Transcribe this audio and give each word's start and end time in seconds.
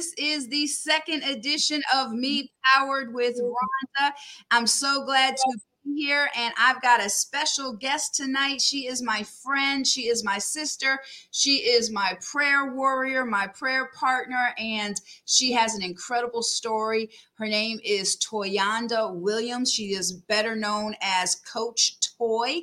This 0.00 0.14
is 0.16 0.48
the 0.48 0.66
second 0.66 1.24
edition 1.24 1.82
of 1.94 2.12
Me 2.12 2.50
Powered 2.74 3.12
with 3.12 3.38
Rhonda. 3.38 4.12
I'm 4.50 4.66
so 4.66 5.04
glad 5.04 5.36
to 5.36 5.58
be 5.84 6.06
here, 6.06 6.30
and 6.34 6.54
I've 6.58 6.80
got 6.80 7.04
a 7.04 7.10
special 7.10 7.74
guest 7.74 8.14
tonight. 8.14 8.62
She 8.62 8.86
is 8.86 9.02
my 9.02 9.26
friend, 9.44 9.86
she 9.86 10.08
is 10.08 10.24
my 10.24 10.38
sister, 10.38 11.00
she 11.32 11.56
is 11.56 11.90
my 11.90 12.16
prayer 12.32 12.72
warrior, 12.72 13.26
my 13.26 13.46
prayer 13.48 13.90
partner, 13.94 14.54
and 14.56 14.98
she 15.26 15.52
has 15.52 15.74
an 15.74 15.82
incredible 15.82 16.42
story. 16.42 17.10
Her 17.34 17.46
name 17.46 17.78
is 17.84 18.16
Toyanda 18.16 19.14
Williams. 19.14 19.70
She 19.70 19.92
is 19.92 20.12
better 20.12 20.56
known 20.56 20.94
as 21.02 21.34
Coach 21.34 21.98
Toy, 22.16 22.60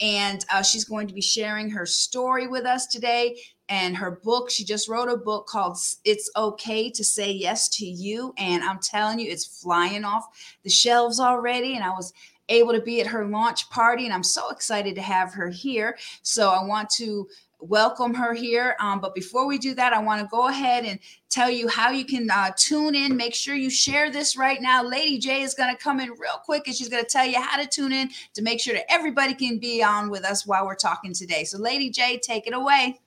and 0.00 0.44
uh, 0.52 0.62
she's 0.62 0.84
going 0.84 1.08
to 1.08 1.14
be 1.14 1.20
sharing 1.20 1.68
her 1.70 1.84
story 1.84 2.46
with 2.46 2.64
us 2.64 2.86
today 2.86 3.36
and 3.68 3.96
her 3.96 4.12
book 4.22 4.50
she 4.50 4.64
just 4.64 4.88
wrote 4.88 5.08
a 5.08 5.16
book 5.16 5.46
called 5.46 5.76
it's 6.04 6.30
okay 6.36 6.90
to 6.90 7.04
say 7.04 7.32
yes 7.32 7.68
to 7.68 7.86
you. 7.86 8.32
And 8.38 8.62
i'm 8.62 8.78
telling 8.78 9.18
you 9.18 9.30
it's 9.30 9.60
flying 9.60 10.04
off 10.04 10.26
the 10.62 10.70
shelves 10.70 11.20
already. 11.20 11.74
And 11.74 11.84
i 11.84 11.90
was 11.90 12.12
able 12.48 12.72
to 12.72 12.80
be 12.80 13.00
at 13.00 13.08
her 13.08 13.26
launch 13.26 13.68
party 13.70 14.04
and 14.04 14.14
i'm 14.14 14.22
so 14.22 14.50
excited 14.50 14.94
to 14.94 15.02
have 15.02 15.32
her 15.34 15.48
here. 15.48 15.96
So 16.22 16.50
i 16.50 16.64
want 16.64 16.90
to 16.90 17.28
welcome 17.58 18.12
her 18.12 18.34
here. 18.34 18.76
Um, 18.80 19.00
but 19.00 19.14
before 19.14 19.46
we 19.46 19.58
do 19.58 19.74
that 19.74 19.92
i 19.92 19.98
want 19.98 20.20
to 20.20 20.28
go 20.28 20.48
ahead 20.48 20.84
and 20.84 21.00
tell 21.28 21.50
you 21.50 21.68
how 21.68 21.90
you 21.90 22.04
can 22.04 22.30
uh, 22.30 22.50
tune 22.56 22.94
in. 22.94 23.16
Make 23.16 23.34
sure 23.34 23.54
you 23.54 23.68
share 23.68 24.10
this 24.10 24.36
right 24.36 24.62
now. 24.62 24.84
Lady 24.84 25.18
j 25.18 25.42
is 25.42 25.54
going 25.54 25.74
to 25.74 25.82
come 25.82 25.98
in 25.98 26.10
real 26.10 26.40
quick 26.44 26.68
and 26.68 26.76
she's 26.76 26.88
going 26.88 27.02
to 27.02 27.10
tell 27.10 27.26
you 27.26 27.40
how 27.40 27.60
to 27.60 27.66
tune 27.66 27.92
in 27.92 28.10
to 28.34 28.42
make 28.42 28.60
sure 28.60 28.74
that 28.74 28.90
everybody 28.90 29.34
can 29.34 29.58
be 29.58 29.82
on 29.82 30.08
with 30.08 30.24
us 30.24 30.46
while 30.46 30.66
we're 30.66 30.76
talking 30.76 31.12
today. 31.12 31.42
So 31.42 31.58
lady 31.58 31.90
j 31.90 32.18
take 32.18 32.46
it 32.46 32.54
away 32.54 33.00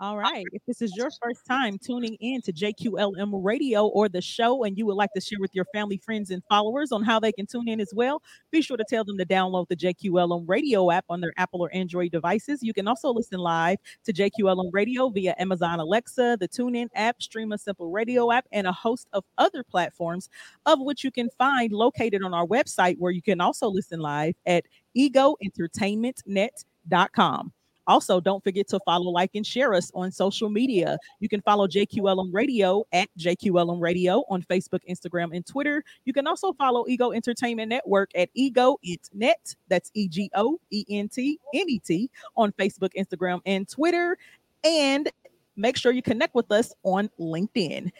all 0.00 0.16
right. 0.16 0.46
If 0.52 0.64
this 0.64 0.80
is 0.80 0.94
your 0.94 1.10
first 1.20 1.44
time 1.44 1.76
tuning 1.76 2.14
in 2.20 2.40
to 2.42 2.52
JQLM 2.52 3.32
Radio 3.42 3.86
or 3.86 4.08
the 4.08 4.20
show, 4.20 4.62
and 4.62 4.78
you 4.78 4.86
would 4.86 4.94
like 4.94 5.12
to 5.14 5.20
share 5.20 5.40
with 5.40 5.52
your 5.56 5.64
family, 5.74 5.96
friends, 5.96 6.30
and 6.30 6.40
followers 6.48 6.92
on 6.92 7.02
how 7.02 7.18
they 7.18 7.32
can 7.32 7.46
tune 7.46 7.68
in 7.68 7.80
as 7.80 7.90
well, 7.92 8.22
be 8.52 8.62
sure 8.62 8.76
to 8.76 8.84
tell 8.88 9.02
them 9.02 9.18
to 9.18 9.26
download 9.26 9.66
the 9.66 9.74
JQLM 9.74 10.44
Radio 10.46 10.92
app 10.92 11.04
on 11.08 11.20
their 11.20 11.32
Apple 11.36 11.62
or 11.62 11.74
Android 11.74 12.12
devices. 12.12 12.62
You 12.62 12.72
can 12.72 12.86
also 12.86 13.12
listen 13.12 13.40
live 13.40 13.78
to 14.04 14.12
JQLM 14.12 14.70
Radio 14.72 15.08
via 15.08 15.34
Amazon 15.36 15.80
Alexa, 15.80 16.36
the 16.38 16.46
TuneIn 16.46 16.86
app, 16.94 17.18
Streema 17.18 17.58
Simple 17.58 17.90
Radio 17.90 18.30
app, 18.30 18.46
and 18.52 18.68
a 18.68 18.72
host 18.72 19.08
of 19.12 19.24
other 19.36 19.64
platforms, 19.64 20.30
of 20.64 20.78
which 20.80 21.02
you 21.02 21.10
can 21.10 21.28
find 21.38 21.72
located 21.72 22.22
on 22.22 22.32
our 22.32 22.46
website, 22.46 22.98
where 22.98 23.10
you 23.10 23.22
can 23.22 23.40
also 23.40 23.66
listen 23.66 23.98
live 23.98 24.36
at 24.46 24.64
egoentertainmentnet.com. 24.96 27.52
Also, 27.88 28.20
don't 28.20 28.44
forget 28.44 28.68
to 28.68 28.78
follow, 28.84 29.10
like, 29.10 29.30
and 29.34 29.46
share 29.46 29.74
us 29.74 29.90
on 29.94 30.12
social 30.12 30.50
media. 30.50 30.98
You 31.20 31.28
can 31.28 31.40
follow 31.40 31.66
JQLM 31.66 32.28
Radio 32.32 32.84
at 32.92 33.08
JQLM 33.18 33.80
Radio 33.80 34.22
on 34.28 34.42
Facebook, 34.42 34.80
Instagram, 34.88 35.34
and 35.34 35.44
Twitter. 35.44 35.82
You 36.04 36.12
can 36.12 36.26
also 36.26 36.52
follow 36.52 36.84
Ego 36.86 37.12
Entertainment 37.12 37.70
Network 37.70 38.10
at 38.14 38.28
Ego 38.34 38.76
Net. 39.14 39.54
That's 39.68 39.90
E 39.94 40.06
G 40.06 40.30
O 40.34 40.60
E 40.70 40.84
N 40.90 41.08
T 41.08 41.40
N 41.54 41.64
E 41.66 41.78
T 41.78 42.10
on 42.36 42.52
Facebook, 42.52 42.90
Instagram, 42.96 43.40
and 43.46 43.66
Twitter. 43.66 44.18
And 44.62 45.10
make 45.56 45.76
sure 45.76 45.90
you 45.90 46.02
connect 46.02 46.34
with 46.34 46.52
us 46.52 46.74
on 46.82 47.10
LinkedIn. 47.18 47.90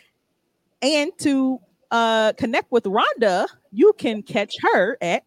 And 0.83 1.13
to 1.19 1.61
uh, 1.91 2.33
connect 2.35 2.71
with 2.71 2.85
Rhonda, 2.85 3.47
you 3.73 3.93
can 3.99 4.23
catch 4.23 4.55
her 4.61 4.99
at 5.01 5.25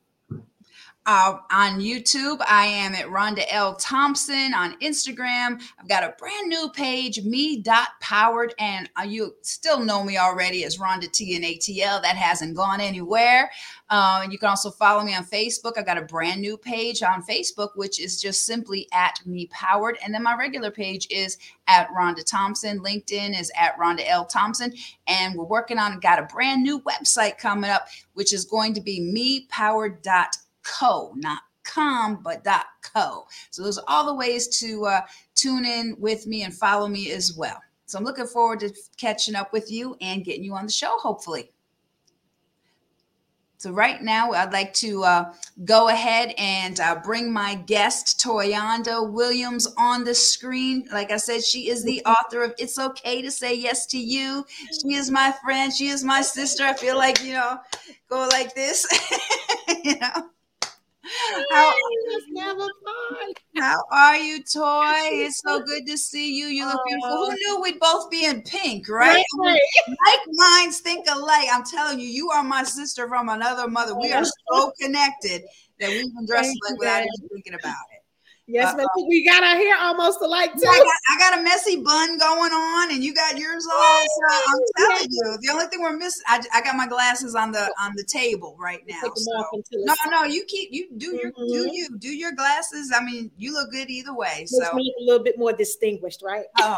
uh, 1.07 1.37
on 1.51 1.79
YouTube, 1.79 2.39
I 2.47 2.65
am 2.65 2.93
at 2.93 3.07
Rhonda 3.07 3.43
L. 3.49 3.75
Thompson. 3.75 4.53
On 4.53 4.77
Instagram, 4.81 5.59
I've 5.79 5.87
got 5.87 6.03
a 6.03 6.13
brand 6.19 6.47
new 6.47 6.69
page, 6.69 7.23
me.powered, 7.23 8.53
and 8.59 8.87
uh, 8.99 9.03
you 9.03 9.35
still 9.41 9.79
know 9.79 10.03
me 10.03 10.17
already 10.19 10.63
as 10.63 10.77
Rhonda 10.77 11.11
T 11.11 11.35
and 11.35 11.43
ATL. 11.43 12.03
That 12.03 12.15
hasn't 12.15 12.55
gone 12.55 12.79
anywhere. 12.79 13.49
Uh, 13.89 14.27
you 14.29 14.37
can 14.37 14.49
also 14.49 14.69
follow 14.69 15.03
me 15.03 15.15
on 15.15 15.25
Facebook. 15.25 15.73
I've 15.75 15.87
got 15.87 15.97
a 15.97 16.03
brand 16.03 16.39
new 16.39 16.55
page 16.55 17.01
on 17.01 17.23
Facebook, 17.23 17.69
which 17.75 17.99
is 17.99 18.21
just 18.21 18.43
simply 18.45 18.87
at 18.93 19.19
me 19.25 19.47
powered. 19.47 19.97
And 20.05 20.13
then 20.13 20.21
my 20.21 20.35
regular 20.35 20.69
page 20.69 21.07
is 21.09 21.39
at 21.67 21.89
Rhonda 21.89 22.23
Thompson. 22.23 22.79
LinkedIn 22.79 23.37
is 23.39 23.51
at 23.59 23.75
Rhonda 23.79 24.07
L. 24.07 24.25
Thompson. 24.25 24.71
And 25.07 25.35
we're 25.35 25.45
working 25.45 25.79
on, 25.79 25.99
got 25.99 26.19
a 26.19 26.23
brand 26.23 26.61
new 26.61 26.79
website 26.81 27.39
coming 27.39 27.71
up, 27.71 27.87
which 28.13 28.33
is 28.33 28.45
going 28.45 28.75
to 28.75 28.81
be 28.81 29.47
mepowered.com 29.51 30.29
co, 30.63 31.13
not 31.15 31.41
com, 31.63 32.21
but 32.23 32.43
dot 32.43 32.65
co. 32.81 33.25
So 33.49 33.63
those 33.63 33.77
are 33.77 33.85
all 33.87 34.05
the 34.05 34.15
ways 34.15 34.47
to 34.59 34.85
uh, 34.85 35.01
tune 35.35 35.65
in 35.65 35.95
with 35.99 36.27
me 36.27 36.43
and 36.43 36.53
follow 36.53 36.87
me 36.87 37.11
as 37.11 37.35
well. 37.35 37.61
So 37.85 37.97
I'm 37.97 38.05
looking 38.05 38.27
forward 38.27 38.61
to 38.61 38.73
catching 38.97 39.35
up 39.35 39.51
with 39.51 39.71
you 39.71 39.97
and 40.01 40.23
getting 40.23 40.43
you 40.43 40.53
on 40.55 40.65
the 40.65 40.71
show, 40.71 40.97
hopefully. 40.97 41.51
So 43.61 43.71
right 43.71 44.01
now, 44.01 44.31
I'd 44.31 44.53
like 44.53 44.73
to 44.75 45.03
uh, 45.03 45.33
go 45.65 45.89
ahead 45.89 46.33
and 46.39 46.79
uh, 46.79 46.99
bring 47.03 47.31
my 47.31 47.53
guest, 47.53 48.19
Toyanda 48.19 49.07
Williams, 49.07 49.67
on 49.77 50.03
the 50.03 50.15
screen. 50.15 50.87
Like 50.91 51.11
I 51.11 51.17
said, 51.17 51.43
she 51.43 51.69
is 51.69 51.83
the 51.83 52.01
author 52.03 52.41
of 52.43 52.55
"It's 52.57 52.79
Okay 52.79 53.21
to 53.21 53.29
Say 53.29 53.53
Yes 53.53 53.85
to 53.87 53.99
You." 53.99 54.47
She 54.81 54.95
is 54.95 55.11
my 55.11 55.31
friend. 55.43 55.71
She 55.71 55.89
is 55.89 56.03
my 56.03 56.23
sister. 56.23 56.63
I 56.63 56.73
feel 56.73 56.97
like 56.97 57.23
you 57.23 57.33
know, 57.33 57.59
go 58.09 58.27
like 58.31 58.55
this, 58.55 58.87
you 59.83 59.99
know. 59.99 60.29
How, 61.51 61.73
how 63.57 63.83
are 63.91 64.17
you, 64.17 64.37
Toy? 64.43 64.99
It's 65.11 65.41
so 65.45 65.59
good 65.65 65.85
to 65.87 65.97
see 65.97 66.35
you. 66.37 66.47
You 66.47 66.67
look 66.67 66.81
beautiful. 66.87 67.25
Who 67.25 67.35
knew 67.35 67.61
we'd 67.61 67.79
both 67.79 68.09
be 68.09 68.25
in 68.25 68.41
pink, 68.43 68.87
right? 68.89 69.23
right. 69.39 69.59
Like 69.87 70.19
minds 70.27 70.79
think 70.79 71.07
alike. 71.09 71.47
I'm 71.51 71.63
telling 71.63 71.99
you, 71.99 72.07
you 72.07 72.29
are 72.31 72.43
my 72.43 72.63
sister 72.63 73.07
from 73.07 73.29
another 73.29 73.67
mother. 73.67 73.97
We 73.99 74.11
are 74.13 74.25
so 74.25 74.71
connected 74.81 75.43
that 75.79 75.89
we 75.89 75.99
can 75.99 76.25
dress 76.25 76.47
like 76.47 76.79
without 76.79 77.01
even 77.01 77.29
thinking 77.29 77.53
about 77.55 77.85
it. 77.93 78.00
Yes, 78.51 78.75
but 78.75 78.87
we 79.07 79.25
got 79.25 79.43
our 79.43 79.55
hair 79.55 79.75
almost 79.79 80.19
alike 80.21 80.53
too. 80.53 80.67
I 80.67 80.77
got, 80.77 80.87
I 81.09 81.17
got, 81.17 81.39
a 81.39 81.43
messy 81.43 81.81
bun 81.81 82.17
going 82.17 82.51
on, 82.51 82.91
and 82.91 83.03
you 83.03 83.13
got 83.13 83.37
yours 83.37 83.65
on. 83.65 84.07
So 84.07 84.35
I'm 84.47 84.87
telling 84.89 85.07
you, 85.09 85.37
the 85.41 85.49
only 85.51 85.65
thing 85.67 85.81
we're 85.81 85.95
missing, 85.95 86.23
I, 86.27 86.41
I 86.53 86.61
got 86.61 86.75
my 86.75 86.87
glasses 86.87 87.35
on 87.35 87.51
the 87.51 87.71
on 87.79 87.93
the 87.95 88.03
table 88.03 88.55
right 88.59 88.81
now. 88.87 89.01
So. 89.15 89.63
No, 89.73 89.93
no, 90.09 90.23
you 90.23 90.43
keep 90.45 90.69
you 90.71 90.87
do 90.97 91.17
your 91.21 91.31
mm-hmm. 91.31 91.47
do 91.47 91.75
you 91.75 91.97
do 91.97 92.09
your 92.09 92.33
glasses. 92.33 92.91
I 92.95 93.03
mean, 93.03 93.31
you 93.37 93.53
look 93.53 93.71
good 93.71 93.89
either 93.89 94.13
way. 94.13 94.45
So 94.47 94.63
a 94.63 94.79
little 94.99 95.23
bit 95.23 95.37
more 95.37 95.53
distinguished, 95.53 96.21
right? 96.23 96.45
Oh, 96.59 96.77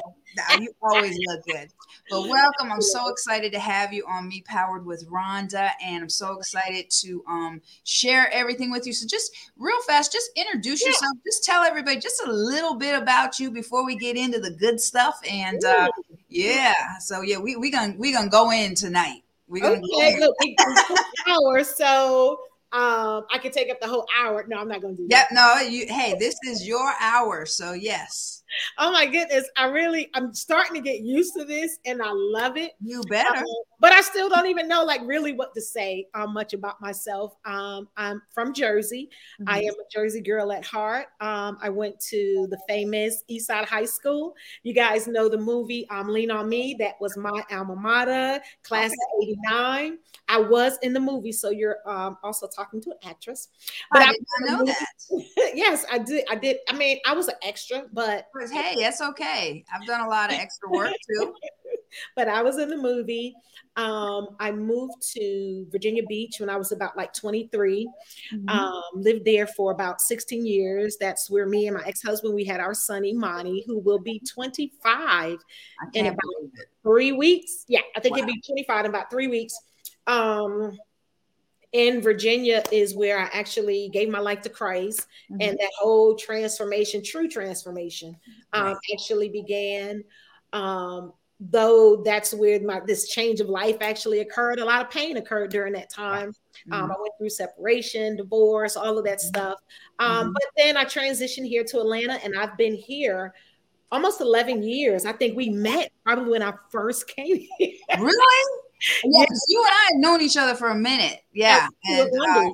you 0.59 0.73
always 0.81 1.17
look 1.27 1.45
good. 1.45 1.69
But 2.09 2.27
welcome. 2.27 2.71
I'm 2.71 2.81
so 2.81 3.09
excited 3.09 3.51
to 3.53 3.59
have 3.59 3.93
you 3.93 4.05
on 4.07 4.27
Me 4.27 4.43
Powered 4.45 4.85
with 4.85 5.07
Rhonda, 5.09 5.71
and 5.83 6.03
I'm 6.03 6.09
so 6.09 6.37
excited 6.37 6.89
to 7.01 7.23
um, 7.27 7.61
share 7.83 8.29
everything 8.31 8.71
with 8.71 8.85
you. 8.85 8.93
So 8.93 9.07
just 9.07 9.31
real 9.57 9.81
fast, 9.83 10.11
just 10.11 10.29
introduce 10.35 10.81
yeah. 10.81 10.89
yourself. 10.89 11.13
Just 11.25 11.43
tell 11.43 11.63
everybody 11.63 11.99
just 11.99 12.21
a 12.23 12.31
little 12.31 12.75
bit 12.75 13.01
about 13.01 13.39
you 13.39 13.51
before 13.51 13.85
we 13.85 13.95
get 13.95 14.17
into 14.17 14.39
the 14.39 14.51
good 14.51 14.79
stuff. 14.79 15.19
And 15.29 15.63
uh, 15.63 15.89
yeah, 16.29 16.97
so 16.99 17.21
yeah, 17.21 17.37
we 17.37 17.55
we 17.55 17.71
gonna 17.71 17.95
we 17.97 18.11
gonna 18.11 18.29
go 18.29 18.51
in 18.51 18.75
tonight. 18.75 19.23
We're 19.47 19.63
gonna 19.63 19.77
okay, 19.77 20.19
go 20.19 20.33
in. 20.41 20.55
look, 20.59 20.99
hour, 21.27 21.63
so 21.63 22.39
um, 22.73 23.25
I 23.31 23.37
can 23.41 23.51
take 23.51 23.69
up 23.69 23.79
the 23.79 23.87
whole 23.87 24.07
hour. 24.19 24.45
No, 24.47 24.57
I'm 24.57 24.67
not 24.67 24.81
gonna 24.81 24.95
do 24.95 25.07
that. 25.07 25.27
Yep, 25.31 25.31
no, 25.31 25.59
you 25.67 25.85
hey, 25.87 26.15
this 26.19 26.35
is 26.43 26.67
your 26.67 26.93
hour, 26.99 27.45
so 27.45 27.73
yes 27.73 28.42
oh 28.77 28.91
my 28.91 29.05
goodness. 29.05 29.49
I 29.57 29.65
really, 29.65 30.09
I'm 30.13 30.33
starting 30.33 30.75
to 30.75 30.81
get 30.81 31.01
used 31.01 31.33
to 31.35 31.45
this 31.45 31.79
and 31.85 32.01
I 32.01 32.11
love 32.11 32.57
it. 32.57 32.73
You 32.81 33.01
better. 33.03 33.37
Um, 33.37 33.45
but 33.83 33.91
I 33.91 33.99
still 33.99 34.29
don't 34.29 34.45
even 34.45 34.69
know 34.69 34.85
like 34.85 35.01
really 35.03 35.33
what 35.33 35.53
to 35.55 35.61
say 35.61 36.07
um, 36.13 36.33
much 36.33 36.53
about 36.53 36.79
myself. 36.79 37.35
Um, 37.43 37.89
I'm 37.97 38.21
from 38.33 38.53
Jersey. 38.53 39.09
Mm-hmm. 39.41 39.49
I 39.49 39.57
am 39.57 39.73
a 39.73 39.83
Jersey 39.91 40.21
girl 40.21 40.53
at 40.53 40.63
heart. 40.63 41.07
Um, 41.19 41.57
I 41.61 41.67
went 41.67 41.99
to 41.99 42.47
the 42.49 42.57
famous 42.65 43.25
Eastside 43.29 43.65
High 43.65 43.83
School. 43.83 44.35
You 44.63 44.73
guys 44.73 45.05
know 45.05 45.27
the 45.27 45.37
movie 45.37 45.85
um, 45.89 46.07
Lean 46.07 46.31
on 46.31 46.47
Me. 46.47 46.77
That 46.79 46.93
was 47.01 47.17
my 47.17 47.43
alma 47.51 47.75
mater, 47.75 48.41
class 48.63 48.89
of 48.89 49.21
89. 49.21 49.97
I 50.29 50.39
was 50.39 50.77
in 50.81 50.93
the 50.93 51.01
movie. 51.01 51.33
So 51.33 51.49
you're 51.49 51.79
um, 51.85 52.17
also 52.23 52.47
talking 52.47 52.79
to 52.83 52.91
an 52.91 52.97
actress. 53.03 53.49
But 53.91 54.03
I, 54.03 54.11
I 54.11 54.45
know 54.45 54.63
that. 54.63 54.87
yes, 55.55 55.85
I 55.91 55.97
did. 55.97 56.23
I 56.31 56.35
did. 56.35 56.59
I 56.69 56.73
mean, 56.73 56.99
I 57.05 57.13
was 57.13 57.27
an 57.27 57.35
extra, 57.43 57.83
but 57.91 58.27
hey, 58.49 58.75
that's 58.77 59.01
okay. 59.01 59.65
I've 59.73 59.85
done 59.85 59.99
a 59.99 60.07
lot 60.07 60.31
of 60.31 60.39
extra 60.39 60.69
work 60.69 60.93
too. 61.13 61.33
but 62.15 62.27
I 62.27 62.41
was 62.41 62.57
in 62.57 62.69
the 62.69 62.77
movie. 62.77 63.35
Um, 63.75 64.35
I 64.39 64.51
moved 64.51 65.01
to 65.13 65.65
Virginia 65.71 66.03
Beach 66.07 66.39
when 66.39 66.49
I 66.49 66.57
was 66.57 66.71
about 66.71 66.95
like 66.95 67.13
23. 67.13 67.89
Mm-hmm. 68.33 68.49
Um, 68.49 68.83
lived 68.93 69.25
there 69.25 69.47
for 69.47 69.71
about 69.71 70.01
16 70.01 70.45
years. 70.45 70.97
That's 70.99 71.29
where 71.29 71.47
me 71.47 71.67
and 71.67 71.77
my 71.77 71.83
ex-husband 71.85 72.33
we 72.35 72.45
had 72.45 72.59
our 72.59 72.73
son 72.73 73.03
Imani, 73.03 73.63
who 73.65 73.79
will 73.79 73.99
be 73.99 74.21
25 74.31 75.39
in 75.93 76.05
about 76.05 76.19
three 76.83 77.11
weeks. 77.11 77.65
Yeah, 77.67 77.81
I 77.95 77.99
think 77.99 78.15
wow. 78.15 78.23
it'd 78.23 78.35
be 78.35 78.41
25 78.41 78.85
in 78.85 78.91
about 78.91 79.09
three 79.09 79.27
weeks. 79.27 79.55
Um, 80.05 80.77
in 81.71 82.01
Virginia 82.01 82.61
is 82.71 82.95
where 82.95 83.17
I 83.17 83.29
actually 83.33 83.89
gave 83.91 84.07
my 84.07 84.19
life 84.19 84.41
to 84.41 84.49
Christ, 84.49 85.07
mm-hmm. 85.31 85.41
and 85.41 85.57
that 85.57 85.71
whole 85.79 86.15
transformation, 86.15 87.03
true 87.03 87.27
transformation, 87.27 88.15
um, 88.53 88.77
actually 88.93 89.29
began. 89.29 90.03
Um, 90.53 91.13
though 91.49 92.01
that's 92.03 92.33
where 92.33 92.61
my 92.61 92.79
this 92.85 93.07
change 93.09 93.39
of 93.39 93.49
life 93.49 93.77
actually 93.81 94.19
occurred. 94.19 94.59
A 94.59 94.65
lot 94.65 94.81
of 94.81 94.89
pain 94.89 95.17
occurred 95.17 95.51
during 95.51 95.73
that 95.73 95.89
time. 95.89 96.31
Mm-hmm. 96.31 96.73
Um, 96.73 96.91
I 96.91 96.95
went 96.99 97.13
through 97.17 97.29
separation, 97.29 98.15
divorce, 98.15 98.77
all 98.77 98.97
of 98.97 99.05
that 99.05 99.19
mm-hmm. 99.19 99.27
stuff. 99.27 99.59
Um, 99.99 100.09
mm-hmm. 100.09 100.33
But 100.33 100.43
then 100.57 100.77
I 100.77 100.85
transitioned 100.85 101.47
here 101.47 101.63
to 101.65 101.79
Atlanta, 101.79 102.13
and 102.23 102.37
I've 102.37 102.57
been 102.57 102.75
here 102.75 103.33
almost 103.91 104.21
11 104.21 104.63
years. 104.63 105.05
I 105.05 105.11
think 105.11 105.35
we 105.35 105.49
met 105.49 105.91
probably 106.05 106.31
when 106.31 106.43
I 106.43 106.53
first 106.71 107.07
came 107.15 107.47
here. 107.57 107.77
Really? 107.99 108.59
Yeah, 109.03 109.25
you 109.47 109.63
and 109.63 109.71
I 109.71 109.89
had 109.91 109.95
known 109.97 110.21
each 110.21 110.37
other 110.37 110.55
for 110.55 110.69
a 110.69 110.75
minute. 110.75 111.21
Yeah. 111.31 111.67
And, 111.85 112.09
uh, 112.09 112.49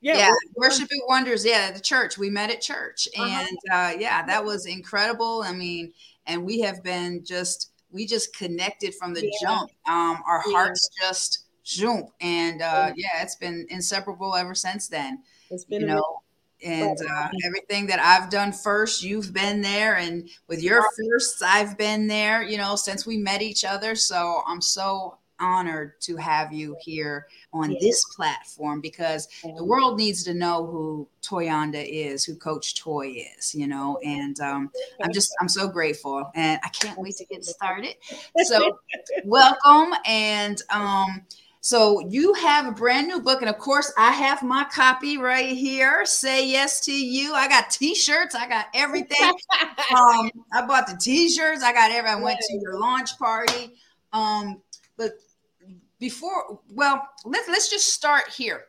yeah, 0.00 0.18
yeah. 0.18 0.34
worship 0.54 0.84
at 0.84 1.08
wonders 1.08 1.46
yeah 1.46 1.70
the 1.70 1.80
church 1.80 2.18
we 2.18 2.28
met 2.28 2.50
at 2.50 2.60
church 2.60 3.08
uh-huh. 3.16 3.46
and 3.48 3.58
uh, 3.72 3.98
yeah 3.98 4.22
that 4.26 4.44
was 4.44 4.66
incredible 4.66 5.42
i 5.46 5.50
mean 5.50 5.94
and 6.26 6.44
we 6.44 6.60
have 6.60 6.82
been 6.82 7.24
just 7.24 7.72
we 7.94 8.04
just 8.04 8.36
connected 8.36 8.94
from 8.94 9.14
the 9.14 9.24
yeah. 9.24 9.30
jump 9.40 9.70
um 9.88 10.22
our 10.26 10.42
yeah. 10.46 10.52
hearts 10.52 10.90
just 11.00 11.46
jump 11.62 12.10
and 12.20 12.60
uh 12.60 12.92
yeah 12.96 13.22
it's 13.22 13.36
been 13.36 13.66
inseparable 13.70 14.34
ever 14.34 14.54
since 14.54 14.88
then 14.88 15.22
it's 15.50 15.64
been 15.64 15.82
you 15.82 15.86
know 15.86 16.20
and 16.64 16.98
uh, 17.10 17.28
everything 17.44 17.86
that 17.88 18.00
I've 18.00 18.30
done 18.30 18.50
first, 18.50 19.02
you've 19.02 19.34
been 19.34 19.60
there, 19.60 19.96
and 19.96 20.28
with 20.48 20.62
your 20.62 20.82
firsts, 20.96 21.42
I've 21.42 21.76
been 21.76 22.06
there. 22.06 22.42
You 22.42 22.56
know, 22.56 22.74
since 22.74 23.06
we 23.06 23.18
met 23.18 23.42
each 23.42 23.64
other. 23.64 23.94
So 23.94 24.40
I'm 24.46 24.62
so 24.62 25.18
honored 25.40 26.00
to 26.02 26.16
have 26.16 26.52
you 26.52 26.76
here 26.80 27.26
on 27.52 27.72
yes. 27.72 27.82
this 27.82 28.04
platform 28.16 28.80
because 28.80 29.28
the 29.56 29.64
world 29.64 29.98
needs 29.98 30.22
to 30.24 30.34
know 30.34 30.66
who 30.66 31.08
Toyanda 31.22 31.84
is, 31.86 32.24
who 32.24 32.36
Coach 32.36 32.74
Toy 32.74 33.24
is, 33.38 33.54
you 33.54 33.66
know, 33.66 33.98
and 34.04 34.38
um, 34.40 34.70
I'm 35.02 35.12
just, 35.12 35.34
I'm 35.40 35.48
so 35.48 35.68
grateful 35.68 36.30
and 36.34 36.60
I 36.64 36.68
can't 36.68 36.98
wait 36.98 37.16
to 37.16 37.24
get 37.26 37.44
started. 37.44 37.94
So, 38.44 38.78
welcome. 39.24 39.94
And 40.06 40.60
um, 40.70 41.22
so, 41.60 42.06
you 42.10 42.34
have 42.34 42.66
a 42.66 42.72
brand 42.72 43.08
new 43.08 43.20
book. 43.20 43.40
And 43.40 43.48
of 43.48 43.56
course, 43.56 43.90
I 43.96 44.12
have 44.12 44.42
my 44.42 44.64
copy 44.64 45.16
right 45.16 45.56
here 45.56 46.04
Say 46.04 46.46
Yes 46.46 46.84
to 46.84 46.92
You. 46.92 47.32
I 47.32 47.48
got 47.48 47.70
t 47.70 47.94
shirts, 47.94 48.34
I 48.34 48.46
got 48.46 48.66
everything. 48.74 49.32
um, 49.96 50.30
I 50.52 50.66
bought 50.66 50.86
the 50.86 50.98
t 51.00 51.30
shirts, 51.30 51.62
I 51.62 51.72
got 51.72 51.90
everything. 51.90 52.18
I 52.18 52.22
went 52.22 52.38
to 52.38 52.58
your 52.60 52.78
launch 52.78 53.18
party. 53.18 53.72
Um, 54.12 54.60
but 54.96 55.12
before, 55.98 56.60
well, 56.70 57.06
let's 57.24 57.48
let's 57.48 57.70
just 57.70 57.92
start 57.92 58.28
here. 58.28 58.64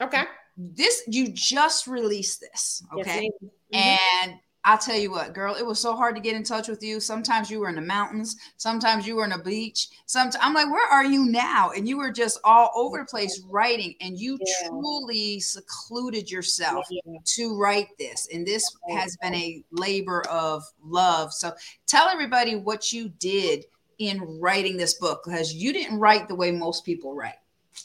Okay. 0.00 0.24
This 0.56 1.02
you 1.06 1.28
just 1.32 1.86
released 1.86 2.40
this, 2.40 2.82
okay? 2.98 3.30
Yes, 3.40 3.50
mm-hmm. 3.74 4.28
And 4.28 4.40
I'll 4.64 4.78
tell 4.78 4.96
you 4.96 5.10
what, 5.10 5.32
girl, 5.32 5.54
it 5.54 5.64
was 5.64 5.78
so 5.78 5.96
hard 5.96 6.14
to 6.16 6.20
get 6.20 6.36
in 6.36 6.42
touch 6.42 6.68
with 6.68 6.82
you. 6.82 7.00
Sometimes 7.00 7.50
you 7.50 7.60
were 7.60 7.70
in 7.70 7.76
the 7.76 7.80
mountains, 7.80 8.36
sometimes 8.58 9.06
you 9.06 9.16
were 9.16 9.24
in 9.24 9.32
a 9.32 9.42
beach. 9.42 9.88
Sometimes 10.04 10.36
I'm 10.42 10.52
like, 10.52 10.70
where 10.70 10.86
are 10.86 11.04
you 11.04 11.24
now? 11.24 11.70
And 11.70 11.88
you 11.88 11.96
were 11.96 12.12
just 12.12 12.38
all 12.44 12.70
over 12.74 12.98
the 12.98 13.04
place 13.06 13.42
writing, 13.48 13.94
and 14.02 14.18
you 14.18 14.38
yeah. 14.40 14.68
truly 14.68 15.40
secluded 15.40 16.30
yourself 16.30 16.86
yeah. 16.90 17.18
to 17.24 17.56
write 17.56 17.88
this. 17.98 18.28
And 18.32 18.46
this 18.46 18.64
has 18.90 19.16
been 19.22 19.34
a 19.34 19.64
labor 19.70 20.26
of 20.28 20.62
love. 20.84 21.32
So 21.32 21.52
tell 21.86 22.08
everybody 22.08 22.56
what 22.56 22.92
you 22.92 23.08
did 23.08 23.64
in 24.00 24.40
writing 24.40 24.78
this 24.78 24.94
book 24.94 25.22
because 25.24 25.54
you 25.54 25.72
didn't 25.72 25.98
write 25.98 26.26
the 26.26 26.34
way 26.34 26.50
most 26.50 26.84
people 26.84 27.14
write. 27.14 27.38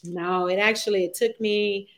No, 0.04 0.48
it 0.48 0.56
actually 0.56 1.04
it 1.04 1.14
took 1.14 1.40
me 1.40 1.90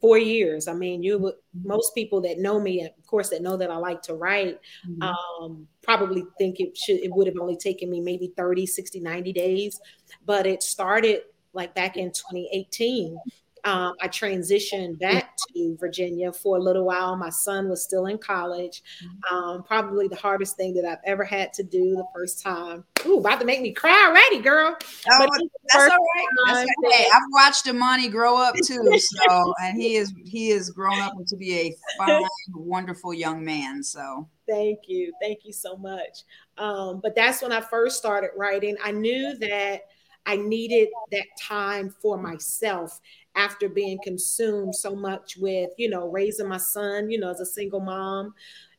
four 0.00 0.18
years. 0.18 0.66
I 0.66 0.72
mean, 0.72 1.02
you 1.02 1.18
would 1.18 1.34
most 1.62 1.94
people 1.94 2.20
that 2.22 2.38
know 2.38 2.58
me, 2.58 2.84
of 2.84 3.06
course, 3.06 3.28
that 3.30 3.42
know 3.42 3.56
that 3.56 3.70
I 3.70 3.76
like 3.76 4.02
to 4.02 4.14
write, 4.14 4.58
mm-hmm. 4.88 5.02
um, 5.02 5.68
probably 5.82 6.24
think 6.38 6.58
it 6.58 6.76
should 6.76 7.00
it 7.00 7.12
would 7.12 7.26
have 7.26 7.36
only 7.38 7.56
taken 7.56 7.90
me 7.90 8.00
maybe 8.00 8.32
30, 8.36 8.66
60, 8.66 9.00
90 9.00 9.32
days. 9.32 9.80
But 10.24 10.46
it 10.46 10.62
started 10.62 11.22
like 11.52 11.74
back 11.74 11.96
in 11.96 12.10
2018 12.12 13.18
um, 13.66 13.94
I 14.00 14.06
transitioned 14.06 15.00
back 15.00 15.36
to 15.36 15.76
Virginia 15.80 16.32
for 16.32 16.56
a 16.56 16.60
little 16.60 16.84
while. 16.84 17.16
My 17.16 17.30
son 17.30 17.68
was 17.68 17.82
still 17.82 18.06
in 18.06 18.16
college. 18.16 18.80
Mm-hmm. 19.04 19.34
Um, 19.34 19.62
probably 19.64 20.06
the 20.06 20.14
hardest 20.14 20.56
thing 20.56 20.72
that 20.74 20.84
I've 20.84 21.00
ever 21.04 21.24
had 21.24 21.52
to 21.54 21.64
do 21.64 21.96
the 21.96 22.06
first 22.14 22.40
time. 22.40 22.84
Ooh, 23.06 23.18
about 23.18 23.40
to 23.40 23.44
make 23.44 23.60
me 23.60 23.72
cry 23.72 24.06
already, 24.08 24.40
girl. 24.40 24.76
Oh, 25.10 25.28
that's 25.68 25.92
all 25.92 25.98
right. 25.98 26.26
That's 26.46 26.70
Hey, 26.92 27.08
I've 27.12 27.22
watched 27.32 27.66
Imani 27.66 28.08
grow 28.08 28.36
up 28.36 28.54
too, 28.64 28.98
so 28.98 29.52
and 29.60 29.76
he 29.76 29.96
is 29.96 30.14
he 30.24 30.50
is 30.50 30.70
grown 30.70 31.00
up 31.00 31.14
to 31.26 31.36
be 31.36 31.58
a 31.58 31.76
fine, 31.98 32.22
wonderful 32.54 33.12
young 33.12 33.44
man. 33.44 33.82
So 33.82 34.28
thank 34.48 34.80
you, 34.86 35.12
thank 35.20 35.40
you 35.44 35.52
so 35.52 35.76
much. 35.76 36.22
Um, 36.56 37.00
but 37.02 37.16
that's 37.16 37.42
when 37.42 37.50
I 37.50 37.60
first 37.60 37.98
started 37.98 38.30
writing. 38.36 38.76
I 38.84 38.92
knew 38.92 39.36
that 39.38 39.82
I 40.26 40.36
needed 40.36 40.88
that 41.12 41.26
time 41.40 41.94
for 42.02 42.18
myself 42.18 43.00
after 43.36 43.68
being 43.68 43.98
consumed 44.02 44.74
so 44.74 44.94
much 44.96 45.36
with, 45.36 45.70
you 45.76 45.88
know, 45.90 46.08
raising 46.08 46.48
my 46.48 46.56
son, 46.56 47.10
you 47.10 47.20
know, 47.20 47.30
as 47.30 47.40
a 47.40 47.46
single 47.46 47.80
mom, 47.80 48.34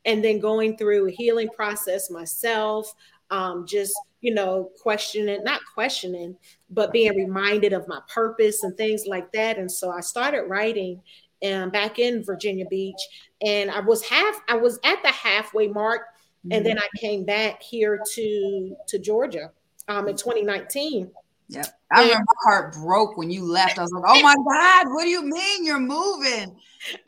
and 0.05 0.23
then 0.23 0.39
going 0.39 0.77
through 0.77 1.07
a 1.07 1.11
healing 1.11 1.49
process 1.49 2.09
myself, 2.09 2.93
um, 3.29 3.65
just, 3.67 3.93
you 4.21 4.33
know, 4.33 4.71
questioning, 4.81 5.43
not 5.43 5.61
questioning, 5.73 6.35
but 6.69 6.91
being 6.91 7.15
reminded 7.15 7.73
of 7.73 7.87
my 7.87 7.99
purpose 8.13 8.63
and 8.63 8.75
things 8.77 9.05
like 9.05 9.31
that. 9.33 9.57
And 9.57 9.71
so 9.71 9.91
I 9.91 10.01
started 10.01 10.43
writing 10.43 11.01
um, 11.45 11.69
back 11.69 11.99
in 11.99 12.23
Virginia 12.23 12.65
Beach, 12.69 12.99
and 13.41 13.69
I 13.69 13.81
was 13.81 14.03
half, 14.03 14.41
I 14.49 14.55
was 14.55 14.79
at 14.83 15.01
the 15.03 15.11
halfway 15.11 15.67
mark, 15.67 16.01
and 16.49 16.65
then 16.65 16.79
I 16.79 16.87
came 16.97 17.25
back 17.25 17.61
here 17.61 18.01
to 18.13 18.75
to 18.87 18.99
Georgia 18.99 19.51
um, 19.87 20.07
in 20.07 20.15
2019 20.15 21.11
Yep. 21.49 21.67
I 21.91 22.01
remember 22.01 22.25
my 22.25 22.51
heart 22.51 22.73
broke 22.73 23.17
when 23.17 23.31
you 23.31 23.45
left. 23.45 23.79
I 23.79 23.83
was 23.83 23.91
like, 23.91 24.03
oh 24.05 24.21
my 24.21 24.35
God, 24.35 24.93
what 24.93 25.03
do 25.03 25.09
you 25.09 25.21
mean 25.21 25.65
you're 25.65 25.79
moving? 25.79 26.55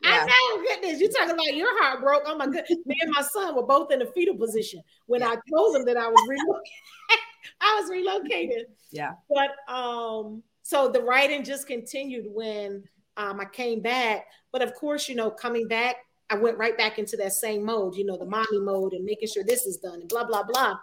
Yeah. 0.02 0.26
I 0.26 0.26
know, 0.26 0.62
goodness. 0.62 1.00
You're 1.00 1.10
talking 1.10 1.34
about 1.34 1.54
your 1.54 1.82
heart 1.82 2.00
broke. 2.00 2.22
Oh 2.26 2.36
my 2.36 2.46
God. 2.46 2.64
Me 2.86 2.96
and 3.02 3.12
my 3.14 3.22
son 3.22 3.54
were 3.54 3.66
both 3.66 3.92
in 3.92 3.98
the 3.98 4.06
fetal 4.06 4.36
position 4.36 4.82
when 5.06 5.20
yeah. 5.20 5.28
I 5.28 5.36
told 5.50 5.76
him 5.76 5.84
that 5.84 5.98
I 5.98 6.08
was 6.08 6.26
relocated. 6.26 6.62
I 7.60 7.80
was 7.80 7.90
relocated. 7.90 8.66
Yeah. 8.90 9.12
But 9.28 9.72
um, 9.72 10.42
so 10.62 10.88
the 10.88 11.02
writing 11.02 11.44
just 11.44 11.66
continued 11.66 12.26
when 12.28 12.84
um 13.16 13.40
I 13.40 13.44
came 13.44 13.80
back. 13.80 14.26
But 14.52 14.62
of 14.62 14.74
course, 14.74 15.08
you 15.08 15.16
know, 15.16 15.30
coming 15.30 15.68
back, 15.68 15.96
I 16.30 16.36
went 16.36 16.58
right 16.58 16.76
back 16.78 16.98
into 16.98 17.16
that 17.16 17.32
same 17.32 17.64
mode, 17.64 17.96
you 17.96 18.04
know, 18.04 18.16
the 18.16 18.24
mommy 18.24 18.60
mode 18.60 18.92
and 18.92 19.04
making 19.04 19.28
sure 19.28 19.42
this 19.44 19.66
is 19.66 19.78
done 19.78 20.00
and 20.00 20.08
blah, 20.08 20.24
blah, 20.24 20.44
blah. 20.44 20.76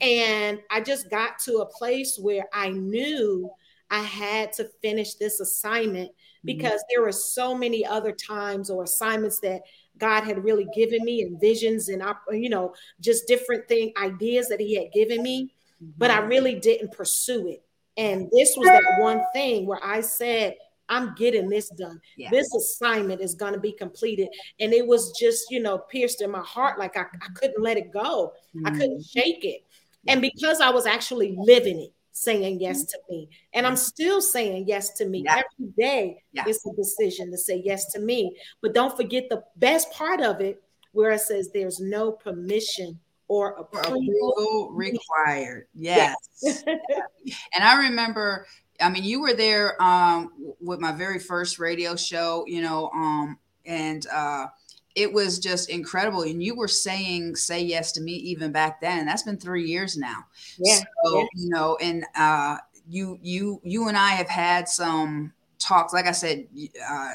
And 0.00 0.60
I 0.70 0.80
just 0.80 1.10
got 1.10 1.38
to 1.40 1.58
a 1.58 1.66
place 1.66 2.18
where 2.18 2.46
I 2.52 2.70
knew 2.70 3.50
I 3.90 4.00
had 4.00 4.52
to 4.54 4.64
finish 4.82 5.14
this 5.14 5.40
assignment 5.40 6.10
mm-hmm. 6.10 6.46
because 6.46 6.82
there 6.90 7.02
were 7.02 7.12
so 7.12 7.54
many 7.54 7.84
other 7.84 8.12
times 8.12 8.70
or 8.70 8.84
assignments 8.84 9.38
that 9.40 9.62
God 9.98 10.24
had 10.24 10.42
really 10.42 10.66
given 10.74 11.04
me 11.04 11.22
and 11.22 11.40
visions 11.40 11.88
and, 11.88 12.02
you 12.32 12.48
know, 12.48 12.74
just 13.00 13.28
different 13.28 13.68
thing, 13.68 13.92
ideas 13.96 14.48
that 14.48 14.60
He 14.60 14.74
had 14.74 14.92
given 14.92 15.22
me, 15.22 15.54
but 15.98 16.10
I 16.10 16.18
mm-hmm. 16.18 16.28
really 16.28 16.54
didn't 16.56 16.92
pursue 16.92 17.48
it. 17.48 17.62
And 17.96 18.28
this 18.30 18.54
was 18.56 18.66
that 18.66 19.00
one 19.00 19.22
thing 19.32 19.66
where 19.66 19.82
I 19.82 20.00
said, 20.02 20.56
I'm 20.88 21.14
getting 21.14 21.48
this 21.48 21.68
done. 21.70 22.00
Yeah. 22.16 22.30
This 22.30 22.52
assignment 22.54 23.20
is 23.20 23.34
going 23.34 23.54
to 23.54 23.60
be 23.60 23.72
completed. 23.72 24.28
And 24.60 24.72
it 24.72 24.86
was 24.86 25.12
just, 25.18 25.50
you 25.50 25.60
know, 25.60 25.78
pierced 25.78 26.22
in 26.22 26.30
my 26.30 26.42
heart. 26.42 26.78
Like 26.78 26.96
I, 26.96 27.02
I 27.02 27.28
couldn't 27.34 27.62
let 27.62 27.76
it 27.76 27.92
go. 27.92 28.32
Mm-hmm. 28.54 28.66
I 28.66 28.70
couldn't 28.70 29.04
shake 29.04 29.44
it. 29.44 29.64
And 30.08 30.20
because 30.20 30.60
I 30.60 30.70
was 30.70 30.86
actually 30.86 31.34
living 31.36 31.80
it, 31.80 31.92
saying 32.12 32.60
yes 32.60 32.82
mm-hmm. 32.82 33.12
to 33.12 33.16
me. 33.16 33.28
And 33.52 33.66
I'm 33.66 33.76
still 33.76 34.22
saying 34.22 34.64
yes 34.66 34.90
to 34.94 35.06
me. 35.06 35.24
Yeah. 35.24 35.42
Every 35.42 35.72
day 35.76 36.22
it's 36.34 36.64
a 36.64 36.72
decision 36.74 37.30
to 37.30 37.36
say 37.36 37.60
yes 37.64 37.92
to 37.92 38.00
me. 38.00 38.36
But 38.62 38.74
don't 38.74 38.96
forget 38.96 39.24
the 39.28 39.42
best 39.56 39.90
part 39.92 40.20
of 40.20 40.40
it, 40.40 40.62
where 40.92 41.10
it 41.10 41.20
says 41.20 41.50
there's 41.52 41.78
no 41.78 42.12
permission 42.12 42.98
or 43.28 43.50
approval, 43.54 44.70
required. 44.72 45.66
Yes. 45.74 46.14
yes. 46.42 46.62
and 46.66 47.62
I 47.62 47.88
remember 47.88 48.46
I 48.80 48.90
mean, 48.90 49.04
you 49.04 49.20
were 49.20 49.34
there 49.34 49.80
um, 49.82 50.32
with 50.60 50.80
my 50.80 50.92
very 50.92 51.18
first 51.18 51.58
radio 51.58 51.96
show, 51.96 52.44
you 52.46 52.62
know, 52.62 52.90
um, 52.94 53.38
and 53.64 54.06
uh, 54.12 54.46
it 54.94 55.12
was 55.12 55.38
just 55.38 55.68
incredible. 55.68 56.22
And 56.22 56.42
you 56.42 56.56
were 56.56 56.68
saying 56.68 57.36
"Say 57.36 57.62
Yes 57.62 57.92
to 57.92 58.00
Me" 58.00 58.12
even 58.12 58.52
back 58.52 58.80
then. 58.80 59.06
That's 59.06 59.22
been 59.22 59.38
three 59.38 59.66
years 59.66 59.96
now. 59.96 60.26
Yeah. 60.58 60.80
So 61.04 61.18
yeah. 61.18 61.26
you 61.34 61.48
know, 61.50 61.76
and 61.80 62.04
uh, 62.16 62.58
you 62.88 63.18
you 63.22 63.60
you 63.62 63.88
and 63.88 63.96
I 63.96 64.10
have 64.10 64.28
had 64.28 64.68
some 64.68 65.32
talks. 65.58 65.92
Like 65.92 66.06
I 66.06 66.12
said, 66.12 66.46
uh, 66.88 67.12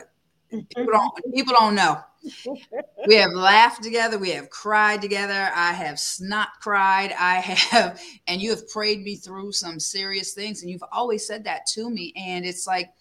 people 0.52 0.92
don't 0.92 1.34
people 1.34 1.54
don't 1.58 1.76
know 1.76 1.98
we 3.08 3.16
have 3.16 3.32
laughed 3.32 3.84
together. 3.84 4.18
We 4.18 4.32
have 4.32 4.50
cried 4.50 5.02
together. 5.02 5.52
I 5.56 5.74
have 5.74 6.00
snot 6.00 6.50
cried. 6.62 7.14
I 7.18 7.36
have, 7.36 8.00
and 8.28 8.42
you 8.42 8.52
have 8.52 8.68
prayed 8.70 9.02
me 9.02 9.16
through 9.16 9.52
some 9.54 9.80
serious 9.80 10.34
things. 10.34 10.62
And 10.62 10.70
you've 10.70 10.84
always 10.92 11.26
said 11.26 11.44
that 11.46 11.66
to 11.74 11.90
me. 11.90 12.14
And 12.16 12.46
it's 12.46 12.68
like, 12.68 12.92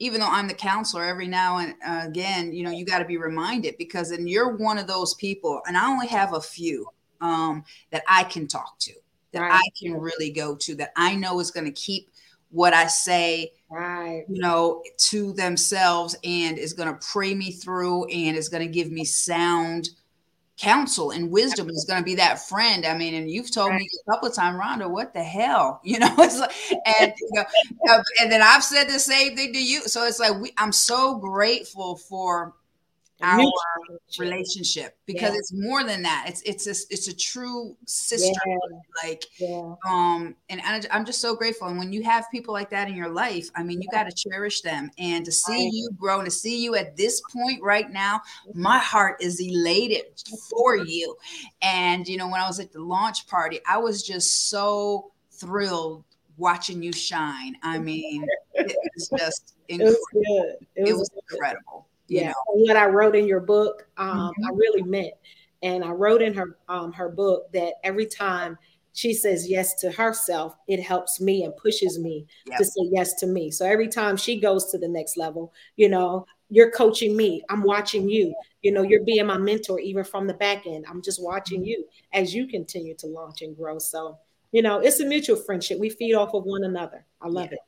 even 0.00 0.20
though 0.20 0.30
I'm 0.30 0.46
the 0.46 0.54
counselor, 0.54 1.04
every 1.04 1.26
now 1.26 1.58
and 1.58 1.74
uh, 1.84 2.02
again, 2.06 2.52
you 2.52 2.62
know, 2.62 2.70
you 2.70 2.84
got 2.84 3.00
to 3.00 3.04
be 3.04 3.16
reminded 3.16 3.76
because 3.78 4.10
then 4.10 4.28
you're 4.28 4.56
one 4.56 4.78
of 4.78 4.86
those 4.86 5.14
people, 5.14 5.60
and 5.66 5.76
I 5.76 5.88
only 5.88 6.06
have 6.06 6.34
a 6.34 6.40
few 6.40 6.86
um, 7.20 7.64
that 7.90 8.04
I 8.06 8.22
can 8.22 8.46
talk 8.46 8.78
to, 8.80 8.92
that 9.32 9.40
right. 9.40 9.52
I 9.52 9.68
can 9.76 9.94
really 9.94 10.30
go 10.30 10.54
to, 10.54 10.76
that 10.76 10.92
I 10.94 11.16
know 11.16 11.40
is 11.40 11.50
going 11.50 11.66
to 11.66 11.72
keep 11.72 12.10
what 12.50 12.74
I 12.74 12.86
say, 12.86 13.50
right. 13.70 14.24
you 14.28 14.40
know, 14.40 14.82
to 14.96 15.32
themselves 15.32 16.16
and 16.24 16.58
is 16.58 16.72
going 16.72 16.92
to 16.92 17.06
pray 17.12 17.34
me 17.34 17.52
through 17.52 18.06
and 18.06 18.36
is 18.36 18.48
going 18.48 18.66
to 18.66 18.72
give 18.72 18.90
me 18.90 19.04
sound 19.04 19.90
counsel 20.58 21.12
and 21.12 21.30
wisdom 21.30 21.70
is 21.70 21.84
going 21.88 22.00
to 22.00 22.04
be 22.04 22.16
that 22.16 22.40
friend. 22.48 22.84
I 22.84 22.96
mean, 22.96 23.14
and 23.14 23.30
you've 23.30 23.52
told 23.52 23.70
right. 23.70 23.78
me 23.78 23.88
a 24.06 24.10
couple 24.10 24.28
of 24.28 24.34
times, 24.34 24.60
Rhonda, 24.60 24.90
what 24.90 25.14
the 25.14 25.22
hell, 25.22 25.80
you 25.84 25.98
know? 25.98 26.14
It's 26.18 26.38
like, 26.38 26.52
and 27.00 27.12
you 27.16 27.28
know, 27.32 27.44
uh, 27.88 28.02
and 28.20 28.30
then 28.30 28.42
I've 28.42 28.64
said 28.64 28.88
the 28.88 28.98
same 28.98 29.36
thing 29.36 29.52
to 29.52 29.62
you. 29.62 29.82
So 29.82 30.04
it's 30.04 30.18
like 30.18 30.38
we, 30.40 30.52
I'm 30.58 30.72
so 30.72 31.16
grateful 31.16 31.96
for 31.96 32.54
our 33.22 33.44
relationship 34.18 34.96
because 35.06 35.32
yeah. 35.32 35.38
it's 35.38 35.52
more 35.52 35.82
than 35.84 36.02
that. 36.02 36.26
It's 36.28 36.42
it's 36.42 36.66
a, 36.66 36.92
it's 36.92 37.08
a 37.08 37.16
true 37.16 37.76
sister 37.84 38.40
yeah. 38.46 38.56
like 39.02 39.24
yeah. 39.38 39.74
um 39.88 40.36
and 40.48 40.60
I, 40.64 40.80
i'm 40.90 41.04
just 41.04 41.20
so 41.20 41.34
grateful. 41.34 41.68
And 41.68 41.78
when 41.78 41.92
you 41.92 42.02
have 42.04 42.26
people 42.30 42.54
like 42.54 42.70
that 42.70 42.88
in 42.88 42.94
your 42.94 43.08
life 43.08 43.48
i 43.56 43.62
mean 43.62 43.82
you 43.82 43.88
got 43.90 44.08
to 44.08 44.14
cherish 44.14 44.60
them. 44.60 44.90
And 44.98 45.24
to 45.24 45.32
see 45.32 45.64
right. 45.64 45.72
you 45.72 45.90
grow 45.96 46.18
and 46.18 46.26
to 46.26 46.30
see 46.30 46.62
you 46.62 46.76
at 46.76 46.96
this 46.96 47.20
point 47.32 47.62
right 47.62 47.90
now 47.90 48.20
my 48.54 48.78
heart 48.78 49.16
is 49.20 49.40
elated 49.40 50.04
for 50.50 50.76
you. 50.76 51.16
And 51.62 52.06
you 52.06 52.16
know 52.16 52.28
when 52.28 52.40
i 52.40 52.46
was 52.46 52.60
at 52.60 52.72
the 52.72 52.80
launch 52.80 53.26
party 53.26 53.60
i 53.68 53.78
was 53.78 54.02
just 54.02 54.48
so 54.48 55.10
thrilled 55.32 56.04
watching 56.36 56.82
you 56.82 56.92
shine. 56.92 57.56
I 57.62 57.78
mean 57.78 58.24
it 58.54 58.76
was 58.94 59.10
just 59.18 59.56
incredible. 59.68 59.98
it 60.76 60.82
was, 60.82 60.88
it 60.90 60.94
was, 60.94 61.10
it 61.10 61.87
was 62.08 62.20
incredible 62.20 62.34
yeah, 62.56 62.66
what 62.66 62.76
I 62.76 62.86
wrote 62.86 63.16
in 63.16 63.26
your 63.26 63.40
book, 63.40 63.86
um, 63.96 64.18
mm-hmm. 64.18 64.44
I 64.46 64.50
really 64.54 64.82
meant. 64.82 65.14
And 65.62 65.84
I 65.84 65.90
wrote 65.90 66.22
in 66.22 66.34
her 66.34 66.56
um, 66.68 66.92
her 66.92 67.08
book 67.08 67.50
that 67.52 67.74
every 67.82 68.06
time 68.06 68.56
she 68.92 69.14
says 69.14 69.48
yes 69.48 69.74
to 69.76 69.90
herself, 69.90 70.56
it 70.66 70.82
helps 70.82 71.20
me 71.20 71.44
and 71.44 71.56
pushes 71.56 71.98
me 71.98 72.26
yep. 72.46 72.58
to 72.58 72.64
say 72.64 72.88
yes 72.90 73.14
to 73.20 73.26
me. 73.26 73.50
So 73.50 73.64
every 73.64 73.88
time 73.88 74.16
she 74.16 74.40
goes 74.40 74.70
to 74.70 74.78
the 74.78 74.88
next 74.88 75.16
level, 75.16 75.52
you 75.76 75.88
know, 75.88 76.26
you're 76.50 76.70
coaching 76.70 77.16
me. 77.16 77.42
I'm 77.48 77.62
watching 77.62 78.08
you. 78.08 78.34
You 78.62 78.72
know, 78.72 78.82
you're 78.82 79.04
being 79.04 79.26
my 79.26 79.38
mentor 79.38 79.78
even 79.78 80.04
from 80.04 80.26
the 80.26 80.34
back 80.34 80.66
end. 80.66 80.84
I'm 80.88 81.02
just 81.02 81.22
watching 81.22 81.60
mm-hmm. 81.60 81.68
you 81.68 81.84
as 82.12 82.34
you 82.34 82.46
continue 82.46 82.94
to 82.96 83.06
launch 83.06 83.42
and 83.42 83.56
grow. 83.56 83.78
So, 83.78 84.18
you 84.52 84.62
know, 84.62 84.78
it's 84.80 85.00
a 85.00 85.04
mutual 85.04 85.36
friendship. 85.36 85.78
We 85.78 85.90
feed 85.90 86.14
off 86.14 86.34
of 86.34 86.44
one 86.44 86.64
another. 86.64 87.04
I 87.20 87.28
love 87.28 87.48
yeah. 87.50 87.54
it. 87.54 87.60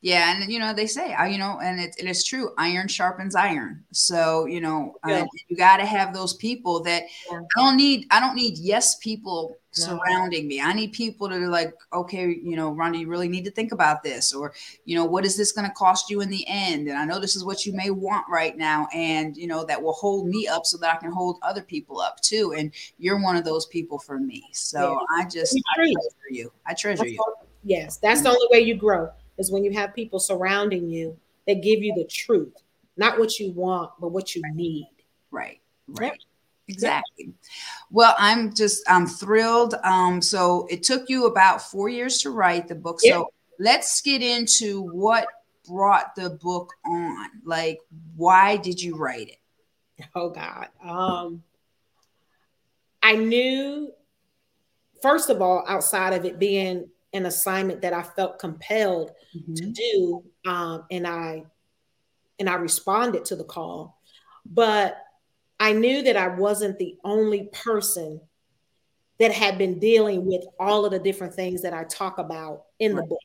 Yeah, 0.00 0.32
and 0.32 0.50
you 0.50 0.60
know 0.60 0.72
they 0.72 0.86
say, 0.86 1.12
uh, 1.14 1.24
you 1.24 1.38
know, 1.38 1.58
and 1.60 1.80
it, 1.80 1.96
it 1.98 2.06
is 2.06 2.22
true. 2.22 2.52
Iron 2.56 2.86
sharpens 2.86 3.34
iron. 3.34 3.82
So 3.92 4.46
you 4.46 4.60
know, 4.60 4.94
uh, 5.02 5.26
you 5.48 5.56
got 5.56 5.78
to 5.78 5.86
have 5.86 6.14
those 6.14 6.34
people 6.34 6.80
that 6.84 7.04
yeah. 7.30 7.40
I 7.56 7.60
don't 7.60 7.76
need. 7.76 8.06
I 8.10 8.20
don't 8.20 8.36
need 8.36 8.58
yes 8.58 8.94
people 8.96 9.56
no. 9.80 9.98
surrounding 9.98 10.46
me. 10.46 10.60
I 10.60 10.72
need 10.72 10.92
people 10.92 11.28
to 11.28 11.36
like, 11.48 11.74
okay, 11.92 12.28
you 12.28 12.54
know, 12.54 12.72
Rhonda, 12.72 13.00
you 13.00 13.08
really 13.08 13.26
need 13.26 13.44
to 13.46 13.50
think 13.50 13.72
about 13.72 14.04
this, 14.04 14.32
or 14.32 14.54
you 14.84 14.94
know, 14.94 15.04
what 15.04 15.24
is 15.24 15.36
this 15.36 15.50
going 15.50 15.66
to 15.66 15.74
cost 15.74 16.08
you 16.08 16.20
in 16.20 16.30
the 16.30 16.44
end? 16.46 16.86
And 16.86 16.96
I 16.96 17.04
know 17.04 17.18
this 17.18 17.34
is 17.34 17.44
what 17.44 17.66
you 17.66 17.72
may 17.72 17.90
want 17.90 18.24
right 18.30 18.56
now, 18.56 18.86
and 18.94 19.36
you 19.36 19.48
know, 19.48 19.64
that 19.64 19.82
will 19.82 19.94
hold 19.94 20.28
me 20.28 20.46
up 20.46 20.64
so 20.64 20.78
that 20.78 20.94
I 20.94 20.98
can 20.98 21.10
hold 21.10 21.38
other 21.42 21.62
people 21.62 22.00
up 22.00 22.20
too. 22.20 22.54
And 22.56 22.70
you're 22.98 23.20
one 23.20 23.34
of 23.34 23.44
those 23.44 23.66
people 23.66 23.98
for 23.98 24.20
me. 24.20 24.44
So 24.52 24.92
yeah. 24.92 25.22
I 25.22 25.28
just 25.28 25.56
I 25.56 25.74
treasure 25.74 25.94
you. 26.30 26.52
I 26.66 26.74
treasure 26.74 26.98
that's 26.98 27.10
you. 27.10 27.18
All, 27.18 27.48
yes, 27.64 27.96
that's 27.96 28.22
the 28.22 28.28
only 28.28 28.46
way 28.52 28.60
you 28.60 28.76
grow 28.76 29.10
is 29.38 29.50
when 29.50 29.64
you 29.64 29.72
have 29.72 29.94
people 29.94 30.18
surrounding 30.18 30.88
you 30.88 31.16
that 31.46 31.62
give 31.62 31.82
you 31.82 31.94
the 31.94 32.04
truth, 32.04 32.54
not 32.96 33.18
what 33.18 33.38
you 33.38 33.52
want, 33.52 33.92
but 34.00 34.08
what 34.08 34.34
you 34.34 34.42
need. 34.54 34.90
Right. 35.30 35.60
Right. 35.86 36.12
Yep. 36.12 36.18
Exactly. 36.68 37.32
Well, 37.90 38.14
I'm 38.18 38.52
just 38.52 38.82
I'm 38.88 39.06
thrilled. 39.06 39.74
Um, 39.84 40.20
so 40.20 40.66
it 40.70 40.82
took 40.82 41.08
you 41.08 41.26
about 41.26 41.62
four 41.62 41.88
years 41.88 42.18
to 42.18 42.30
write 42.30 42.68
the 42.68 42.74
book. 42.74 42.98
Yep. 43.02 43.14
So 43.14 43.32
let's 43.58 44.02
get 44.02 44.22
into 44.22 44.82
what 44.82 45.26
brought 45.66 46.14
the 46.14 46.30
book 46.30 46.72
on. 46.84 47.30
Like, 47.44 47.78
why 48.16 48.56
did 48.56 48.82
you 48.82 48.96
write 48.96 49.28
it? 49.28 50.06
Oh 50.14 50.28
God. 50.28 50.68
Um, 50.84 51.42
I 53.02 53.16
knew 53.16 53.92
first 55.00 55.30
of 55.30 55.40
all, 55.40 55.64
outside 55.66 56.12
of 56.12 56.24
it 56.24 56.38
being 56.38 56.88
an 57.12 57.26
assignment 57.26 57.82
that 57.82 57.92
I 57.92 58.02
felt 58.02 58.38
compelled 58.38 59.12
mm-hmm. 59.36 59.54
to 59.54 59.66
do, 59.66 60.24
um, 60.46 60.84
and 60.90 61.06
I 61.06 61.44
and 62.38 62.48
I 62.48 62.54
responded 62.54 63.24
to 63.26 63.36
the 63.36 63.44
call. 63.44 64.00
But 64.46 64.98
I 65.60 65.72
knew 65.72 66.02
that 66.02 66.16
I 66.16 66.28
wasn't 66.28 66.78
the 66.78 66.96
only 67.04 67.50
person 67.52 68.20
that 69.18 69.32
had 69.32 69.58
been 69.58 69.78
dealing 69.78 70.24
with 70.24 70.44
all 70.60 70.84
of 70.84 70.92
the 70.92 70.98
different 70.98 71.34
things 71.34 71.62
that 71.62 71.74
I 71.74 71.84
talk 71.84 72.18
about 72.18 72.64
in 72.78 72.94
right. 72.94 73.02
the 73.02 73.08
book. 73.08 73.18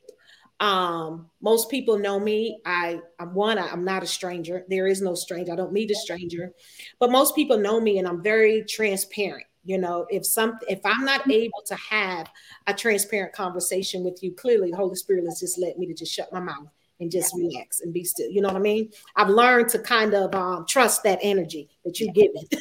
Um, 0.60 1.30
most 1.40 1.70
people 1.70 1.98
know 1.98 2.18
me. 2.18 2.60
I, 2.64 3.00
I'm 3.18 3.34
one, 3.34 3.58
I, 3.58 3.68
I'm 3.68 3.84
not 3.84 4.02
a 4.02 4.06
stranger. 4.06 4.64
There 4.68 4.86
is 4.86 5.02
no 5.02 5.14
stranger. 5.14 5.52
I 5.52 5.56
don't 5.56 5.72
meet 5.72 5.90
a 5.90 5.94
stranger, 5.94 6.52
but 6.98 7.10
most 7.10 7.34
people 7.34 7.58
know 7.58 7.80
me 7.80 7.98
and 7.98 8.08
I'm 8.08 8.22
very 8.22 8.64
transparent 8.64 9.46
you 9.64 9.78
know 9.78 10.06
if 10.10 10.24
some 10.24 10.58
if 10.68 10.80
i'm 10.84 11.04
not 11.04 11.28
able 11.30 11.62
to 11.64 11.74
have 11.74 12.30
a 12.66 12.74
transparent 12.74 13.32
conversation 13.32 14.04
with 14.04 14.22
you 14.22 14.32
clearly 14.32 14.70
the 14.70 14.76
holy 14.76 14.94
spirit 14.94 15.24
has 15.24 15.40
just 15.40 15.58
let 15.58 15.78
me 15.78 15.86
to 15.86 15.94
just 15.94 16.12
shut 16.12 16.32
my 16.32 16.40
mouth 16.40 16.68
and 17.00 17.10
just 17.10 17.34
relax 17.36 17.80
and 17.80 17.92
be 17.92 18.04
still 18.04 18.30
you 18.30 18.40
know 18.40 18.48
what 18.48 18.56
i 18.56 18.60
mean? 18.60 18.90
I've 19.16 19.28
learned 19.28 19.68
to 19.70 19.78
kind 19.80 20.14
of 20.14 20.34
um, 20.34 20.64
trust 20.66 21.02
that 21.02 21.18
energy 21.22 21.68
that 21.84 21.98
you 21.98 22.12
give 22.12 22.30
it 22.34 22.60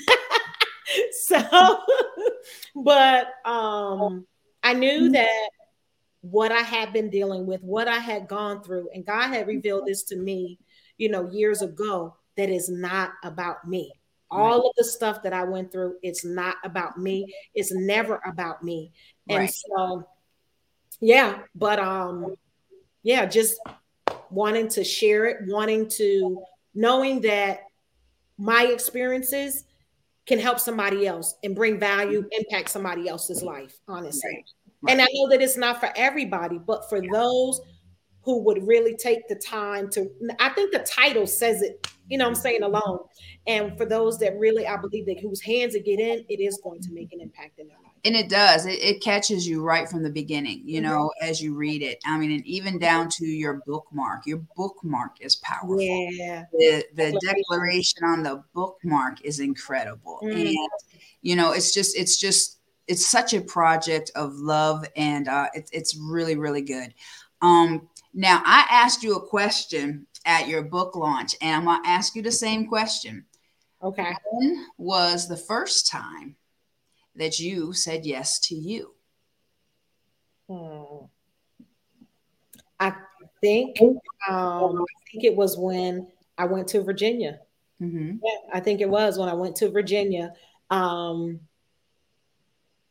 so 1.11 1.79
but 2.75 3.27
um 3.45 4.25
i 4.63 4.73
knew 4.73 5.03
mm-hmm. 5.03 5.13
that 5.13 5.49
what 6.21 6.51
i 6.51 6.61
had 6.61 6.93
been 6.93 7.09
dealing 7.09 7.45
with 7.45 7.61
what 7.61 7.87
i 7.87 7.97
had 7.97 8.27
gone 8.27 8.63
through 8.63 8.89
and 8.93 9.05
god 9.05 9.27
had 9.27 9.47
revealed 9.47 9.85
this 9.85 10.03
to 10.03 10.15
me 10.15 10.59
you 10.97 11.09
know 11.09 11.29
years 11.29 11.61
ago 11.61 12.15
that 12.37 12.49
is 12.49 12.69
not 12.69 13.11
about 13.23 13.67
me 13.67 13.93
all 14.33 14.67
of 14.67 14.75
the 14.77 14.83
stuff 14.83 15.23
that 15.23 15.33
I 15.33 15.43
went 15.43 15.71
through, 15.71 15.95
it's 16.01 16.25
not 16.25 16.57
about 16.63 16.97
me. 16.97 17.33
It's 17.53 17.73
never 17.73 18.21
about 18.25 18.63
me. 18.63 18.91
And 19.29 19.39
right. 19.39 19.53
so, 19.53 20.07
yeah, 20.99 21.39
but 21.55 21.79
um, 21.79 22.35
yeah, 23.03 23.25
just 23.25 23.59
wanting 24.29 24.67
to 24.69 24.83
share 24.83 25.25
it, 25.25 25.37
wanting 25.47 25.87
to 25.89 26.41
knowing 26.73 27.21
that 27.21 27.61
my 28.37 28.65
experiences 28.65 29.65
can 30.25 30.39
help 30.39 30.59
somebody 30.59 31.05
else 31.05 31.35
and 31.43 31.55
bring 31.55 31.79
value, 31.79 32.27
impact 32.31 32.69
somebody 32.69 33.07
else's 33.07 33.43
life, 33.43 33.79
honestly. 33.87 34.31
Right. 34.33 34.45
Right. 34.81 34.91
And 34.91 35.01
I 35.01 35.07
know 35.13 35.29
that 35.29 35.41
it's 35.41 35.57
not 35.57 35.79
for 35.79 35.89
everybody, 35.95 36.59
but 36.59 36.89
for 36.89 37.01
yeah. 37.01 37.09
those 37.11 37.61
who 38.23 38.41
would 38.43 38.65
really 38.65 38.95
take 38.95 39.27
the 39.27 39.35
time 39.35 39.89
to 39.91 40.09
I 40.39 40.49
think 40.49 40.71
the 40.71 40.79
title 40.79 41.27
says 41.27 41.61
it, 41.61 41.87
you 42.09 42.17
know 42.17 42.27
I'm 42.27 42.35
saying 42.35 42.63
alone. 42.63 42.99
And 43.45 43.77
for 43.77 43.85
those 43.85 44.17
that 44.19 44.37
really 44.37 44.65
I 44.65 44.77
believe 44.77 45.05
that 45.07 45.19
whose 45.19 45.41
hands 45.41 45.75
it 45.75 45.85
get 45.85 45.99
in, 45.99 46.25
it 46.29 46.41
is 46.41 46.59
going 46.63 46.81
to 46.81 46.91
make 46.91 47.11
an 47.13 47.21
impact 47.21 47.59
in 47.59 47.67
their 47.67 47.77
life. 47.77 47.91
And 48.05 48.15
it 48.15 48.29
does. 48.29 48.65
It, 48.65 48.79
it 48.83 49.01
catches 49.01 49.47
you 49.47 49.61
right 49.61 49.87
from 49.87 50.03
the 50.03 50.09
beginning, 50.09 50.63
you 50.65 50.81
mm-hmm. 50.81 50.89
know, 50.89 51.11
as 51.21 51.41
you 51.41 51.55
read 51.55 51.81
it. 51.81 51.99
I 52.05 52.17
mean, 52.17 52.31
and 52.31 52.45
even 52.45 52.77
down 52.77 53.09
to 53.11 53.25
your 53.25 53.61
bookmark. 53.65 54.25
Your 54.25 54.43
bookmark 54.55 55.21
is 55.21 55.37
powerful. 55.37 55.77
Yeah. 55.79 56.43
The, 56.51 56.85
the 56.95 57.19
declaration 57.21 58.03
on 58.03 58.23
the 58.23 58.43
bookmark 58.53 59.21
is 59.23 59.39
incredible. 59.39 60.19
Mm-hmm. 60.23 60.47
And 60.47 60.57
you 61.21 61.35
know, 61.35 61.51
it's 61.51 61.73
just 61.73 61.97
it's 61.97 62.17
just 62.17 62.59
it's 62.87 63.05
such 63.05 63.33
a 63.33 63.41
project 63.41 64.11
of 64.15 64.35
love 64.35 64.85
and 64.95 65.27
uh, 65.27 65.47
it, 65.53 65.69
it's 65.71 65.97
really 65.97 66.35
really 66.35 66.61
good. 66.61 66.93
Um, 67.41 67.89
now, 68.13 68.41
I 68.45 68.65
asked 68.69 69.03
you 69.03 69.15
a 69.15 69.27
question 69.27 70.05
at 70.25 70.47
your 70.47 70.61
book 70.61 70.95
launch, 70.95 71.35
and 71.41 71.55
I'm 71.55 71.65
going 71.65 71.83
to 71.83 71.89
ask 71.89 72.15
you 72.15 72.21
the 72.21 72.31
same 72.31 72.67
question. 72.67 73.25
Okay. 73.81 74.13
When 74.31 74.65
was 74.77 75.27
the 75.27 75.37
first 75.37 75.87
time 75.87 76.35
that 77.15 77.39
you 77.39 77.73
said 77.73 78.05
yes 78.05 78.39
to 78.41 78.55
you? 78.55 78.93
Hmm. 80.49 81.05
I 82.79 82.93
think 83.41 83.79
um, 83.81 84.81
I 84.81 85.11
think 85.11 85.23
it 85.23 85.35
was 85.35 85.57
when 85.57 86.07
I 86.37 86.45
went 86.45 86.67
to 86.69 86.81
Virginia. 86.81 87.39
Mm-hmm. 87.81 88.17
Yeah, 88.23 88.37
I 88.53 88.59
think 88.59 88.81
it 88.81 88.89
was 88.89 89.17
when 89.17 89.29
I 89.29 89.33
went 89.33 89.55
to 89.57 89.69
Virginia. 89.69 90.33
Um, 90.69 91.39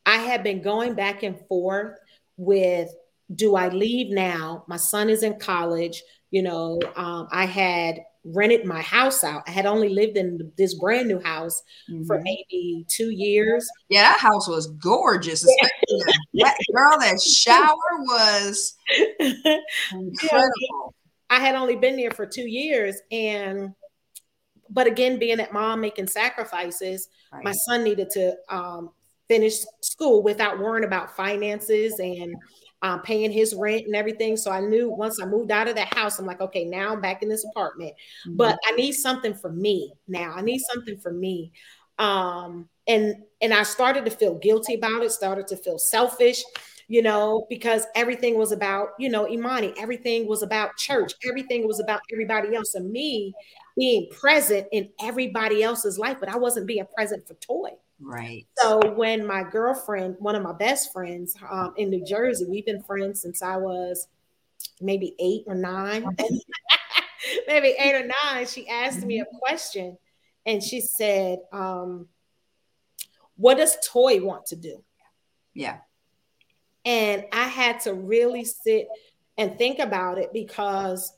I 0.05 0.17
had 0.17 0.43
been 0.43 0.63
going 0.63 0.95
back 0.95 1.23
and 1.23 1.39
forth 1.47 1.99
with 2.37 2.91
do 3.35 3.57
I 3.57 3.69
leave 3.69 4.13
now? 4.13 4.65
My 4.69 4.77
son 4.77 5.09
is 5.09 5.23
in 5.23 5.39
college. 5.39 6.03
You 6.31 6.43
know, 6.43 6.81
um, 6.97 7.29
I 7.31 7.45
had 7.45 8.01
rented 8.25 8.65
my 8.65 8.81
house 8.81 9.25
out. 9.25 9.43
I 9.47 9.51
had 9.51 9.67
only 9.67 9.89
lived 9.89 10.17
in 10.17 10.53
this 10.57 10.75
brand 10.75 11.09
new 11.09 11.21
house 11.21 11.63
mm-hmm. 11.91 12.05
for 12.05 12.21
maybe 12.21 12.87
two 12.89 13.11
years. 13.11 13.69
Yeah, 13.89 14.03
that 14.03 14.21
house 14.21 14.49
was 14.49 14.69
gorgeous. 14.83 15.43
that 15.43 16.57
girl, 16.73 16.99
that 17.01 17.21
shower 17.21 17.75
was 18.05 18.77
incredible. 19.93 20.95
I 21.31 21.41
had 21.41 21.55
only 21.55 21.77
been 21.77 21.97
there 21.97 22.11
for 22.11 22.27
two 22.27 22.47
years. 22.47 22.97
And, 23.11 23.71
but 24.69 24.87
again, 24.87 25.19
being 25.19 25.41
at 25.41 25.53
mom 25.53 25.81
making 25.81 26.09
sacrifices, 26.09 27.09
right. 27.33 27.45
my 27.45 27.53
son 27.53 27.83
needed 27.83 28.11
to 28.11 28.37
um, 28.49 28.91
finish 29.29 29.61
school 29.81 30.23
without 30.23 30.59
worrying 30.59 30.87
about 30.87 31.17
finances 31.17 31.99
and 31.99 32.35
um, 32.83 33.01
paying 33.03 33.31
his 33.31 33.55
rent 33.55 33.87
and 33.87 33.95
everything. 33.95 34.37
So 34.37 34.51
I 34.51 34.61
knew 34.61 34.91
once 34.91 35.21
I 35.21 35.27
moved 35.27 35.51
out 35.51 35.69
of 35.69 35.77
that 35.77 35.95
house, 35.95 36.19
I'm 36.19 36.27
like, 36.27 36.41
okay, 36.41 36.65
now 36.65 36.93
I'm 36.93 37.01
back 37.01 37.23
in 37.23 37.29
this 37.29 37.45
apartment, 37.45 37.93
mm-hmm. 38.27 38.37
but 38.37 38.59
I 38.67 38.73
need 38.73 38.93
something 38.93 39.35
for 39.35 39.51
me 39.51 39.93
now. 40.09 40.35
I 40.35 40.43
need 40.43 40.61
something 40.61 40.99
for 40.99 41.13
me. 41.13 41.53
Um, 41.99 42.69
and 42.89 43.15
and 43.41 43.55
I 43.55 43.63
started 43.63 44.05
to 44.07 44.11
feel 44.11 44.39
guilty 44.39 44.75
about 44.75 45.03
it, 45.03 45.13
started 45.13 45.47
to 45.49 45.57
feel 45.57 45.79
selfish, 45.79 46.43
you 46.89 47.03
know, 47.03 47.47
because 47.49 47.87
everything 47.95 48.37
was 48.37 48.51
about, 48.51 48.89
you 48.99 49.09
know, 49.09 49.29
Imani, 49.29 49.73
everything 49.79 50.27
was 50.27 50.43
about 50.43 50.77
church, 50.77 51.13
everything 51.29 51.67
was 51.67 51.79
about 51.79 52.01
everybody 52.13 52.57
else 52.57 52.75
and 52.75 52.91
me 52.91 53.33
being 53.77 54.09
present 54.11 54.67
in 54.73 54.89
everybody 55.01 55.63
else's 55.63 55.99
life, 55.99 56.17
but 56.19 56.29
I 56.29 56.37
wasn't 56.37 56.67
being 56.67 56.85
present 56.95 57.27
for 57.27 57.35
Toy. 57.35 57.71
Right. 58.03 58.47
So 58.59 58.93
when 58.95 59.25
my 59.27 59.45
girlfriend, 59.45 60.17
one 60.19 60.35
of 60.35 60.43
my 60.43 60.53
best 60.53 60.93
friends 60.93 61.37
um, 61.49 61.75
in 61.77 61.89
New 61.91 62.05
Jersey, 62.05 62.47
we've 62.49 62.67
been 62.67 62.83
friends 62.83 63.23
since 63.23 63.43
I 63.43 63.57
was 63.57 64.09
maybe 64.81 65.15
eight 65.21 65.45
or 65.47 65.55
nine, 65.55 66.05
maybe 67.47 67.69
eight 67.79 67.95
or 67.95 68.11
nine. 68.25 68.47
She 68.47 68.69
asked 68.69 69.05
me 69.05 69.21
a 69.21 69.25
mm-hmm. 69.25 69.39
question, 69.39 69.97
and 70.45 70.63
she 70.63 70.81
said, 70.81 71.39
um, 71.53 72.09
"What 73.37 73.59
does 73.59 73.77
Toy 73.87 74.25
want 74.25 74.47
to 74.47 74.57
do?" 74.57 74.83
Yeah. 75.55 75.79
And 76.85 77.25
I 77.33 77.47
had 77.47 77.81
to 77.81 77.95
really 77.95 78.45
sit 78.45 78.89
and 79.39 79.57
think 79.57 79.79
about 79.79 80.19
it 80.19 80.33
because 80.33 81.13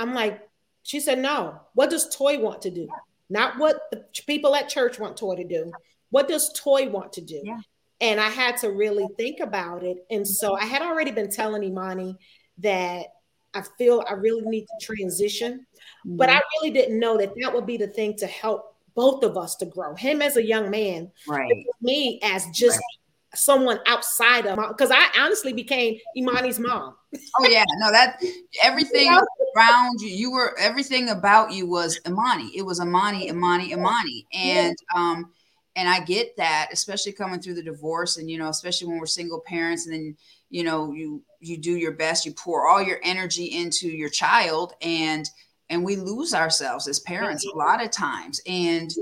I'm 0.00 0.14
like, 0.14 0.48
she 0.82 0.98
said, 0.98 1.20
"No. 1.20 1.60
What 1.74 1.90
does 1.90 2.14
Toy 2.14 2.40
want 2.40 2.62
to 2.62 2.70
do?" 2.70 2.88
Not 3.32 3.58
what 3.58 3.80
the 3.90 4.04
people 4.26 4.54
at 4.54 4.68
church 4.68 4.98
want 4.98 5.16
Toy 5.16 5.36
to 5.36 5.44
do. 5.44 5.72
What 6.12 6.28
does 6.28 6.52
Toy 6.52 6.88
want 6.88 7.14
to 7.14 7.22
do? 7.22 7.40
Yeah. 7.42 7.58
And 8.00 8.20
I 8.20 8.28
had 8.28 8.58
to 8.58 8.70
really 8.70 9.06
think 9.16 9.40
about 9.40 9.82
it. 9.82 9.96
And 10.10 10.28
so 10.28 10.54
I 10.54 10.66
had 10.66 10.82
already 10.82 11.10
been 11.10 11.30
telling 11.30 11.62
Imani 11.62 12.16
that 12.58 13.06
I 13.54 13.62
feel 13.78 14.04
I 14.08 14.12
really 14.12 14.42
need 14.42 14.66
to 14.66 14.86
transition, 14.86 15.66
mm-hmm. 16.06 16.16
but 16.16 16.28
I 16.28 16.40
really 16.54 16.70
didn't 16.70 17.00
know 17.00 17.16
that 17.16 17.32
that 17.40 17.54
would 17.54 17.66
be 17.66 17.78
the 17.78 17.86
thing 17.86 18.14
to 18.18 18.26
help 18.26 18.76
both 18.94 19.24
of 19.24 19.38
us 19.38 19.56
to 19.56 19.66
grow. 19.66 19.94
Him 19.94 20.20
as 20.20 20.36
a 20.36 20.44
young 20.44 20.70
man, 20.70 21.10
right? 21.26 21.64
Me 21.80 22.20
as 22.22 22.46
just 22.52 22.76
right 22.76 23.02
someone 23.34 23.78
outside 23.86 24.46
of 24.46 24.58
because 24.68 24.90
I 24.90 25.08
honestly 25.18 25.52
became 25.52 25.98
Imani's 26.16 26.58
mom. 26.58 26.94
oh 27.38 27.46
yeah, 27.48 27.64
no, 27.78 27.90
that 27.90 28.22
everything 28.62 29.08
around 29.56 30.00
you, 30.00 30.08
you 30.08 30.32
were 30.32 30.56
everything 30.58 31.10
about 31.10 31.52
you 31.52 31.66
was 31.66 32.00
Imani. 32.06 32.56
It 32.56 32.62
was 32.62 32.80
Imani, 32.80 33.28
Imani, 33.28 33.72
Imani, 33.72 34.26
and 34.32 34.76
um, 34.94 35.32
and 35.76 35.88
I 35.88 36.00
get 36.00 36.36
that, 36.36 36.68
especially 36.72 37.12
coming 37.12 37.40
through 37.40 37.54
the 37.54 37.62
divorce, 37.62 38.18
and 38.18 38.30
you 38.30 38.38
know, 38.38 38.48
especially 38.48 38.88
when 38.88 38.98
we're 38.98 39.06
single 39.06 39.40
parents, 39.40 39.86
and 39.86 39.94
then 39.94 40.16
you 40.50 40.64
know, 40.64 40.92
you 40.92 41.22
you 41.40 41.56
do 41.56 41.76
your 41.76 41.92
best, 41.92 42.26
you 42.26 42.32
pour 42.32 42.68
all 42.68 42.82
your 42.82 43.00
energy 43.02 43.46
into 43.46 43.88
your 43.88 44.10
child, 44.10 44.74
and 44.82 45.28
and 45.70 45.82
we 45.82 45.96
lose 45.96 46.34
ourselves 46.34 46.86
as 46.86 47.00
parents 47.00 47.46
a 47.46 47.56
lot 47.56 47.82
of 47.82 47.90
times. 47.90 48.40
And 48.46 48.92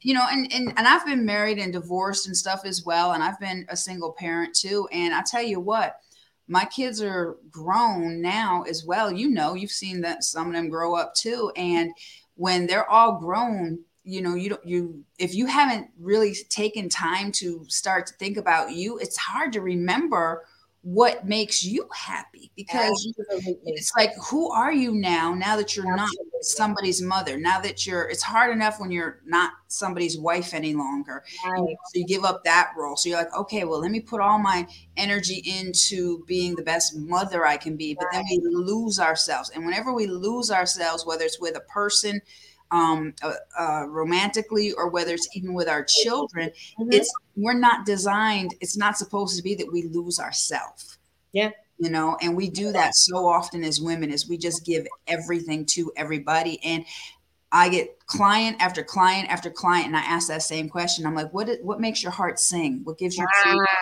you 0.00 0.14
know 0.14 0.26
and, 0.30 0.50
and 0.52 0.72
and 0.76 0.88
i've 0.88 1.04
been 1.04 1.26
married 1.26 1.58
and 1.58 1.72
divorced 1.72 2.26
and 2.26 2.36
stuff 2.36 2.62
as 2.64 2.84
well 2.84 3.12
and 3.12 3.22
i've 3.22 3.38
been 3.38 3.66
a 3.68 3.76
single 3.76 4.12
parent 4.12 4.54
too. 4.54 4.88
And 4.90 5.12
i 5.12 5.22
tell 5.26 5.42
you 5.42 5.60
what 5.60 6.00
my 6.48 6.64
kids 6.64 7.00
are 7.00 7.36
grown 7.50 8.20
now 8.20 8.64
as 8.68 8.84
well. 8.84 9.10
You 9.10 9.30
know 9.30 9.54
you've 9.54 9.70
seen 9.70 10.00
that 10.02 10.24
some 10.24 10.48
of 10.48 10.52
them 10.52 10.68
grow 10.68 10.94
up 10.94 11.14
too. 11.14 11.50
And 11.56 11.92
when 12.34 12.66
they're 12.66 12.88
all 12.88 13.18
grown 13.18 13.80
you 14.04 14.20
know 14.20 14.34
you 14.34 14.50
don't 14.50 14.64
you 14.64 15.02
if 15.18 15.34
you 15.34 15.46
haven't 15.46 15.88
really 15.98 16.34
taken 16.50 16.88
time 16.88 17.32
to 17.32 17.64
start 17.68 18.06
to 18.06 18.12
think 18.14 18.36
about 18.36 18.72
you 18.72 18.98
it's 18.98 19.16
hard 19.16 19.52
to 19.52 19.60
remember 19.60 20.44
what 20.82 21.26
makes 21.26 21.64
you 21.64 21.88
happy 21.94 22.52
because 22.56 23.14
Absolutely. 23.18 23.56
it's 23.64 23.90
like 23.96 24.12
who 24.30 24.50
are 24.50 24.70
you 24.70 24.92
now 24.92 25.32
now 25.32 25.56
that 25.56 25.74
you're 25.74 25.90
Absolutely. 25.90 26.26
not 26.34 26.44
somebody's 26.44 27.00
mother 27.00 27.38
now 27.38 27.58
that 27.58 27.86
you're 27.86 28.06
it's 28.10 28.22
hard 28.22 28.52
enough 28.54 28.78
when 28.78 28.90
you're 28.90 29.20
not 29.24 29.52
somebody's 29.68 30.18
wife 30.18 30.52
any 30.52 30.74
longer 30.74 31.24
right. 31.46 31.58
so 31.58 31.98
you 31.98 32.04
give 32.04 32.22
up 32.22 32.44
that 32.44 32.70
role 32.76 32.96
so 32.96 33.08
you're 33.08 33.16
like 33.16 33.34
okay 33.34 33.64
well 33.64 33.80
let 33.80 33.90
me 33.90 34.00
put 34.00 34.20
all 34.20 34.38
my 34.38 34.66
energy 34.98 35.42
into 35.58 36.22
being 36.26 36.54
the 36.54 36.62
best 36.62 36.94
mother 36.94 37.46
i 37.46 37.56
can 37.56 37.76
be 37.76 37.94
but 37.94 38.04
right. 38.12 38.22
then 38.28 38.40
we 38.42 38.54
lose 38.54 39.00
ourselves 39.00 39.48
and 39.54 39.64
whenever 39.64 39.94
we 39.94 40.06
lose 40.06 40.50
ourselves 40.50 41.06
whether 41.06 41.24
it's 41.24 41.40
with 41.40 41.56
a 41.56 41.60
person 41.60 42.20
um, 42.74 43.14
uh, 43.22 43.34
uh, 43.58 43.86
romantically 43.88 44.72
or 44.72 44.88
whether 44.88 45.14
it's 45.14 45.28
even 45.34 45.54
with 45.54 45.68
our 45.68 45.84
children 45.84 46.50
mm-hmm. 46.78 46.92
it's 46.92 47.12
we're 47.36 47.58
not 47.58 47.86
designed 47.86 48.54
it's 48.60 48.76
not 48.76 48.98
supposed 48.98 49.36
to 49.36 49.42
be 49.42 49.54
that 49.54 49.70
we 49.72 49.84
lose 49.84 50.18
ourselves 50.18 50.98
yeah. 51.32 51.50
You 51.78 51.90
know 51.90 52.16
and 52.22 52.36
we 52.36 52.48
do 52.48 52.72
that 52.72 52.94
so 52.94 53.26
often 53.26 53.64
as 53.64 53.80
women 53.80 54.10
is 54.10 54.28
we 54.28 54.38
just 54.38 54.64
give 54.64 54.86
everything 55.06 55.66
to 55.66 55.92
everybody. 55.96 56.60
And 56.64 56.84
i 57.50 57.68
get 57.68 58.04
client 58.06 58.56
after 58.60 58.82
client 58.82 59.28
after 59.30 59.48
client 59.48 59.86
and 59.86 59.96
i 59.96 60.00
ask 60.00 60.28
that 60.28 60.42
same 60.42 60.68
question. 60.68 61.04
I'm 61.04 61.16
like 61.16 61.34
what 61.34 61.50
what 61.62 61.80
makes 61.80 62.02
your 62.02 62.12
heart 62.12 62.38
sing? 62.38 62.80
What 62.84 62.98
gives 62.98 63.16
you 63.16 63.26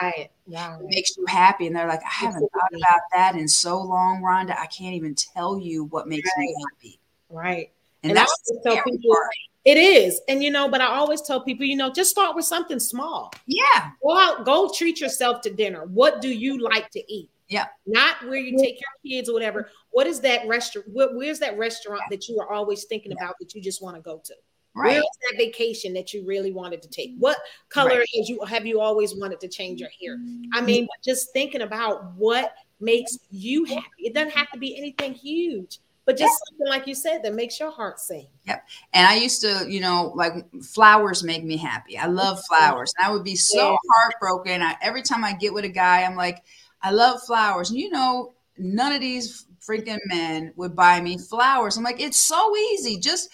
right. 0.03 0.31
yeah. 0.47 0.77
what 0.79 0.87
makes 0.87 1.17
you 1.17 1.27
happy? 1.27 1.67
And 1.67 1.77
they're 1.77 1.87
like 1.87 2.03
i 2.03 2.25
haven't 2.25 2.49
thought 2.53 2.75
about 2.75 3.01
that 3.13 3.37
in 3.37 3.47
so 3.47 3.81
long 3.81 4.23
rhonda. 4.23 4.59
I 4.59 4.67
can't 4.67 4.95
even 4.95 5.15
tell 5.15 5.59
you 5.59 5.85
what 5.85 6.09
makes 6.09 6.31
right. 6.37 6.45
me 6.45 6.57
happy. 6.65 7.01
Right 7.29 7.71
and, 8.03 8.11
and 8.11 8.17
that's 8.17 8.53
tell 8.65 8.83
people 8.83 9.17
it 9.65 9.77
is. 9.77 10.21
And 10.29 10.43
you 10.43 10.51
know, 10.51 10.69
but 10.69 10.81
I 10.81 10.87
always 10.87 11.23
tell 11.23 11.43
people, 11.43 11.65
you 11.65 11.77
know, 11.77 11.93
just 11.93 12.11
start 12.11 12.35
with 12.35 12.45
something 12.45 12.81
small. 12.81 13.33
Yeah. 13.47 13.91
Go 14.03 14.19
out, 14.19 14.45
go 14.45 14.71
treat 14.75 15.01
yourself 15.01 15.41
to 15.43 15.51
dinner. 15.51 15.85
What 15.87 16.21
do 16.21 16.29
you 16.29 16.59
like 16.59 16.91
to 16.91 17.13
eat? 17.13 17.31
Yeah. 17.49 17.67
Not 17.87 18.23
where 18.25 18.39
you 18.39 18.59
take 18.59 18.81
your 18.81 19.13
kids 19.13 19.29
or 19.29 19.35
whatever. 19.35 19.69
What 19.91 20.07
is 20.07 20.21
that 20.21 20.49
restaurant? 20.49 20.89
where's 20.91 21.39
that 21.41 21.59
restaurant 21.59 22.03
that 22.11 22.29
you 22.29 22.41
are 22.41 22.51
always 22.51 22.85
thinking 22.85 23.13
about 23.13 23.35
that 23.41 23.55
you 23.55 23.61
just 23.61 23.83
want 23.83 23.95
to 23.97 24.03
go 24.03 24.21
to? 24.25 24.35
Right. 24.75 24.95
Where's 24.95 25.05
that 25.31 25.37
vacation 25.37 25.93
that 25.93 26.15
you 26.15 26.25
really 26.27 26.51
wanted 26.51 26.81
to 26.83 26.89
take? 26.89 27.13
What 27.19 27.37
color 27.69 27.91
right. 27.91 28.09
has 28.17 28.29
you 28.29 28.43
have 28.45 28.65
you 28.65 28.81
always 28.81 29.15
wanted 29.15 29.39
to 29.41 29.49
change 29.49 29.81
your 29.81 29.91
hair? 30.01 30.15
I 30.15 30.57
mm-hmm. 30.57 30.65
mean, 30.65 30.89
just 31.05 31.33
thinking 31.35 31.61
about 31.61 32.15
what 32.15 32.55
makes 32.81 33.19
you 33.31 33.65
happy. 33.65 33.85
It 33.99 34.15
doesn't 34.15 34.33
have 34.33 34.51
to 34.53 34.59
be 34.59 34.77
anything 34.79 35.13
huge 35.13 35.79
but 36.05 36.17
just 36.17 36.33
yeah. 36.33 36.51
something 36.51 36.69
like 36.69 36.87
you 36.87 36.95
said 36.95 37.23
that 37.23 37.35
makes 37.35 37.61
your 37.61 37.71
heart 37.71 38.01
sing. 38.01 38.27
Yep. 38.47 38.67
And 38.93 39.07
I 39.07 39.17
used 39.17 39.41
to, 39.43 39.65
you 39.69 39.81
know, 39.81 40.13
like 40.17 40.33
flowers 40.63 41.23
make 41.23 41.45
me 41.45 41.57
happy. 41.57 41.97
I 41.97 42.07
love 42.07 42.43
flowers. 42.49 42.93
And 42.99 43.07
I 43.07 43.13
would 43.13 43.25
be 43.25 43.37
so 43.37 43.71
yeah. 43.71 43.77
heartbroken. 43.95 44.63
I, 44.63 44.77
every 44.83 45.03
time 45.03 45.25
I 45.25 45.33
get 45.33 45.55
with 45.55 45.65
a 45.65 45.69
guy, 45.69 46.03
I'm 46.03 46.17
like, 46.17 46.43
I 46.83 46.91
love 46.91 47.23
flowers. 47.23 47.71
And 47.71 47.79
you 47.79 47.91
know, 47.91 48.35
none 48.59 48.93
of 48.93 49.01
these 49.01 49.47
freaking 49.67 50.01
men 50.07 50.53
would 50.57 50.75
buy 50.75 51.01
me 51.01 51.19
flowers. 51.19 51.77
I'm 51.77 51.85
like, 51.85 52.01
it's 52.01 52.21
so 52.21 52.57
easy. 52.57 52.99
Just 52.99 53.31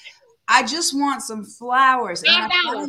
I 0.49 0.63
just 0.63 0.95
want 0.95 1.23
some 1.23 1.45
flowers. 1.45 2.23
And 2.23 2.53
I 2.53 2.87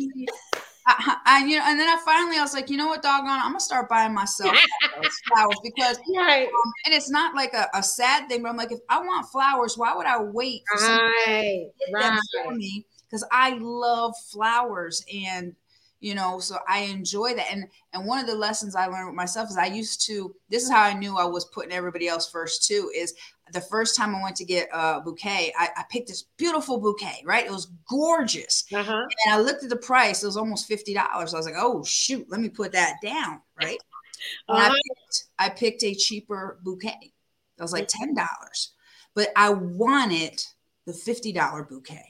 I, 0.98 1.16
I, 1.24 1.44
you 1.44 1.56
know, 1.56 1.64
and 1.66 1.78
then 1.78 1.88
I 1.88 2.00
finally 2.04 2.38
I 2.38 2.42
was 2.42 2.54
like, 2.54 2.70
you 2.70 2.76
know 2.76 2.88
what, 2.88 3.02
doggone, 3.02 3.28
I'm 3.28 3.50
gonna 3.50 3.60
start 3.60 3.88
buying 3.88 4.14
myself 4.14 4.56
flowers 5.28 5.56
because, 5.62 5.98
right. 6.16 6.46
Um, 6.46 6.72
and 6.86 6.94
it's 6.94 7.10
not 7.10 7.34
like 7.34 7.52
a, 7.54 7.66
a, 7.74 7.82
sad 7.82 8.28
thing, 8.28 8.42
but 8.42 8.48
I'm 8.48 8.56
like, 8.56 8.72
if 8.72 8.80
I 8.88 8.98
want 9.00 9.26
flowers, 9.28 9.76
why 9.76 9.94
would 9.94 10.06
I 10.06 10.22
wait 10.22 10.62
for 10.70 10.86
right, 10.86 11.66
right. 11.92 12.18
for 12.44 12.54
me? 12.54 12.86
Because 13.08 13.26
I 13.32 13.58
love 13.60 14.14
flowers, 14.32 15.04
and 15.12 15.54
you 16.00 16.14
know, 16.14 16.38
so 16.40 16.56
I 16.68 16.80
enjoy 16.80 17.34
that. 17.34 17.52
And 17.52 17.66
and 17.92 18.06
one 18.06 18.20
of 18.20 18.26
the 18.26 18.34
lessons 18.34 18.74
I 18.74 18.86
learned 18.86 19.08
with 19.08 19.16
myself 19.16 19.50
is 19.50 19.56
I 19.56 19.66
used 19.66 20.06
to. 20.06 20.34
This 20.48 20.62
is 20.62 20.70
how 20.70 20.82
I 20.82 20.94
knew 20.94 21.16
I 21.16 21.24
was 21.24 21.44
putting 21.46 21.72
everybody 21.72 22.08
else 22.08 22.30
first 22.30 22.66
too. 22.66 22.90
Is 22.94 23.14
the 23.52 23.60
first 23.60 23.96
time 23.96 24.14
I 24.14 24.22
went 24.22 24.36
to 24.36 24.44
get 24.44 24.68
a 24.72 25.00
bouquet, 25.00 25.52
I, 25.58 25.68
I 25.76 25.84
picked 25.90 26.08
this 26.08 26.24
beautiful 26.36 26.78
bouquet, 26.78 27.22
right? 27.24 27.44
It 27.44 27.50
was 27.50 27.72
gorgeous. 27.88 28.64
Uh-huh. 28.72 29.06
And 29.26 29.34
I 29.34 29.40
looked 29.40 29.64
at 29.64 29.70
the 29.70 29.76
price, 29.76 30.22
it 30.22 30.26
was 30.26 30.36
almost 30.36 30.68
$50. 30.68 30.96
I 30.96 31.18
was 31.22 31.32
like, 31.32 31.54
oh, 31.56 31.84
shoot, 31.84 32.26
let 32.28 32.40
me 32.40 32.48
put 32.48 32.72
that 32.72 32.96
down, 33.02 33.40
right? 33.60 33.78
Uh-huh. 34.48 34.58
I, 34.58 34.68
picked, 34.68 35.24
I 35.38 35.48
picked 35.48 35.84
a 35.84 35.94
cheaper 35.94 36.58
bouquet. 36.62 36.98
It 37.02 37.62
was 37.62 37.72
like 37.72 37.88
$10. 37.88 38.16
But 39.14 39.28
I 39.36 39.50
wanted 39.50 40.42
the 40.86 40.92
$50 40.92 41.68
bouquet. 41.68 42.09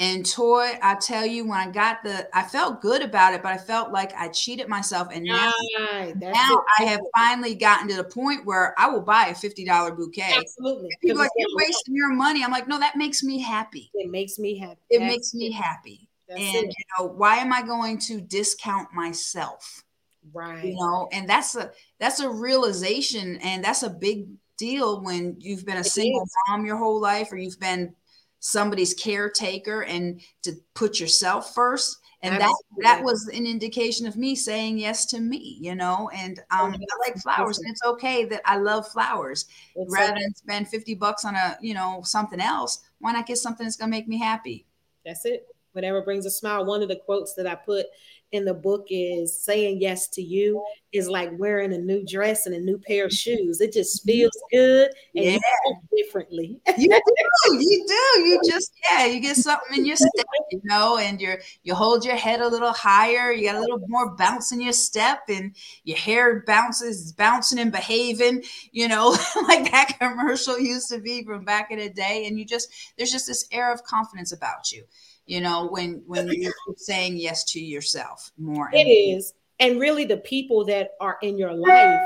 And 0.00 0.24
Toy, 0.24 0.78
I 0.82 0.94
tell 0.94 1.26
you, 1.26 1.46
when 1.46 1.58
I 1.58 1.70
got 1.70 2.02
the, 2.02 2.26
I 2.34 2.42
felt 2.42 2.80
good 2.80 3.02
about 3.02 3.34
it, 3.34 3.42
but 3.42 3.52
I 3.52 3.58
felt 3.58 3.92
like 3.92 4.14
I 4.16 4.28
cheated 4.28 4.66
myself. 4.66 5.08
And 5.12 5.26
now, 5.26 5.52
right, 5.78 6.16
now 6.16 6.56
I 6.78 6.84
have 6.84 7.00
finally 7.14 7.54
gotten 7.54 7.86
to 7.88 7.96
the 7.96 8.04
point 8.04 8.46
where 8.46 8.74
I 8.78 8.88
will 8.88 9.02
buy 9.02 9.26
a 9.26 9.34
fifty 9.34 9.62
dollar 9.62 9.92
bouquet. 9.92 10.34
Absolutely. 10.38 10.88
People 11.02 11.18
like 11.18 11.30
you're 11.36 11.54
wasting 11.54 11.94
your 11.94 12.14
money. 12.14 12.42
I'm 12.42 12.50
like, 12.50 12.66
no, 12.66 12.78
that 12.78 12.96
makes 12.96 13.22
me 13.22 13.40
happy. 13.40 13.90
It 13.92 14.10
makes 14.10 14.38
me 14.38 14.58
happy. 14.58 14.80
It 14.88 15.00
That's 15.00 15.12
makes 15.12 15.34
me 15.34 15.52
happy. 15.52 16.08
That's 16.26 16.40
and 16.40 16.64
it. 16.64 16.74
you 16.78 16.84
know, 16.98 17.04
why 17.04 17.36
am 17.36 17.52
I 17.52 17.60
going 17.60 17.98
to 17.98 18.22
discount 18.22 18.94
myself? 18.94 19.84
Right. 20.32 20.64
You 20.64 20.76
know, 20.76 21.10
and 21.12 21.28
that's 21.28 21.56
a 21.56 21.72
that's 21.98 22.20
a 22.20 22.30
realization, 22.30 23.36
and 23.42 23.62
that's 23.62 23.82
a 23.82 23.90
big 23.90 24.28
deal 24.56 25.02
when 25.02 25.36
you've 25.40 25.66
been 25.66 25.76
a 25.76 25.80
it 25.80 25.86
single 25.86 26.22
is. 26.22 26.32
mom 26.48 26.64
your 26.64 26.76
whole 26.78 27.00
life 27.00 27.32
or 27.32 27.36
you've 27.36 27.60
been 27.60 27.94
somebody's 28.40 28.94
caretaker 28.94 29.82
and 29.82 30.20
to 30.42 30.52
put 30.74 30.98
yourself 30.98 31.54
first. 31.54 31.98
And 32.22 32.34
Absolutely. 32.34 32.58
that 32.82 32.96
that 32.98 33.04
was 33.04 33.28
an 33.28 33.46
indication 33.46 34.06
of 34.06 34.14
me 34.18 34.34
saying 34.34 34.76
yes 34.76 35.06
to 35.06 35.20
me 35.20 35.56
you 35.60 35.74
know? 35.74 36.10
And 36.14 36.38
um, 36.50 36.74
i 36.74 37.08
like 37.08 37.16
flowers 37.16 37.58
and 37.58 37.70
it's 37.70 37.82
okay 37.82 38.26
that 38.26 38.42
i 38.44 38.56
love 38.56 38.86
flowers. 38.88 39.46
It's 39.74 39.92
rather 39.92 40.12
okay. 40.12 40.22
than 40.22 40.34
spend 40.34 40.68
50 40.68 40.94
bucks 40.96 41.24
on 41.24 41.34
a 41.34 41.56
you 41.62 41.72
know 41.72 42.02
something 42.04 42.40
else 42.40 42.82
why 42.98 43.12
not 43.12 43.26
get 43.26 43.38
something 43.38 43.64
that's 43.64 43.76
going 43.76 43.90
to 43.90 43.96
make 43.96 44.08
me 44.08 44.18
happy? 44.18 44.66
That's 45.04 45.24
it. 45.24 45.46
Whatever 45.72 46.02
brings 46.02 46.26
a 46.26 46.30
smile 46.30 46.64
one 46.66 46.82
of 46.82 46.88
the 46.88 46.96
quotes 46.96 47.34
that 47.34 47.46
i 47.46 47.54
put 47.54 47.86
in 48.32 48.44
the 48.44 48.54
book 48.54 48.86
is 48.88 49.42
saying 49.42 49.80
yes 49.80 50.08
to 50.08 50.22
you 50.22 50.62
is 50.92 51.08
like 51.08 51.30
wearing 51.38 51.72
a 51.72 51.78
new 51.78 52.04
dress 52.04 52.46
and 52.46 52.54
a 52.54 52.60
new 52.60 52.78
pair 52.78 53.04
of 53.06 53.12
shoes. 53.12 53.60
It 53.60 53.72
just 53.72 54.00
mm-hmm. 54.00 54.10
feels 54.10 54.42
good 54.50 54.90
and 55.14 55.24
yeah. 55.24 55.38
you 55.64 56.02
differently. 56.04 56.60
you 56.78 56.88
do, 56.88 57.54
you 57.54 57.84
do. 57.86 58.20
You 58.20 58.40
just 58.44 58.72
yeah, 58.90 59.06
you 59.06 59.20
get 59.20 59.36
something 59.36 59.78
in 59.78 59.86
your 59.86 59.96
step, 59.96 60.26
you 60.50 60.60
know, 60.64 60.98
and 60.98 61.20
you're 61.20 61.38
you 61.62 61.74
hold 61.74 62.04
your 62.04 62.16
head 62.16 62.40
a 62.40 62.48
little 62.48 62.72
higher. 62.72 63.32
You 63.32 63.46
got 63.46 63.56
a 63.56 63.60
little 63.60 63.80
more 63.88 64.14
bounce 64.16 64.52
in 64.52 64.60
your 64.60 64.72
step, 64.72 65.20
and 65.28 65.54
your 65.84 65.98
hair 65.98 66.42
bounces, 66.46 67.12
bouncing 67.12 67.58
and 67.58 67.72
behaving. 67.72 68.42
You 68.72 68.88
know, 68.88 69.10
like 69.48 69.70
that 69.70 69.96
commercial 70.00 70.58
used 70.58 70.88
to 70.90 71.00
be 71.00 71.24
from 71.24 71.44
back 71.44 71.70
in 71.70 71.78
the 71.78 71.90
day. 71.90 72.26
And 72.26 72.38
you 72.38 72.44
just 72.44 72.68
there's 72.96 73.12
just 73.12 73.26
this 73.26 73.46
air 73.52 73.72
of 73.72 73.82
confidence 73.84 74.32
about 74.32 74.72
you 74.72 74.84
you 75.30 75.40
know 75.40 75.68
when 75.68 76.02
when 76.06 76.28
you're 76.28 76.52
saying 76.76 77.16
yes 77.16 77.44
to 77.44 77.60
yourself 77.60 78.32
more 78.36 78.68
it 78.72 78.88
is. 78.88 79.32
And 79.60 79.78
really 79.78 80.04
the 80.04 80.16
people 80.16 80.64
that 80.64 80.92
are 81.00 81.18
in 81.22 81.38
your 81.38 81.52
life 81.52 82.00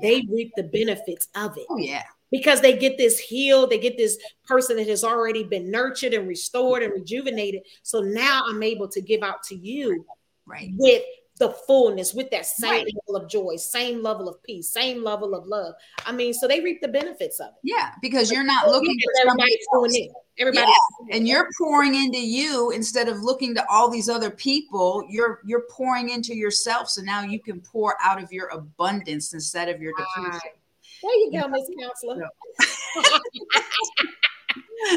they 0.00 0.24
reap 0.30 0.52
the 0.56 0.62
benefits 0.62 1.28
of 1.34 1.58
it. 1.58 1.66
Oh 1.68 1.76
yeah. 1.76 2.04
Because 2.30 2.60
they 2.60 2.78
get 2.78 2.96
this 2.96 3.18
healed 3.18 3.68
they 3.68 3.78
get 3.78 3.98
this 3.98 4.16
person 4.46 4.76
that 4.76 4.88
has 4.88 5.04
already 5.04 5.44
been 5.44 5.70
nurtured 5.70 6.14
and 6.14 6.26
restored 6.26 6.82
and 6.82 6.94
rejuvenated. 6.94 7.62
So 7.82 8.00
now 8.00 8.42
i'm 8.46 8.62
able 8.62 8.88
to 8.88 9.00
give 9.02 9.22
out 9.22 9.42
to 9.44 9.54
you 9.54 10.06
right. 10.46 10.70
with 10.78 11.02
the 11.40 11.50
fullness 11.66 12.12
with 12.14 12.30
that 12.30 12.44
same 12.44 12.84
right. 12.84 12.94
level 13.08 13.20
of 13.20 13.28
joy, 13.28 13.56
same 13.56 14.02
level 14.02 14.28
of 14.28 14.40
peace, 14.42 14.68
same 14.68 15.02
level 15.02 15.34
of 15.34 15.46
love. 15.46 15.74
I 16.04 16.12
mean, 16.12 16.34
so 16.34 16.46
they 16.46 16.60
reap 16.60 16.82
the 16.82 16.88
benefits 16.88 17.40
of 17.40 17.48
it. 17.48 17.54
Yeah, 17.64 17.92
because 18.02 18.30
you're 18.30 18.44
not 18.44 18.68
looking 18.68 18.94
at 18.96 19.26
everybody's 19.26 19.66
doing 19.72 19.90
it. 19.94 20.12
Everybody, 20.38 20.70
yeah. 21.08 21.16
and 21.16 21.26
you're 21.26 21.48
pouring 21.58 21.94
into 21.94 22.20
you 22.20 22.70
instead 22.70 23.08
of 23.08 23.22
looking 23.22 23.54
to 23.54 23.66
all 23.68 23.90
these 23.90 24.08
other 24.08 24.30
people. 24.30 25.02
You're 25.08 25.40
you're 25.44 25.64
pouring 25.70 26.10
into 26.10 26.36
yourself, 26.36 26.88
so 26.90 27.02
now 27.02 27.22
you 27.22 27.40
can 27.40 27.60
pour 27.60 27.96
out 28.02 28.22
of 28.22 28.30
your 28.30 28.48
abundance 28.48 29.32
instead 29.32 29.68
of 29.68 29.80
your 29.80 29.92
depletion. 29.96 30.30
Right. 30.30 30.56
There 31.02 31.14
you 31.14 31.40
go, 31.40 31.48
Miss 31.48 31.68
Counselor. 31.80 32.28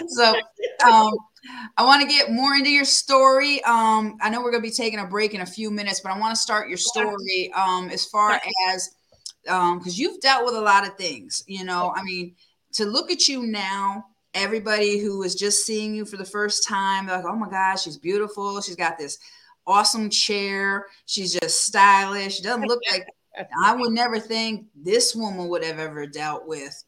so 0.10 0.36
um, 0.86 1.13
I 1.77 1.84
want 1.84 2.01
to 2.01 2.08
get 2.08 2.32
more 2.32 2.56
into 2.56 2.69
your 2.69 2.86
story. 2.86 3.63
Um, 3.63 4.17
I 4.21 4.29
know 4.29 4.41
we're 4.41 4.51
going 4.51 4.63
to 4.63 4.69
be 4.69 4.73
taking 4.73 4.99
a 4.99 5.06
break 5.06 5.34
in 5.34 5.41
a 5.41 5.45
few 5.45 5.71
minutes, 5.71 5.99
but 5.99 6.12
I 6.12 6.19
want 6.19 6.36
to 6.36 6.41
start 6.41 6.69
your 6.69 6.77
story 6.77 7.51
um, 7.56 7.89
as 7.89 8.06
far 8.06 8.39
as 8.69 8.95
because 9.43 9.75
um, 9.75 9.82
you've 9.86 10.21
dealt 10.21 10.45
with 10.45 10.56
a 10.56 10.62
lot 10.62 10.88
of 10.88 10.95
things. 10.95 11.43
You 11.47 11.65
know, 11.65 11.93
I 11.95 12.03
mean, 12.03 12.36
to 12.73 12.86
look 12.86 13.12
at 13.12 13.27
you 13.27 13.43
now, 13.43 14.06
everybody 14.34 14.99
who 14.99 15.23
is 15.23 15.36
just 15.36 15.65
seeing 15.65 15.93
you 15.93 16.06
for 16.06 16.17
the 16.17 16.25
first 16.25 16.67
time, 16.67 17.08
like, 17.08 17.25
oh 17.25 17.36
my 17.36 17.49
gosh, 17.49 17.84
she's 17.84 17.97
beautiful. 17.97 18.62
She's 18.62 18.75
got 18.75 18.97
this 18.97 19.19
awesome 19.67 20.10
chair. 20.10 20.88
She's 21.06 21.34
just 21.34 21.65
stylish. 21.65 22.38
She 22.38 22.43
doesn't 22.43 22.62
look 22.67 22.82
like 22.91 23.06
I 23.63 23.75
would 23.75 23.91
never 23.91 24.19
think 24.19 24.67
this 24.75 25.15
woman 25.15 25.47
would 25.47 25.63
have 25.63 25.79
ever 25.79 26.06
dealt 26.06 26.47
with 26.47 26.84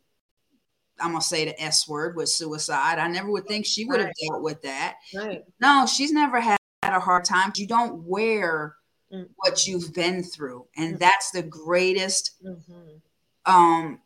I'm 1.00 1.12
gonna 1.12 1.22
say 1.22 1.46
the 1.46 1.62
S 1.62 1.88
word 1.88 2.16
with 2.16 2.30
suicide. 2.30 3.00
I 3.00 3.08
never 3.08 3.30
would 3.32 3.48
think 3.48 3.66
she 3.66 3.86
would 3.86 4.00
have 4.00 4.08
right. 4.08 4.16
dealt 4.30 4.44
with 4.44 4.62
that. 4.64 4.98
Right. 5.14 5.44
No, 5.60 5.86
she's 5.86 6.12
never 6.12 6.40
had 6.40 6.58
a 6.84 7.00
hard 7.00 7.26
time. 7.26 7.52
You 7.56 7.68
don't 7.68 8.04
wear 8.04 8.76
mm-hmm. 9.12 9.26
what 9.38 9.68
you've 9.68 9.94
been 9.94 10.24
through, 10.24 10.68
and 10.78 10.94
mm-hmm. 10.94 11.00
that's 11.00 11.32
the 11.32 11.44
greatest. 11.44 12.42
Mm-hmm. 12.44 13.52
Um, 13.52 14.00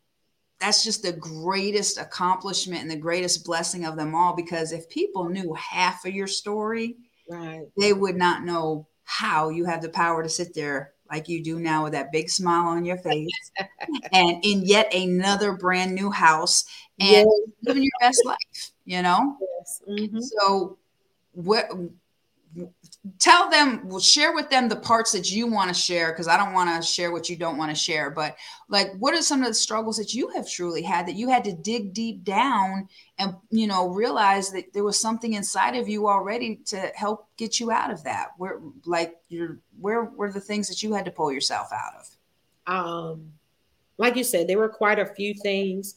that's 0.60 0.84
just 0.84 1.04
the 1.04 1.13
greatest 1.13 1.97
accomplishment 1.97 2.82
and 2.82 2.91
the 2.91 2.97
greatest 2.97 3.45
blessing 3.45 3.86
of 3.86 3.95
them 3.95 4.13
all. 4.13 4.36
Because 4.36 4.71
if 4.71 4.89
people 4.89 5.30
knew 5.30 5.54
half 5.54 6.06
of 6.06 6.13
your 6.13 6.28
story, 6.28 6.97
right, 7.30 7.65
they 7.78 7.93
would 7.93 8.17
not 8.17 8.43
know 8.43 8.88
how 9.06 9.49
you 9.49 9.65
have 9.65 9.82
the 9.82 9.89
power 9.89 10.21
to 10.21 10.30
sit 10.30 10.54
there 10.54 10.93
like 11.11 11.27
you 11.27 11.43
do 11.43 11.59
now 11.59 11.83
with 11.83 11.93
that 11.93 12.11
big 12.11 12.29
smile 12.29 12.67
on 12.67 12.85
your 12.85 12.97
face 12.97 13.51
and 14.11 14.43
in 14.43 14.61
yet 14.63 14.93
another 14.93 15.53
brand 15.53 15.93
new 15.93 16.09
house 16.09 16.65
and 16.99 17.09
yes. 17.09 17.27
living 17.63 17.83
your 17.83 17.91
best 17.99 18.23
life 18.25 18.71
you 18.85 19.01
know 19.01 19.35
yes. 19.57 19.81
mm-hmm. 19.87 20.19
so 20.19 20.77
what 21.33 21.69
tell 23.17 23.49
them 23.49 23.89
share 23.99 24.33
with 24.33 24.49
them 24.49 24.67
the 24.67 24.75
parts 24.75 25.13
that 25.13 25.31
you 25.31 25.47
want 25.47 25.69
to 25.69 25.73
share 25.73 26.12
because 26.12 26.27
i 26.27 26.35
don't 26.35 26.51
want 26.51 26.69
to 26.69 26.85
share 26.85 27.13
what 27.13 27.29
you 27.29 27.38
don't 27.38 27.57
want 27.57 27.71
to 27.71 27.75
share 27.75 28.12
but 28.12 28.35
like 28.67 28.91
what 28.99 29.13
are 29.13 29.21
some 29.21 29.41
of 29.41 29.47
the 29.47 29.53
struggles 29.53 29.95
that 29.95 30.13
you 30.13 30.27
have 30.27 30.49
truly 30.49 30.81
had 30.81 31.07
that 31.07 31.15
you 31.15 31.29
had 31.29 31.43
to 31.43 31.53
dig 31.53 31.93
deep 31.93 32.25
down 32.25 32.88
and 33.19 33.35
you 33.51 33.67
know 33.67 33.89
realize 33.89 34.49
that 34.51 34.73
there 34.73 34.83
was 34.83 34.99
something 34.99 35.33
inside 35.33 35.75
of 35.75 35.88
you 35.88 36.07
already 36.07 36.57
to 36.65 36.77
help 36.95 37.27
get 37.38 37.59
you 37.59 37.71
out 37.71 37.91
of 37.91 38.03
that? 38.03 38.29
Where 38.38 38.59
like 38.85 39.15
you're 39.27 39.59
where 39.79 40.05
were 40.05 40.31
the 40.31 40.41
things 40.41 40.67
that 40.69 40.81
you 40.81 40.93
had 40.93 41.05
to 41.05 41.12
pull 41.12 41.31
yourself 41.31 41.67
out 41.71 41.93
of? 41.99 42.73
Um 42.73 43.33
like 43.97 44.15
you 44.15 44.23
said 44.23 44.47
there 44.47 44.57
were 44.57 44.69
quite 44.69 44.99
a 44.99 45.05
few 45.05 45.33
things. 45.33 45.95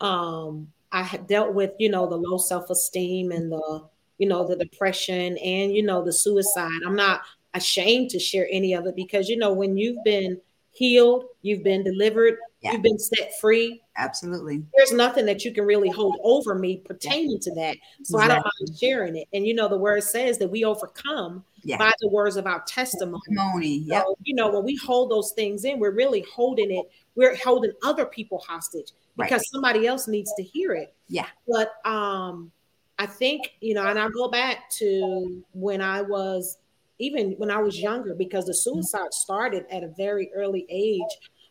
Um 0.00 0.68
i 0.92 1.02
had 1.02 1.26
dealt 1.26 1.54
with 1.54 1.72
you 1.78 1.88
know 1.88 2.06
the 2.08 2.16
low 2.16 2.38
self-esteem 2.38 3.32
and 3.32 3.50
the 3.50 3.88
you 4.18 4.28
know, 4.28 4.46
the 4.46 4.56
depression 4.56 5.36
and, 5.38 5.74
you 5.74 5.82
know, 5.82 6.04
the 6.04 6.12
suicide. 6.12 6.80
I'm 6.86 6.96
not 6.96 7.22
ashamed 7.54 8.10
to 8.10 8.18
share 8.18 8.48
any 8.50 8.74
of 8.74 8.86
it 8.86 8.96
because, 8.96 9.28
you 9.28 9.36
know, 9.36 9.52
when 9.52 9.76
you've 9.76 10.02
been 10.04 10.40
healed, 10.70 11.24
you've 11.42 11.62
been 11.62 11.84
delivered, 11.84 12.36
yeah. 12.60 12.72
you've 12.72 12.82
been 12.82 12.98
set 12.98 13.32
free. 13.40 13.80
Absolutely. 13.96 14.64
There's 14.76 14.92
nothing 14.92 15.24
that 15.26 15.44
you 15.44 15.52
can 15.52 15.64
really 15.64 15.88
hold 15.88 16.16
over 16.24 16.56
me 16.56 16.78
pertaining 16.78 17.38
to 17.40 17.54
that. 17.54 17.76
So 18.02 18.18
exactly. 18.18 18.22
I 18.22 18.34
don't 18.34 18.44
mind 18.44 18.78
sharing 18.78 19.16
it. 19.16 19.28
And, 19.32 19.46
you 19.46 19.54
know, 19.54 19.68
the 19.68 19.78
word 19.78 20.02
says 20.02 20.36
that 20.38 20.48
we 20.50 20.64
overcome 20.64 21.44
yeah. 21.62 21.78
by 21.78 21.92
the 22.00 22.08
words 22.08 22.36
of 22.36 22.46
our 22.46 22.62
testimony. 22.66 23.20
testimony. 23.28 23.78
Yep. 23.86 24.02
So, 24.04 24.16
you 24.24 24.34
know, 24.34 24.50
when 24.50 24.64
we 24.64 24.74
hold 24.76 25.12
those 25.12 25.32
things 25.32 25.64
in, 25.64 25.78
we're 25.78 25.94
really 25.94 26.24
holding 26.34 26.72
it, 26.72 26.86
we're 27.14 27.36
holding 27.36 27.70
other 27.84 28.06
people 28.06 28.38
hostage 28.46 28.90
because 29.16 29.30
right. 29.38 29.46
somebody 29.52 29.86
else 29.86 30.08
needs 30.08 30.32
to 30.36 30.42
hear 30.42 30.72
it. 30.72 30.92
Yeah. 31.08 31.26
But 31.46 31.74
um 31.88 32.50
I 32.98 33.06
think, 33.06 33.54
you 33.60 33.74
know, 33.74 33.86
and 33.86 33.98
I 33.98 34.08
go 34.08 34.28
back 34.28 34.70
to 34.78 35.42
when 35.52 35.80
I 35.80 36.00
was 36.02 36.58
even 36.98 37.32
when 37.38 37.50
I 37.50 37.58
was 37.58 37.80
younger, 37.80 38.14
because 38.14 38.46
the 38.46 38.54
suicide 38.54 39.12
started 39.12 39.66
at 39.70 39.82
a 39.82 39.88
very 39.88 40.30
early 40.34 40.66
age. 40.68 41.02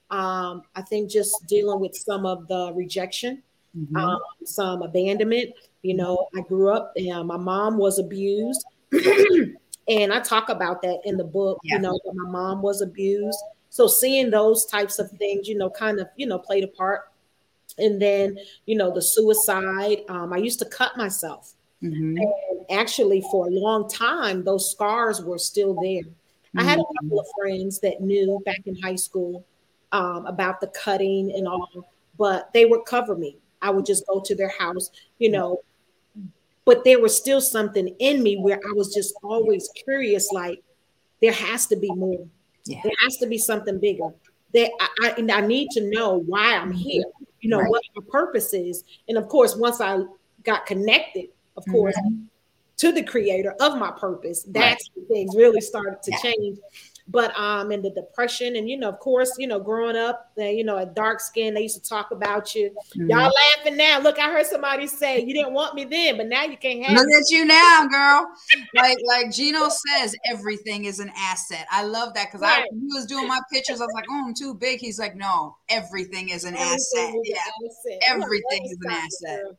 Um, 0.10 0.64
I 0.76 0.82
think 0.82 1.10
just 1.10 1.46
dealing 1.48 1.80
with 1.80 1.96
some 1.96 2.26
of 2.26 2.48
the 2.48 2.72
rejection, 2.74 3.42
mm-hmm. 3.78 3.96
um, 3.96 4.20
some 4.46 4.82
abandonment. 4.82 5.54
You 5.82 5.96
know, 5.96 6.28
I 6.36 6.42
grew 6.42 6.70
up 6.70 6.94
and 6.96 7.28
my 7.28 7.38
mom 7.38 7.78
was 7.78 8.00
abused. 8.00 8.66
and 8.92 10.14
I 10.14 10.20
talk 10.22 10.50
about 10.50 10.82
that 10.84 11.02
in 11.04 11.18
the 11.18 11.24
book, 11.24 11.60
yeah. 11.64 11.76
you 11.76 11.82
know, 11.82 12.00
that 12.06 12.14
my 12.16 12.32
mom 12.32 12.62
was 12.62 12.82
abused. 12.82 13.40
So 13.70 13.88
seeing 13.88 14.30
those 14.30 14.66
types 14.66 15.00
of 15.00 15.10
things, 15.12 15.48
you 15.48 15.58
know, 15.58 15.70
kind 15.70 16.00
of, 16.00 16.08
you 16.16 16.28
know, 16.28 16.38
played 16.38 16.64
a 16.64 16.68
part 16.68 17.10
and 17.78 18.02
then 18.02 18.38
you 18.66 18.76
know 18.76 18.94
the 18.94 19.02
suicide 19.02 20.00
um, 20.10 20.34
i 20.34 20.38
used 20.38 20.60
to 20.60 20.66
cut 20.66 20.96
myself 20.98 21.54
mm-hmm. 21.82 22.18
and 22.18 22.34
actually 22.72 23.24
for 23.32 23.48
a 23.48 23.52
long 23.52 23.90
time 23.90 24.44
those 24.44 24.72
scars 24.72 25.22
were 25.22 25.38
still 25.38 25.74
there 25.76 26.04
mm-hmm. 26.04 26.60
i 26.60 26.64
had 26.64 26.80
a 26.80 26.82
mm-hmm. 26.82 27.08
couple 27.08 27.20
of 27.20 27.26
friends 27.40 27.80
that 27.80 28.02
knew 28.02 28.42
back 28.46 28.62
in 28.66 28.80
high 28.82 28.96
school 28.96 29.46
um, 29.92 30.26
about 30.26 30.60
the 30.60 30.68
cutting 30.68 31.32
and 31.36 31.48
all 31.48 31.70
but 32.18 32.52
they 32.54 32.66
would 32.66 32.86
cover 32.86 33.16
me 33.16 33.38
i 33.62 33.70
would 33.70 33.86
just 33.86 34.06
go 34.08 34.20
to 34.20 34.36
their 34.36 34.54
house 34.58 34.90
you 35.20 35.30
know 35.30 35.60
but 36.66 36.84
there 36.86 37.02
was 37.02 37.18
still 37.18 37.42
something 37.42 37.88
in 38.00 38.24
me 38.24 38.38
where 38.38 38.58
i 38.58 38.74
was 38.74 38.94
just 38.94 39.14
always 39.24 39.70
curious 39.84 40.32
like 40.32 40.62
there 41.22 41.34
has 41.34 41.68
to 41.68 41.76
be 41.76 41.92
more 41.96 42.26
yeah. 42.66 42.80
there 42.84 42.94
has 43.02 43.18
to 43.18 43.28
be 43.28 43.38
something 43.38 43.80
bigger 43.80 44.10
that 44.54 44.70
I, 44.80 45.16
I, 45.18 45.38
I 45.38 45.42
need 45.42 45.70
to 45.72 45.90
know 45.90 46.20
why 46.20 46.56
i'm 46.56 46.72
here 46.72 47.04
you 47.44 47.50
know, 47.50 47.60
right. 47.60 47.70
what 47.70 47.84
my 47.96 48.04
purpose 48.10 48.54
is. 48.54 48.86
And 49.10 49.18
of 49.18 49.28
course, 49.28 49.56
once 49.56 49.82
I 49.82 50.00
got 50.44 50.66
connected, 50.66 51.28
of 51.58 51.66
course, 51.70 51.96
mm-hmm. 51.98 52.24
to 52.78 52.92
the 52.94 53.04
creator 53.04 53.54
of 53.60 53.78
my 53.78 53.92
purpose, 53.92 54.44
that's 54.48 54.90
right. 54.90 55.08
when 55.08 55.08
things 55.08 55.36
really 55.36 55.60
started 55.60 56.02
to 56.04 56.12
yeah. 56.12 56.18
change. 56.20 56.60
But 57.08 57.38
um 57.38 57.72
in 57.72 57.82
the 57.82 57.90
depression 57.90 58.56
and 58.56 58.70
you 58.70 58.78
know 58.78 58.90
of 58.90 59.00
course 59.00 59.36
you 59.38 59.46
know 59.46 59.60
growing 59.60 59.96
up 59.96 60.32
and 60.38 60.58
you 60.58 60.64
know 60.64 60.78
a 60.78 60.86
dark 60.86 61.20
skin 61.20 61.54
they 61.54 61.62
used 61.62 61.82
to 61.82 61.90
talk 61.90 62.12
about 62.12 62.56
you 62.56 62.70
mm-hmm. 62.70 63.10
y'all 63.10 63.32
laughing 63.58 63.76
now 63.76 64.00
look 64.00 64.18
i 64.20 64.32
heard 64.32 64.46
somebody 64.46 64.88
say 64.88 65.20
you 65.20 65.34
didn't 65.34 65.54
want 65.54 65.76
me 65.76 65.84
then 65.84 66.16
but 66.16 66.28
now 66.28 66.44
you 66.44 66.56
can't 66.56 66.84
have 66.84 66.96
look 66.96 67.08
me. 67.08 67.16
at 67.16 67.30
you 67.30 67.46
now 67.46 67.88
girl 67.88 68.26
like 68.76 68.98
like 69.06 69.32
gino 69.32 69.68
says 69.70 70.16
everything 70.30 70.86
is 70.86 71.00
an 71.00 71.12
asset 71.18 71.68
i 71.72 71.84
love 71.84 72.14
that 72.14 72.28
because 72.28 72.42
right. 72.42 72.64
i 72.64 72.68
he 72.72 72.86
was 72.94 73.06
doing 73.06 73.28
my 73.28 73.40
pictures 73.52 73.82
i 73.82 73.86
was 73.86 73.94
like 73.94 74.06
oh 74.10 74.24
i'm 74.26 74.34
too 74.34 74.54
big 74.54 74.80
he's 74.80 75.00
like 75.00 75.16
no 75.16 75.58
everything 75.70 76.30
is 76.30 76.46
an 76.46 76.56
everything 76.56 76.74
asset 76.74 77.16
is 77.16 77.22
yeah 77.26 77.38
asset. 77.68 78.02
everything 78.10 78.66
is 78.66 78.78
an 78.82 78.92
asset. 78.92 79.58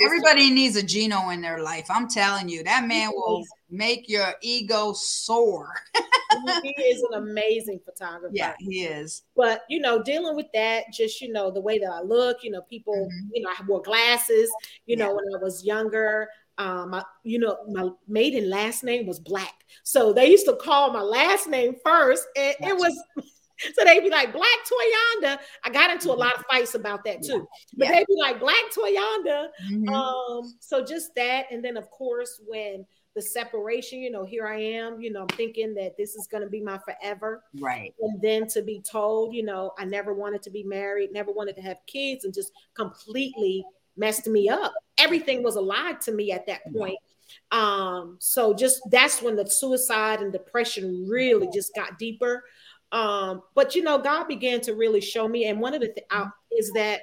Everybody 0.00 0.50
needs 0.50 0.76
a 0.76 0.82
Gino 0.82 1.30
in 1.30 1.40
their 1.40 1.60
life. 1.60 1.86
I'm 1.90 2.08
telling 2.08 2.48
you, 2.48 2.62
that 2.62 2.86
man 2.86 3.10
will 3.12 3.44
make 3.70 4.08
your 4.08 4.34
ego 4.42 4.92
soar. 4.92 5.70
he 6.62 6.70
is 6.82 7.02
an 7.10 7.22
amazing 7.22 7.80
photographer. 7.84 8.32
Yeah, 8.34 8.54
he 8.58 8.84
is. 8.84 9.22
But 9.34 9.62
you 9.68 9.80
know, 9.80 10.02
dealing 10.02 10.36
with 10.36 10.46
that, 10.54 10.84
just 10.92 11.20
you 11.20 11.32
know, 11.32 11.50
the 11.50 11.60
way 11.60 11.78
that 11.78 11.90
I 11.90 12.00
look, 12.00 12.38
you 12.42 12.50
know, 12.50 12.62
people, 12.62 12.94
mm-hmm. 12.94 13.28
you 13.32 13.42
know, 13.42 13.50
I 13.50 13.62
wore 13.66 13.82
glasses, 13.82 14.50
you 14.86 14.96
yeah. 14.96 15.06
know, 15.06 15.14
when 15.14 15.24
I 15.34 15.42
was 15.42 15.64
younger. 15.64 16.28
Um, 16.58 16.94
I, 16.94 17.04
you 17.22 17.38
know, 17.38 17.58
my 17.68 17.90
maiden 18.08 18.48
last 18.48 18.82
name 18.82 19.06
was 19.06 19.20
Black. 19.20 19.52
So 19.84 20.14
they 20.14 20.30
used 20.30 20.46
to 20.46 20.56
call 20.56 20.90
my 20.90 21.02
last 21.02 21.48
name 21.48 21.74
first, 21.84 22.26
and 22.34 22.54
gotcha. 22.58 22.72
it 22.72 22.78
was 22.78 23.04
so 23.74 23.84
they'd 23.84 24.00
be 24.00 24.10
like 24.10 24.32
Black 24.32 24.46
Toyanda. 24.64 25.38
I 25.64 25.70
got 25.70 25.90
into 25.90 26.08
a 26.08 26.12
mm-hmm. 26.12 26.20
lot 26.20 26.36
of 26.36 26.44
fights 26.50 26.74
about 26.74 27.04
that 27.04 27.22
too. 27.22 27.46
But 27.76 27.88
yeah. 27.88 27.92
they'd 27.94 28.06
be 28.06 28.16
like 28.18 28.40
Black 28.40 28.64
Toyanda. 28.74 29.48
Mm-hmm. 29.70 29.88
Um, 29.88 30.54
so 30.60 30.84
just 30.84 31.14
that, 31.16 31.46
and 31.50 31.64
then 31.64 31.76
of 31.76 31.90
course 31.90 32.40
when 32.46 32.86
the 33.16 33.22
separation, 33.22 33.98
you 34.00 34.10
know, 34.10 34.24
here 34.24 34.46
I 34.46 34.60
am, 34.60 35.00
you 35.00 35.10
know, 35.10 35.22
I'm 35.22 35.28
thinking 35.28 35.74
that 35.74 35.96
this 35.96 36.14
is 36.14 36.26
gonna 36.26 36.48
be 36.48 36.60
my 36.60 36.78
forever. 36.78 37.42
Right. 37.58 37.94
And 38.00 38.20
then 38.20 38.46
to 38.48 38.60
be 38.60 38.80
told, 38.80 39.34
you 39.34 39.42
know, 39.42 39.72
I 39.78 39.86
never 39.86 40.12
wanted 40.12 40.42
to 40.42 40.50
be 40.50 40.62
married, 40.62 41.12
never 41.12 41.32
wanted 41.32 41.56
to 41.56 41.62
have 41.62 41.78
kids, 41.86 42.26
and 42.26 42.34
just 42.34 42.52
completely 42.74 43.64
messed 43.96 44.26
me 44.26 44.50
up. 44.50 44.74
Everything 44.98 45.42
was 45.42 45.56
a 45.56 45.60
lie 45.60 45.94
to 46.02 46.12
me 46.12 46.30
at 46.30 46.46
that 46.46 46.60
point. 46.74 46.98
Um, 47.50 48.18
so 48.20 48.52
just 48.52 48.82
that's 48.90 49.22
when 49.22 49.34
the 49.34 49.48
suicide 49.48 50.20
and 50.20 50.30
depression 50.30 51.08
really 51.08 51.48
just 51.52 51.74
got 51.74 51.98
deeper. 51.98 52.44
Um, 52.92 53.42
but 53.54 53.74
you 53.74 53.82
know, 53.82 53.98
God 53.98 54.28
began 54.28 54.60
to 54.60 54.74
really 54.74 55.00
show 55.00 55.26
me, 55.26 55.46
and 55.46 55.58
one 55.58 55.72
of 55.74 55.80
the 55.80 55.88
things 55.88 56.30
is 56.52 56.70
that 56.74 57.00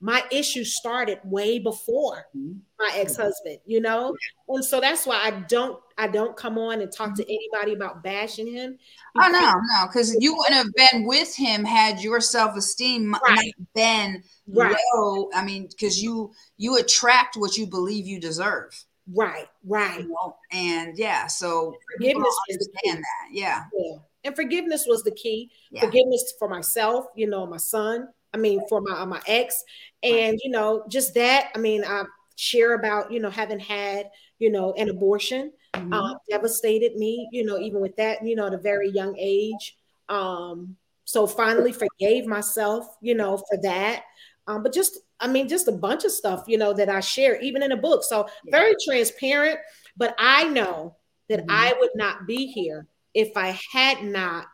my 0.00 0.24
issue 0.32 0.64
started 0.64 1.18
way 1.24 1.58
before 1.58 2.26
mm-hmm. 2.34 2.54
my 2.78 2.90
ex-husband, 2.94 3.58
you 3.66 3.80
know, 3.80 4.16
and 4.48 4.64
so 4.64 4.80
that's 4.80 5.06
why 5.06 5.20
I 5.22 5.30
don't 5.30 5.78
I 5.98 6.08
don't 6.08 6.36
come 6.36 6.56
on 6.56 6.80
and 6.80 6.90
talk 6.90 7.14
to 7.16 7.22
mm-hmm. 7.22 7.30
anybody 7.30 7.74
about 7.74 8.02
bashing 8.02 8.46
him. 8.46 8.78
Oh 9.20 9.28
no, 9.28 9.40
no, 9.40 9.86
because 9.86 10.16
you 10.18 10.34
wouldn't 10.34 10.56
have 10.56 10.74
been 10.74 11.06
with 11.06 11.36
him 11.36 11.64
had 11.64 12.00
your 12.00 12.20
self-esteem 12.20 13.14
right. 13.26 13.52
been 13.74 14.22
right. 14.48 14.74
low. 14.94 15.28
I 15.34 15.44
mean, 15.44 15.68
because 15.68 16.02
you 16.02 16.32
you 16.56 16.78
attract 16.78 17.36
what 17.36 17.58
you 17.58 17.66
believe 17.66 18.06
you 18.06 18.20
deserve. 18.20 18.84
Right, 19.12 19.48
right. 19.64 20.00
You 20.00 20.08
know? 20.08 20.36
And 20.52 20.96
yeah, 20.96 21.26
so 21.26 21.74
forgiveness 21.92 22.34
understand 22.50 22.98
that. 22.98 23.28
Yeah. 23.32 23.64
yeah. 23.76 23.96
And 24.22 24.36
forgiveness 24.36 24.84
was 24.86 25.02
the 25.02 25.10
key. 25.10 25.50
Yeah. 25.70 25.80
Forgiveness 25.80 26.34
for 26.38 26.48
myself, 26.48 27.06
you 27.16 27.26
know, 27.26 27.46
my 27.46 27.56
son. 27.56 28.08
I 28.32 28.36
mean, 28.36 28.62
for 28.68 28.80
my 28.80 29.04
my 29.04 29.20
ex, 29.26 29.62
and 30.02 30.38
you 30.42 30.50
know, 30.50 30.84
just 30.88 31.14
that. 31.14 31.50
I 31.54 31.58
mean, 31.58 31.84
I 31.84 32.04
share 32.36 32.74
about 32.74 33.12
you 33.12 33.20
know 33.20 33.30
having 33.30 33.60
had 33.60 34.10
you 34.38 34.50
know 34.50 34.72
an 34.74 34.88
abortion, 34.88 35.52
mm-hmm. 35.74 35.92
uh, 35.92 36.14
devastated 36.28 36.96
me. 36.96 37.28
You 37.32 37.44
know, 37.44 37.58
even 37.58 37.80
with 37.80 37.96
that, 37.96 38.24
you 38.26 38.36
know, 38.36 38.46
at 38.46 38.54
a 38.54 38.58
very 38.58 38.90
young 38.90 39.16
age. 39.18 39.76
Um, 40.08 40.76
so 41.10 41.26
finally 41.26 41.72
forgave 41.72 42.26
myself, 42.26 42.86
you 43.00 43.16
know, 43.16 43.36
for 43.36 43.58
that. 43.62 44.04
Um, 44.46 44.62
but 44.62 44.72
just, 44.72 44.98
I 45.18 45.26
mean, 45.26 45.48
just 45.48 45.66
a 45.66 45.72
bunch 45.72 46.04
of 46.04 46.12
stuff, 46.12 46.44
you 46.46 46.56
know, 46.56 46.72
that 46.72 46.88
I 46.88 47.00
share, 47.00 47.40
even 47.40 47.64
in 47.64 47.72
a 47.72 47.76
book. 47.76 48.04
So 48.04 48.28
yeah. 48.44 48.58
very 48.58 48.74
transparent. 48.84 49.58
But 49.96 50.14
I 50.20 50.44
know 50.44 50.96
that 51.28 51.40
mm-hmm. 51.40 51.50
I 51.50 51.74
would 51.80 51.90
not 51.96 52.28
be 52.28 52.46
here 52.46 52.86
if 53.12 53.36
I 53.36 53.58
had 53.72 54.04
not, 54.04 54.46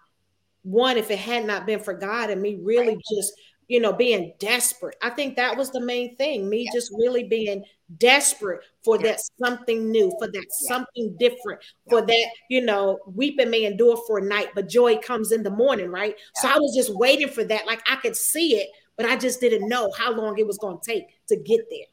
one, 0.63 0.97
if 0.97 1.11
it 1.11 1.19
had 1.19 1.45
not 1.45 1.67
been 1.67 1.81
for 1.81 1.93
God 1.93 2.31
and 2.31 2.41
me 2.41 2.59
really 2.63 2.95
right. 2.95 3.03
just, 3.15 3.35
you 3.69 3.81
know, 3.81 3.93
being 3.93 4.33
desperate. 4.39 4.97
I 5.03 5.11
think 5.11 5.37
that 5.37 5.57
was 5.57 5.71
the 5.71 5.81
main 5.81 6.17
thing, 6.17 6.49
me 6.49 6.69
just 6.73 6.93
really 6.97 7.25
being 7.25 7.65
desperate 7.99 8.61
for 8.85 8.99
that 8.99 9.19
something 9.43 9.91
new, 9.91 10.13
for 10.19 10.29
that 10.29 10.47
something 10.51 11.17
different, 11.19 11.61
for 11.89 12.03
that, 12.03 12.27
you 12.49 12.61
know, 12.61 12.99
weeping 13.07 13.51
may 13.51 13.65
endure 13.65 13.97
for 14.07 14.19
a 14.19 14.23
night, 14.23 14.49
but 14.55 14.69
joy 14.69 14.99
comes 14.99 15.33
in 15.33 15.43
the 15.43 15.51
morning, 15.51 15.91
right? 15.91 16.15
So 16.37 16.49
I 16.49 16.59
was 16.59 16.75
just 16.77 16.97
waiting 16.97 17.29
for 17.29 17.45
that. 17.45 17.67
Like 17.67 17.83
I 17.91 17.97
could 17.97 18.17
see 18.17 18.57
it, 18.57 18.69
but 18.97 19.07
I 19.07 19.17
just 19.17 19.41
didn't 19.41 19.69
know 19.69 19.91
how 19.99 20.13
long 20.13 20.39
it 20.39 20.47
was 20.47 20.59
going 20.59 20.79
to 20.81 20.93
take 20.93 21.05
to 21.29 21.37
get 21.37 21.61
there. 21.71 21.87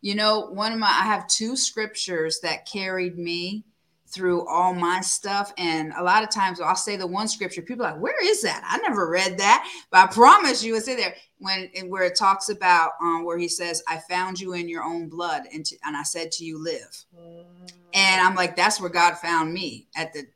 You 0.00 0.14
know, 0.14 0.50
one 0.52 0.72
of 0.72 0.78
my, 0.78 0.86
I 0.86 1.04
have 1.04 1.26
two 1.26 1.56
scriptures 1.56 2.40
that 2.42 2.66
carried 2.66 3.18
me 3.18 3.64
through 4.08 4.46
all 4.46 4.74
my 4.74 5.00
stuff. 5.00 5.52
And 5.58 5.92
a 5.96 6.02
lot 6.02 6.22
of 6.22 6.30
times 6.30 6.60
I'll 6.60 6.74
say 6.74 6.96
the 6.96 7.06
one 7.06 7.28
scripture, 7.28 7.62
people 7.62 7.84
are 7.84 7.92
like, 7.92 8.00
where 8.00 8.24
is 8.24 8.42
that? 8.42 8.62
I 8.66 8.78
never 8.78 9.08
read 9.08 9.38
that. 9.38 9.68
But 9.90 9.98
I 9.98 10.06
promise 10.12 10.64
you 10.64 10.76
it's 10.76 10.88
in 10.88 10.96
there 10.96 11.14
when 11.38 11.68
where 11.88 12.04
it 12.04 12.16
talks 12.16 12.48
about 12.48 12.92
um, 13.02 13.24
where 13.24 13.38
he 13.38 13.48
says, 13.48 13.82
I 13.86 13.98
found 13.98 14.40
you 14.40 14.54
in 14.54 14.68
your 14.68 14.82
own 14.82 15.08
blood 15.08 15.44
and, 15.52 15.64
to, 15.66 15.76
and 15.84 15.96
I 15.96 16.02
said 16.02 16.32
to 16.32 16.44
you, 16.44 16.62
live. 16.62 17.04
And 17.94 18.20
I'm 18.20 18.34
like, 18.34 18.54
that's 18.54 18.80
where 18.80 18.90
God 18.90 19.14
found 19.14 19.52
me 19.52 19.86
at 19.96 20.12
the 20.12 20.26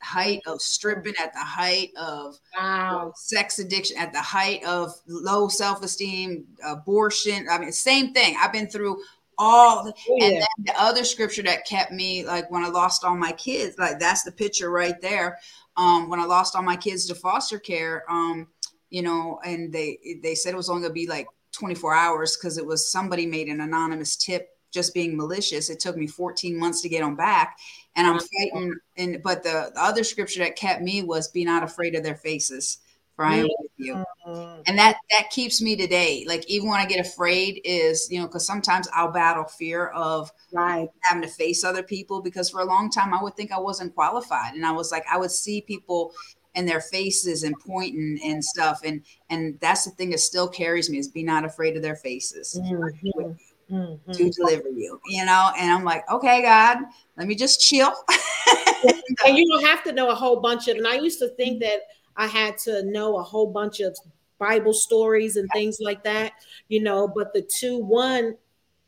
height 0.00 0.40
of 0.46 0.60
stripping, 0.62 1.14
at 1.20 1.32
the 1.32 1.40
height 1.40 1.90
of 1.96 2.38
wow. 2.56 3.12
sex 3.16 3.58
addiction, 3.58 3.96
at 3.98 4.12
the 4.12 4.20
height 4.20 4.64
of 4.64 4.94
low 5.08 5.48
self 5.48 5.82
esteem, 5.82 6.46
abortion. 6.64 7.46
I 7.50 7.58
mean, 7.58 7.72
same 7.72 8.12
thing. 8.12 8.36
I've 8.40 8.52
been 8.52 8.68
through 8.68 9.02
all 9.42 9.88
oh, 9.88 10.16
yeah. 10.18 10.26
and 10.26 10.36
then 10.36 10.46
the 10.64 10.80
other 10.80 11.04
scripture 11.04 11.42
that 11.42 11.66
kept 11.66 11.92
me 11.92 12.24
like 12.24 12.50
when 12.50 12.64
i 12.64 12.68
lost 12.68 13.04
all 13.04 13.16
my 13.16 13.32
kids 13.32 13.76
like 13.78 13.98
that's 13.98 14.22
the 14.22 14.32
picture 14.32 14.70
right 14.70 15.00
there. 15.00 15.38
Um 15.76 16.08
when 16.08 16.20
i 16.20 16.24
lost 16.24 16.54
all 16.54 16.62
my 16.62 16.76
kids 16.76 17.06
to 17.06 17.14
foster 17.14 17.58
care 17.58 18.04
um 18.08 18.48
you 18.90 19.02
know 19.02 19.40
and 19.44 19.72
they 19.72 19.98
they 20.22 20.34
said 20.34 20.52
it 20.52 20.56
was 20.56 20.70
only 20.70 20.82
gonna 20.82 20.94
be 20.94 21.08
like 21.08 21.26
24 21.52 21.94
hours 21.94 22.36
because 22.36 22.56
it 22.56 22.66
was 22.66 22.90
somebody 22.90 23.26
made 23.26 23.48
an 23.48 23.60
anonymous 23.60 24.16
tip 24.16 24.48
just 24.70 24.94
being 24.94 25.18
malicious. 25.18 25.68
It 25.68 25.80
took 25.80 25.98
me 25.98 26.06
14 26.06 26.58
months 26.58 26.80
to 26.80 26.88
get 26.88 27.02
them 27.02 27.14
back 27.14 27.58
and 27.96 28.06
i'm 28.06 28.18
fighting 28.18 28.74
and 28.96 29.22
but 29.22 29.42
the, 29.42 29.70
the 29.74 29.82
other 29.82 30.04
scripture 30.04 30.40
that 30.40 30.56
kept 30.56 30.82
me 30.82 31.02
was 31.02 31.28
be 31.28 31.44
not 31.44 31.62
afraid 31.62 31.94
of 31.94 32.02
their 32.02 32.16
faces 32.16 32.78
for 33.16 33.24
I 33.24 33.36
am 33.36 33.42
with 33.44 33.70
you. 33.76 34.04
Mm-hmm. 34.26 34.62
And 34.66 34.78
that 34.78 34.96
that 35.10 35.30
keeps 35.30 35.60
me 35.60 35.76
today. 35.76 36.24
Like 36.26 36.48
even 36.48 36.68
when 36.68 36.80
I 36.80 36.86
get 36.86 37.04
afraid 37.04 37.60
is, 37.64 38.08
you 38.10 38.18
know, 38.18 38.26
because 38.26 38.46
sometimes 38.46 38.88
I'll 38.94 39.12
battle 39.12 39.44
fear 39.44 39.88
of 39.88 40.30
right 40.52 40.88
having 41.02 41.22
to 41.22 41.28
face 41.28 41.64
other 41.64 41.82
people 41.82 42.22
because 42.22 42.50
for 42.50 42.60
a 42.60 42.64
long 42.64 42.90
time 42.90 43.12
I 43.12 43.22
would 43.22 43.36
think 43.36 43.52
I 43.52 43.58
wasn't 43.58 43.94
qualified. 43.94 44.54
And 44.54 44.64
I 44.64 44.72
was 44.72 44.90
like, 44.90 45.04
I 45.10 45.18
would 45.18 45.30
see 45.30 45.60
people 45.60 46.12
and 46.54 46.68
their 46.68 46.80
faces 46.80 47.42
and 47.42 47.54
pointing 47.60 48.18
and 48.24 48.44
stuff. 48.44 48.80
And 48.84 49.02
and 49.30 49.58
that's 49.60 49.84
the 49.84 49.90
thing 49.92 50.10
that 50.10 50.20
still 50.20 50.48
carries 50.48 50.90
me 50.90 50.98
is 50.98 51.08
be 51.08 51.22
not 51.22 51.44
afraid 51.44 51.76
of 51.76 51.82
their 51.82 51.96
faces. 51.96 52.58
Mm-hmm. 52.62 53.32
Mm-hmm. 53.70 54.12
to 54.12 54.28
deliver 54.28 54.68
you, 54.68 55.00
you 55.06 55.24
know. 55.24 55.50
And 55.56 55.70
I'm 55.70 55.82
like, 55.82 56.10
okay, 56.10 56.42
God, 56.42 56.78
let 57.16 57.26
me 57.26 57.34
just 57.34 57.58
chill. 57.58 57.90
and 59.26 59.38
you 59.38 59.48
don't 59.50 59.64
have 59.64 59.82
to 59.84 59.92
know 59.92 60.10
a 60.10 60.14
whole 60.14 60.40
bunch 60.40 60.68
of. 60.68 60.76
And 60.76 60.86
I 60.86 60.96
used 60.96 61.18
to 61.20 61.28
think 61.28 61.60
that 61.60 61.80
I 62.16 62.26
had 62.26 62.58
to 62.58 62.82
know 62.84 63.18
a 63.18 63.22
whole 63.22 63.52
bunch 63.52 63.80
of 63.80 63.96
Bible 64.38 64.74
stories 64.74 65.36
and 65.36 65.48
things 65.52 65.78
like 65.80 66.02
that, 66.04 66.32
you 66.68 66.82
know. 66.82 67.08
But 67.08 67.32
the 67.32 67.42
two, 67.42 67.78
one, 67.78 68.36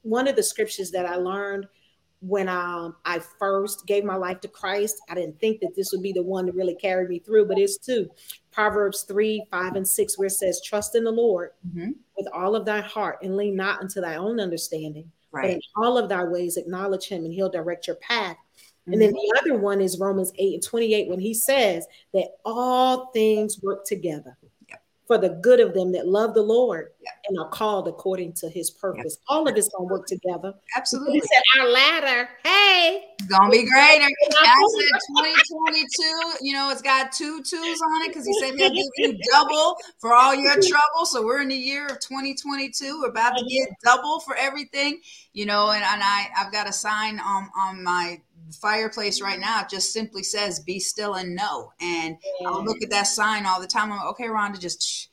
one 0.02 0.28
of 0.28 0.36
the 0.36 0.42
scriptures 0.42 0.90
that 0.90 1.06
I 1.06 1.16
learned 1.16 1.66
when 2.26 2.48
um, 2.48 2.96
I 3.04 3.20
first 3.38 3.86
gave 3.86 4.02
my 4.02 4.16
life 4.16 4.40
to 4.40 4.48
Christ, 4.48 4.96
I 5.10 5.14
didn't 5.14 5.38
think 5.40 5.60
that 5.60 5.76
this 5.76 5.92
would 5.92 6.02
be 6.02 6.12
the 6.12 6.22
one 6.22 6.46
to 6.46 6.52
really 6.52 6.74
carry 6.74 7.06
me 7.06 7.18
through, 7.18 7.46
but 7.46 7.58
it's 7.58 7.76
two 7.76 8.08
Proverbs 8.50 9.02
3, 9.02 9.46
5, 9.50 9.76
and 9.76 9.86
6, 9.86 10.18
where 10.18 10.26
it 10.26 10.30
says, 10.30 10.62
Trust 10.64 10.96
in 10.96 11.04
the 11.04 11.12
Lord 11.12 11.50
mm-hmm. 11.68 11.90
with 12.16 12.26
all 12.32 12.56
of 12.56 12.64
thy 12.64 12.80
heart 12.80 13.18
and 13.22 13.36
lean 13.36 13.56
not 13.56 13.80
unto 13.80 14.00
thy 14.00 14.16
own 14.16 14.40
understanding, 14.40 15.10
right. 15.32 15.42
but 15.42 15.50
in 15.50 15.60
all 15.76 15.98
of 15.98 16.08
thy 16.08 16.24
ways 16.24 16.56
acknowledge 16.56 17.08
him 17.08 17.24
and 17.24 17.34
he'll 17.34 17.50
direct 17.50 17.86
your 17.86 17.96
path. 17.96 18.38
And 18.86 19.00
then 19.00 19.10
mm-hmm. 19.10 19.14
the 19.14 19.40
other 19.40 19.58
one 19.58 19.80
is 19.80 19.98
Romans 19.98 20.32
8 20.38 20.54
and 20.54 20.62
28 20.62 21.08
when 21.08 21.20
he 21.20 21.32
says 21.32 21.86
that 22.12 22.28
all 22.44 23.06
things 23.12 23.62
work 23.62 23.84
together 23.86 24.36
for 25.06 25.18
the 25.18 25.28
good 25.28 25.60
of 25.60 25.74
them 25.74 25.92
that 25.92 26.08
love 26.08 26.34
the 26.34 26.42
Lord 26.42 26.88
and 27.28 27.38
are 27.38 27.48
called 27.48 27.88
according 27.88 28.32
to 28.34 28.48
his 28.48 28.70
purpose. 28.70 29.18
All 29.28 29.46
of 29.46 29.56
it's 29.56 29.68
gonna 29.68 29.84
work 29.84 30.06
together. 30.06 30.54
Absolutely. 30.76 31.14
He 31.14 31.20
said 31.20 31.42
our 31.60 31.68
ladder, 31.68 32.28
hey, 32.42 33.04
it's 33.18 33.28
gonna 33.28 33.50
be 33.50 33.68
greater. 33.68 34.04
I 34.04 34.64
said 34.78 35.00
2022, 35.50 36.46
you 36.46 36.54
know, 36.54 36.70
it's 36.70 36.80
got 36.80 37.12
two 37.12 37.42
twos 37.42 37.80
on 37.82 38.02
it 38.02 38.08
because 38.08 38.26
he 38.26 38.32
said 38.40 38.54
he'll 38.54 38.70
give 38.70 38.86
you 38.96 39.18
double 39.32 39.76
for 39.98 40.14
all 40.14 40.34
your 40.34 40.54
trouble. 40.54 41.04
So 41.04 41.24
we're 41.24 41.42
in 41.42 41.48
the 41.48 41.54
year 41.54 41.86
of 41.86 42.00
2022. 42.00 43.00
We're 43.02 43.08
about 43.08 43.36
to 43.36 43.40
uh-huh. 43.40 43.48
get 43.48 43.68
double 43.84 44.20
for 44.20 44.34
everything, 44.36 45.00
you 45.34 45.44
know, 45.44 45.70
and, 45.70 45.84
and 45.84 46.02
I 46.02 46.28
I've 46.36 46.52
got 46.52 46.68
a 46.68 46.72
sign 46.72 47.20
on 47.20 47.50
on 47.58 47.84
my 47.84 48.20
fireplace 48.60 49.20
right 49.20 49.40
now 49.40 49.64
just 49.68 49.92
simply 49.92 50.22
says 50.22 50.60
"Be 50.60 50.78
still 50.78 51.14
and 51.14 51.34
know." 51.34 51.72
And 51.80 52.16
yeah. 52.40 52.48
I 52.48 52.58
look 52.58 52.82
at 52.82 52.90
that 52.90 53.06
sign 53.06 53.46
all 53.46 53.60
the 53.60 53.66
time. 53.66 53.92
I'm 53.92 53.98
like, 53.98 54.08
okay, 54.08 54.24
Rhonda, 54.24 54.58
just. 54.58 54.82
Shh, 54.82 55.06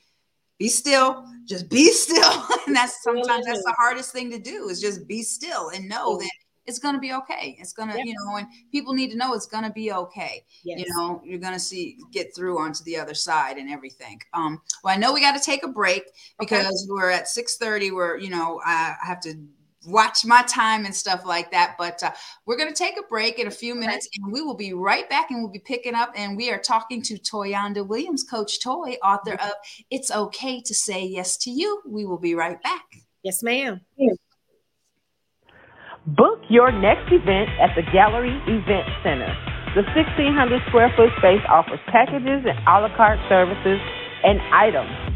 be 0.59 0.67
still 0.67 1.25
just 1.45 1.67
be 1.69 1.87
still 1.91 2.45
and 2.67 2.75
that's 2.75 3.01
sometimes 3.01 3.47
that's 3.47 3.63
the 3.63 3.75
hardest 3.79 4.13
thing 4.13 4.29
to 4.29 4.37
do 4.37 4.69
is 4.69 4.79
just 4.79 5.07
be 5.07 5.23
still 5.23 5.69
and 5.69 5.89
know 5.89 6.19
that 6.19 6.29
it's 6.65 6.79
going 6.79 6.93
to 6.93 7.01
be 7.01 7.13
okay. 7.13 7.57
It's 7.59 7.73
going 7.73 7.89
to, 7.89 7.97
you 7.97 8.13
know, 8.13 8.37
and 8.37 8.47
people 8.71 8.93
need 8.93 9.11
to 9.11 9.17
know 9.17 9.33
it's 9.33 9.47
going 9.47 9.63
to 9.63 9.71
be 9.71 9.91
okay. 9.91 10.45
Yes. 10.63 10.79
You 10.79 10.85
know, 10.95 11.21
you're 11.23 11.39
going 11.39 11.53
to 11.53 11.59
see 11.59 11.97
get 12.11 12.35
through 12.35 12.59
onto 12.59 12.83
the 12.83 12.97
other 12.97 13.13
side 13.13 13.57
and 13.57 13.69
everything. 13.69 14.21
Um, 14.33 14.61
well, 14.83 14.93
I 14.93 14.97
know 14.97 15.13
we 15.13 15.21
got 15.21 15.35
to 15.35 15.43
take 15.43 15.63
a 15.63 15.67
break 15.67 16.03
because 16.39 16.65
okay. 16.65 16.93
we're 16.93 17.09
at 17.09 17.25
6:30. 17.25 17.93
We're, 17.93 18.17
you 18.17 18.29
know, 18.29 18.61
I 18.65 18.95
have 19.01 19.19
to 19.21 19.35
watch 19.85 20.25
my 20.25 20.43
time 20.43 20.85
and 20.85 20.93
stuff 20.93 21.25
like 21.25 21.51
that. 21.51 21.75
But 21.77 22.01
uh, 22.03 22.11
we're 22.45 22.57
going 22.57 22.69
to 22.69 22.75
take 22.75 22.99
a 22.99 23.07
break 23.07 23.39
in 23.39 23.47
a 23.47 23.51
few 23.51 23.75
minutes 23.75 24.07
and 24.15 24.31
we 24.31 24.41
will 24.41 24.55
be 24.55 24.73
right 24.73 25.09
back 25.09 25.31
and 25.31 25.41
we'll 25.41 25.51
be 25.51 25.59
picking 25.59 25.95
up. 25.95 26.11
And 26.15 26.37
we 26.37 26.51
are 26.51 26.59
talking 26.59 27.01
to 27.03 27.15
Toyanda 27.15 27.85
Williams, 27.85 28.23
Coach 28.23 28.61
Toy, 28.61 28.97
author 29.03 29.33
of 29.33 29.53
It's 29.89 30.11
Okay 30.11 30.61
to 30.61 30.73
Say 30.73 31.05
Yes 31.05 31.37
to 31.37 31.51
You. 31.51 31.81
We 31.87 32.05
will 32.05 32.19
be 32.19 32.35
right 32.35 32.61
back. 32.61 32.85
Yes, 33.23 33.43
ma'am. 33.43 33.81
Book 36.07 36.39
your 36.49 36.71
next 36.71 37.11
event 37.11 37.49
at 37.61 37.75
the 37.75 37.83
Gallery 37.93 38.35
Event 38.47 38.89
Center. 39.03 39.29
The 39.75 39.83
1,600 39.95 40.61
square 40.67 40.91
foot 40.97 41.09
space 41.19 41.39
offers 41.47 41.79
packages 41.87 42.43
and 42.43 42.57
a 42.67 42.81
la 42.81 42.89
carte 42.97 43.19
services 43.29 43.79
and 44.23 44.41
items. 44.51 45.10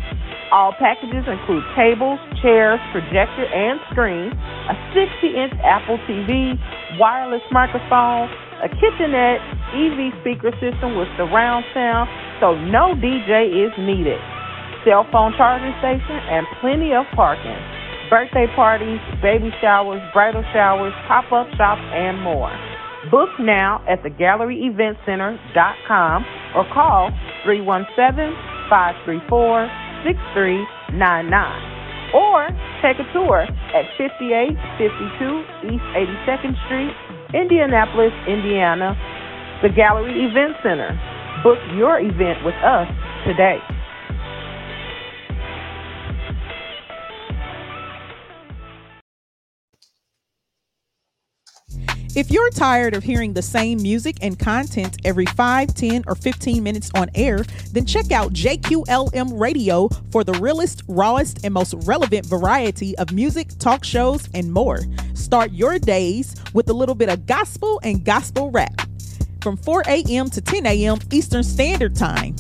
All 0.52 0.74
packages 0.78 1.26
include 1.26 1.64
tables, 1.76 2.20
chairs, 2.42 2.80
projector, 2.92 3.46
and 3.50 3.80
screen, 3.92 4.30
a 4.70 4.76
60 4.94 5.34
inch 5.34 5.54
Apple 5.66 5.98
TV, 6.06 6.54
wireless 6.98 7.42
microphone, 7.52 8.30
a 8.62 8.70
kitchenette, 8.70 9.42
EV 9.74 10.14
speaker 10.22 10.54
system 10.62 10.96
with 10.96 11.10
surround 11.18 11.66
sound, 11.74 12.08
so 12.40 12.56
no 12.56 12.94
DJ 12.96 13.50
is 13.50 13.74
needed, 13.78 14.22
cell 14.86 15.06
phone 15.12 15.34
charging 15.36 15.74
station, 15.82 16.22
and 16.30 16.46
plenty 16.62 16.94
of 16.94 17.06
parking 17.16 17.58
birthday 18.10 18.48
parties, 18.56 19.00
baby 19.22 19.52
showers, 19.62 20.02
bridal 20.14 20.44
showers, 20.54 20.94
pop 21.08 21.32
up 21.32 21.48
shops, 21.58 21.82
and 21.94 22.22
more. 22.22 22.52
Book 23.12 23.30
now 23.40 23.84
at 23.88 24.02
thegalleryeventcenter.com 24.04 26.26
or 26.56 26.66
call 26.74 27.12
317 27.44 28.34
534 28.70 29.70
6399 30.06 31.02
or 32.14 32.48
take 32.86 33.02
a 33.02 33.08
tour 33.12 33.44
at 33.74 33.86
5852 33.98 35.74
East 35.74 35.88
82nd 35.98 36.54
Street, 36.70 36.94
Indianapolis, 37.34 38.14
Indiana. 38.30 38.94
The 39.64 39.70
Gallery 39.70 40.14
Event 40.30 40.56
Center. 40.62 40.94
Book 41.42 41.58
your 41.74 41.98
event 42.00 42.46
with 42.46 42.56
us 42.62 42.88
today. 43.26 43.58
If 52.16 52.32
you're 52.32 52.50
tired 52.50 52.96
of 52.96 53.04
hearing 53.04 53.34
the 53.34 53.42
same 53.42 53.82
music 53.82 54.20
and 54.22 54.40
content 54.40 55.00
every 55.04 55.26
5, 55.26 55.76
10, 55.76 56.06
or 56.08 56.16
15 56.16 56.64
minutes 56.64 56.90
on 56.96 57.10
air, 57.14 57.44
then 57.74 57.86
check 57.86 58.14
out 58.14 58.32
JQLM 58.32 59.38
Radio 59.38 59.90
for 60.12 60.24
the 60.24 60.32
realest, 60.34 60.84
rawest, 60.88 61.44
and 61.44 61.54
most 61.54 61.74
relevant 61.86 62.26
variety 62.26 62.98
of 63.00 63.12
music, 63.12 63.50
talk 63.60 63.84
shows, 63.84 64.30
and 64.34 64.54
more. 64.54 64.80
Start 65.14 65.52
your 65.52 65.78
days 65.78 66.38
with 66.54 66.70
a 66.70 66.74
little 66.74 66.96
bit 66.96 67.10
of 67.10 67.26
gospel 67.26 67.82
and 67.84 68.06
gospel 68.06 68.50
rap 68.50 68.82
from 69.42 69.58
4 69.58 69.84
a.m. 69.86 70.30
to 70.30 70.40
10 70.40 70.66
a.m. 70.68 71.00
Eastern 71.12 71.44
Standard 71.44 71.98
Time. 71.98 72.34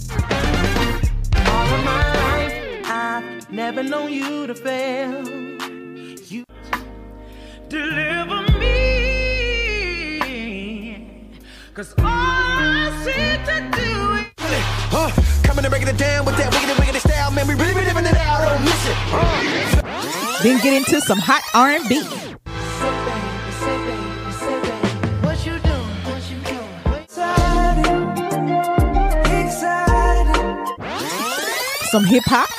Never 3.52 3.84
known 3.84 4.12
you 4.12 4.48
to 4.48 4.56
fail. 4.56 5.28
You 6.28 6.46
deliver 7.68 8.55
Cause 11.76 11.94
all 11.98 12.06
I 12.08 12.88
see 13.04 13.36
to 13.44 13.60
do 13.76 13.92
is 14.46 14.64
uh, 14.96 15.12
coming 15.44 15.66
and 15.66 15.70
breaking 15.70 15.90
it 15.90 15.98
down 15.98 16.24
with 16.24 16.38
that 16.38 16.54
wiggity 16.54 16.74
wiggity 16.76 17.02
style, 17.02 17.32
man. 17.32 17.50
We 17.50 17.54
really 17.56 17.74
be 17.74 17.82
living 17.82 18.06
it 18.06 18.16
out, 18.16 18.48
don't 18.48 18.64
miss 18.64 18.88
it. 18.88 18.96
Then 20.42 20.64
get 20.64 20.72
into 20.72 21.02
some 21.02 21.20
hot 21.20 21.44
R&B. 21.54 22.02
Some 31.92 32.06
hip 32.06 32.24
hop. 32.26 32.50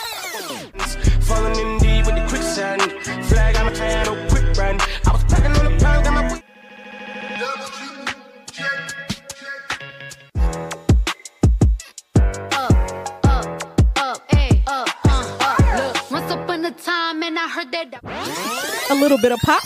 A 18.90 18.94
little 18.94 19.18
bit 19.18 19.32
of 19.32 19.38
pop. 19.40 19.62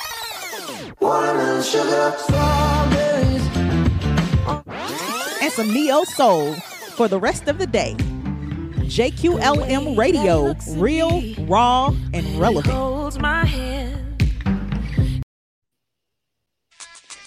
And 5.42 5.52
some 5.52 5.72
neo 5.72 6.04
soul 6.04 6.54
for 6.96 7.08
the 7.08 7.18
rest 7.18 7.48
of 7.48 7.58
the 7.58 7.66
day. 7.66 7.94
JQLM 8.90 9.96
Radio, 9.96 10.54
real, 10.76 11.22
raw, 11.46 11.94
and 12.12 12.26
relevant. 12.38 12.74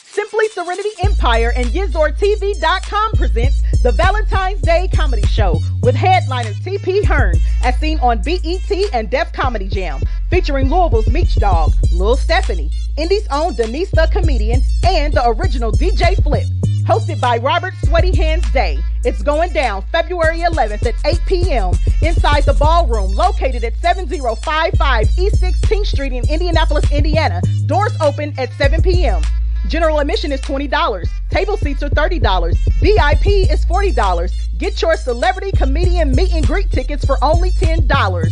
Simply 0.04 0.48
Serenity 0.50 0.90
Empire 1.04 1.52
and 1.56 1.66
YizorTV.com 1.68 3.12
presents 3.14 3.63
the 3.84 3.92
Valentine's 3.92 4.62
Day 4.62 4.88
Comedy 4.94 5.28
Show 5.28 5.60
with 5.82 5.94
headliners 5.94 6.58
T.P. 6.62 7.04
Hearn, 7.04 7.36
as 7.64 7.78
seen 7.80 8.00
on 8.00 8.22
BET 8.22 8.72
and 8.94 9.10
Def 9.10 9.34
Comedy 9.34 9.68
Jam, 9.68 10.02
featuring 10.30 10.70
Louisville's 10.70 11.10
Meech 11.10 11.36
Dog, 11.36 11.74
Lil 11.92 12.16
Stephanie, 12.16 12.72
Indy's 12.96 13.28
own 13.30 13.56
Denise 13.56 13.92
the 13.92 14.08
Comedian, 14.10 14.62
and 14.86 15.14
the 15.14 15.28
original 15.28 15.74
DJ 15.74 16.16
Flip. 16.24 16.46
Hosted 16.86 17.20
by 17.20 17.38
Robert 17.38 17.74
Sweaty 17.84 18.16
Hands 18.16 18.50
Day. 18.52 18.78
It's 19.04 19.22
going 19.22 19.52
down 19.52 19.84
February 19.92 20.40
11th 20.40 20.86
at 20.86 20.96
8 21.06 21.20
p.m. 21.26 21.74
inside 22.02 22.44
the 22.44 22.54
ballroom 22.54 23.12
located 23.14 23.66
at 23.66 23.76
7055 23.78 25.10
East 25.18 25.42
16th 25.42 25.86
Street 25.88 26.14
in 26.14 26.30
Indianapolis, 26.30 26.90
Indiana. 26.90 27.42
Doors 27.66 27.96
open 28.00 28.34
at 28.38 28.52
7 28.54 28.82
p.m. 28.82 29.22
General 29.68 30.00
admission 30.00 30.32
is 30.32 30.40
$20. 30.42 31.08
Table 31.30 31.58
seats 31.58 31.84
are 31.84 31.90
$30. 31.90 32.56
VIP 32.82 33.28
is 33.50 33.66
$40. 33.66 34.32
Get 34.58 34.82
your 34.82 34.98
celebrity 34.98 35.52
comedian 35.52 36.12
meet 36.12 36.34
and 36.34 36.46
greet 36.46 36.70
tickets 36.72 37.06
for 37.06 37.18
only 37.24 37.52
$10. 37.52 38.30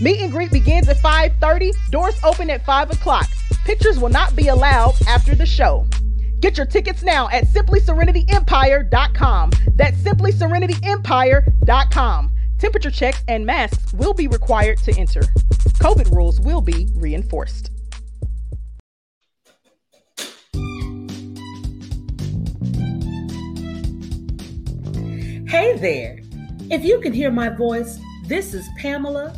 Meet 0.00 0.20
and 0.20 0.32
greet 0.32 0.50
begins 0.50 0.88
at 0.88 0.96
5:30. 0.98 1.72
Doors 1.90 2.14
open 2.24 2.48
at 2.50 2.64
5 2.64 2.90
o'clock. 2.90 3.28
Pictures 3.64 3.98
will 3.98 4.08
not 4.08 4.34
be 4.34 4.48
allowed 4.48 4.94
after 5.06 5.34
the 5.34 5.44
show. 5.46 5.86
Get 6.40 6.56
your 6.56 6.66
tickets 6.66 7.02
now 7.04 7.28
at 7.30 7.44
simplyserenityempire.com. 7.44 9.50
That's 9.76 9.96
simplyserenityempire.com. 9.98 12.32
Temperature 12.58 12.90
checks 12.90 13.22
and 13.28 13.46
masks 13.46 13.92
will 13.92 14.14
be 14.14 14.26
required 14.26 14.78
to 14.78 14.92
enter. 14.98 15.20
COVID 15.78 16.12
rules 16.14 16.40
will 16.40 16.60
be 16.60 16.88
reinforced. 16.96 17.70
Hey 25.52 25.76
there. 25.76 26.18
If 26.70 26.82
you 26.82 26.98
can 26.98 27.12
hear 27.12 27.30
my 27.30 27.50
voice, 27.50 28.00
this 28.24 28.54
is 28.54 28.66
Pamela, 28.78 29.34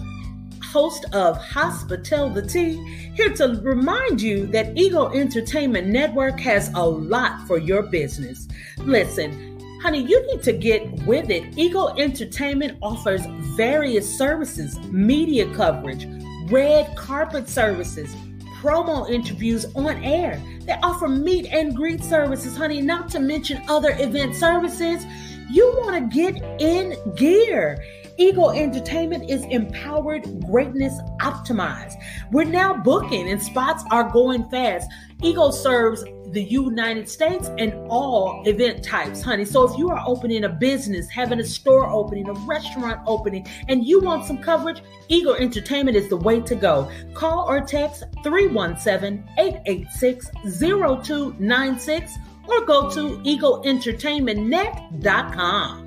host 0.63 1.07
of 1.13 1.37
Hospital 1.39 2.31
the 2.31 2.41
Tea, 2.41 2.77
here 3.17 3.35
to 3.35 3.61
remind 3.65 4.23
you 4.23 4.47
that 4.47 4.79
Ego 4.79 5.11
Entertainment 5.11 5.89
Network 5.89 6.39
has 6.39 6.71
a 6.77 6.87
lot 6.87 7.45
for 7.49 7.59
your 7.59 7.83
business. 7.83 8.47
Listen, 8.79 9.59
honey, 9.83 10.05
you 10.05 10.25
need 10.29 10.41
to 10.45 10.53
get 10.53 10.89
with 11.05 11.31
it. 11.31 11.59
Ego 11.59 11.89
Entertainment 11.97 12.79
offers 12.81 13.23
various 13.57 14.09
services, 14.17 14.79
media 14.93 15.53
coverage, 15.53 16.07
red 16.49 16.95
carpet 16.95 17.49
services, 17.49 18.15
promo 18.61 19.11
interviews 19.11 19.67
on 19.75 19.97
air. 20.05 20.41
They 20.61 20.75
offer 20.75 21.09
meet 21.09 21.47
and 21.47 21.75
greet 21.75 22.05
services, 22.05 22.57
honey, 22.57 22.81
not 22.81 23.09
to 23.09 23.19
mention 23.19 23.61
other 23.69 23.97
event 23.99 24.37
services. 24.37 25.05
You 25.51 25.75
want 25.79 26.11
to 26.11 26.17
get 26.17 26.37
in 26.61 26.97
gear. 27.17 27.83
Ego 28.17 28.51
Entertainment 28.51 29.29
is 29.29 29.45
empowered 29.47 30.25
greatness 30.47 30.95
optimized. 31.21 31.95
We're 32.31 32.45
now 32.45 32.75
booking 32.75 33.29
and 33.29 33.43
spots 33.43 33.83
are 33.91 34.09
going 34.09 34.49
fast. 34.51 34.89
Ego 35.23 35.51
serves 35.51 36.05
the 36.31 36.43
United 36.43 37.09
States 37.09 37.51
and 37.59 37.73
all 37.89 38.43
event 38.47 38.85
types, 38.85 39.23
honey. 39.23 39.45
So 39.45 39.69
if 39.71 39.79
you 39.79 39.89
are 39.91 40.03
opening 40.07 40.45
a 40.45 40.49
business, 40.49 41.09
having 41.09 41.41
a 41.41 41.45
store 41.45 41.89
opening, 41.89 42.29
a 42.29 42.33
restaurant 42.33 43.01
opening, 43.07 43.47
and 43.69 43.87
you 43.87 44.01
want 44.01 44.27
some 44.27 44.39
coverage, 44.39 44.83
Ego 45.09 45.35
Entertainment 45.35 45.97
is 45.97 46.09
the 46.09 46.17
way 46.17 46.41
to 46.41 46.55
go. 46.55 46.91
Call 47.15 47.49
or 47.49 47.61
text 47.61 48.05
317 48.23 49.25
886 49.39 50.31
0296 50.59 52.19
or 52.49 52.65
go 52.65 52.89
to 52.91 53.19
egoentertainmentnet.com. 53.19 55.81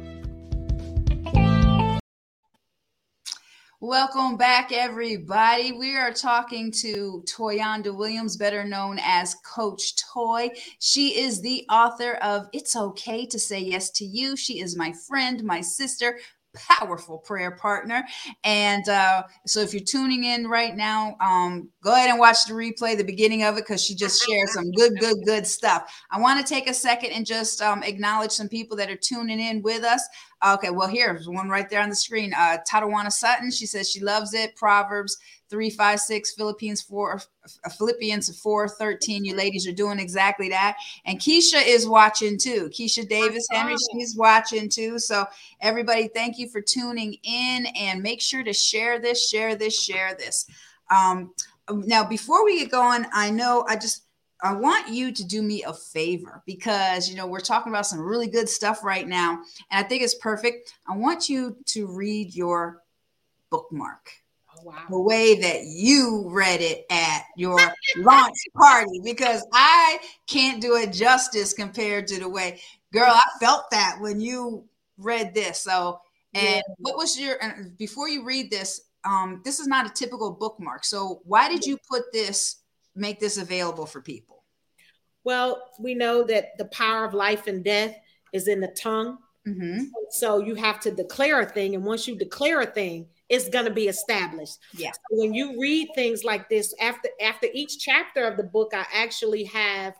Welcome 3.79 4.37
back, 4.37 4.71
everybody. 4.71 5.71
We 5.71 5.95
are 5.97 6.11
talking 6.11 6.71
to 6.81 7.23
Toyanda 7.27 7.95
Williams, 7.95 8.35
better 8.35 8.63
known 8.63 8.97
as 9.03 9.35
Coach 9.45 9.93
Toy. 10.11 10.49
She 10.79 11.19
is 11.19 11.41
the 11.41 11.63
author 11.69 12.13
of 12.15 12.47
It's 12.53 12.75
Okay 12.75 13.27
to 13.27 13.37
Say 13.37 13.59
Yes 13.59 13.91
to 13.91 14.03
You. 14.03 14.35
She 14.35 14.61
is 14.61 14.75
my 14.75 14.93
friend, 15.07 15.43
my 15.43 15.61
sister, 15.61 16.17
powerful 16.67 17.17
prayer 17.17 17.51
partner. 17.51 18.03
And 18.43 18.87
uh, 18.89 19.23
so 19.45 19.61
if 19.61 19.73
you're 19.73 19.83
tuning 19.83 20.23
in 20.23 20.47
right 20.47 20.75
now, 20.75 21.15
um, 21.21 21.69
go 21.81 21.93
ahead 21.93 22.09
and 22.09 22.19
watch 22.19 22.45
the 22.45 22.53
replay, 22.53 22.97
the 22.97 23.03
beginning 23.03 23.43
of 23.43 23.55
it, 23.57 23.65
because 23.65 23.83
she 23.83 23.95
just 23.95 24.25
shared 24.27 24.49
some 24.49 24.71
good, 24.71 24.93
good, 24.99 25.17
good 25.25 25.47
stuff. 25.47 25.91
I 26.11 26.19
want 26.19 26.45
to 26.45 26.53
take 26.53 26.69
a 26.69 26.73
second 26.73 27.11
and 27.11 27.25
just 27.25 27.61
um, 27.61 27.83
acknowledge 27.83 28.31
some 28.31 28.49
people 28.49 28.77
that 28.77 28.89
are 28.89 28.97
tuning 28.97 29.39
in 29.39 29.61
with 29.61 29.83
us. 29.83 30.07
Okay, 30.45 30.69
well, 30.69 30.87
here's 30.87 31.27
one 31.27 31.49
right 31.49 31.67
there 31.67 31.81
on 31.81 31.89
the 31.89 31.95
screen. 31.95 32.31
Uh, 32.37 32.57
Tatawana 32.69 33.11
Sutton, 33.11 33.49
she 33.49 33.65
says 33.65 33.89
she 33.89 34.01
loves 34.01 34.35
it. 34.35 34.55
Proverbs 34.55 35.17
356, 35.49 36.35
Philippines 36.35 36.81
4, 36.83 37.21
uh, 37.65 37.69
Philippians 37.69 38.39
4 38.39 38.69
13. 38.69 39.25
You 39.25 39.35
ladies 39.35 39.67
are 39.67 39.71
doing 39.71 39.99
exactly 39.99 40.49
that. 40.49 40.77
And 41.05 41.19
Keisha 41.19 41.65
is 41.65 41.87
watching 41.87 42.37
too. 42.37 42.69
Keisha 42.69 43.07
Davis 43.07 43.47
Henry, 43.49 43.75
she's 43.91 44.15
watching 44.15 44.69
too. 44.69 44.99
So, 44.99 45.25
everybody, 45.61 46.07
thank 46.07 46.37
you 46.37 46.47
for 46.49 46.61
tuning 46.61 47.15
in 47.23 47.65
and 47.75 48.03
make 48.03 48.21
sure 48.21 48.43
to 48.43 48.53
share 48.53 48.99
this, 48.99 49.27
share 49.27 49.55
this, 49.55 49.81
share 49.81 50.15
this. 50.15 50.45
Um, 50.91 51.33
now, 51.69 52.03
before 52.03 52.45
we 52.45 52.59
get 52.59 52.71
going, 52.71 53.05
I 53.11 53.31
know 53.31 53.65
I 53.67 53.75
just 53.75 54.03
I 54.41 54.53
want 54.53 54.89
you 54.89 55.11
to 55.11 55.25
do 55.25 55.41
me 55.41 55.63
a 55.63 55.73
favor 55.73 56.43
because 56.45 57.09
you 57.09 57.15
know 57.15 57.25
we're 57.25 57.39
talking 57.39 57.71
about 57.71 57.87
some 57.87 57.99
really 57.99 58.27
good 58.27 58.47
stuff 58.47 58.83
right 58.83 59.07
now, 59.07 59.39
and 59.71 59.85
I 59.85 59.87
think 59.87 60.03
it's 60.03 60.15
perfect. 60.15 60.73
I 60.87 60.95
want 60.95 61.29
you 61.29 61.57
to 61.67 61.87
read 61.87 62.35
your 62.35 62.83
bookmark. 63.49 64.11
Oh, 64.57 64.63
wow. 64.63 64.83
The 64.89 64.99
way 64.99 65.39
that 65.39 65.65
you 65.65 66.25
read 66.29 66.61
it 66.61 66.85
at 66.89 67.23
your 67.35 67.59
launch 67.97 68.37
party, 68.55 69.01
because 69.03 69.45
I 69.53 69.99
can't 70.27 70.61
do 70.61 70.75
it 70.75 70.93
justice 70.93 71.53
compared 71.53 72.07
to 72.07 72.19
the 72.19 72.29
way, 72.29 72.59
girl, 72.93 73.11
I 73.11 73.23
felt 73.39 73.69
that 73.71 73.97
when 73.99 74.19
you 74.19 74.65
read 74.97 75.33
this. 75.33 75.61
So, 75.61 75.99
and 76.33 76.55
yeah. 76.55 76.61
what 76.77 76.97
was 76.97 77.19
your, 77.19 77.37
before 77.77 78.09
you 78.09 78.23
read 78.23 78.51
this, 78.51 78.81
um, 79.03 79.41
this 79.43 79.59
is 79.59 79.67
not 79.67 79.85
a 79.85 79.93
typical 79.93 80.31
bookmark. 80.31 80.83
So, 80.83 81.21
why 81.23 81.49
did 81.49 81.65
you 81.65 81.77
put 81.89 82.11
this 82.11 82.57
make 82.97 83.19
this 83.19 83.37
available 83.37 83.85
for 83.85 84.01
people? 84.01 84.43
Well, 85.23 85.61
we 85.79 85.93
know 85.93 86.23
that 86.23 86.57
the 86.57 86.65
power 86.65 87.05
of 87.05 87.13
life 87.13 87.47
and 87.47 87.63
death 87.63 87.95
is 88.33 88.47
in 88.47 88.61
the 88.61 88.69
tongue. 88.69 89.17
Mm-hmm. 89.47 89.85
So 90.11 90.39
you 90.39 90.55
have 90.55 90.79
to 90.81 90.91
declare 90.91 91.41
a 91.41 91.45
thing. 91.45 91.75
And 91.75 91.83
once 91.83 92.07
you 92.07 92.17
declare 92.17 92.61
a 92.61 92.65
thing, 92.65 93.07
it's 93.29 93.49
going 93.49 93.65
to 93.65 93.71
be 93.71 93.87
established. 93.87 94.57
Yeah. 94.73 94.91
So 94.91 95.17
when 95.17 95.33
you 95.33 95.59
read 95.59 95.89
things 95.95 96.23
like 96.23 96.49
this, 96.49 96.73
after 96.79 97.09
after 97.21 97.47
each 97.53 97.79
chapter 97.79 98.25
of 98.25 98.37
the 98.37 98.43
book, 98.43 98.71
I 98.73 98.85
actually 98.93 99.45
have 99.45 99.95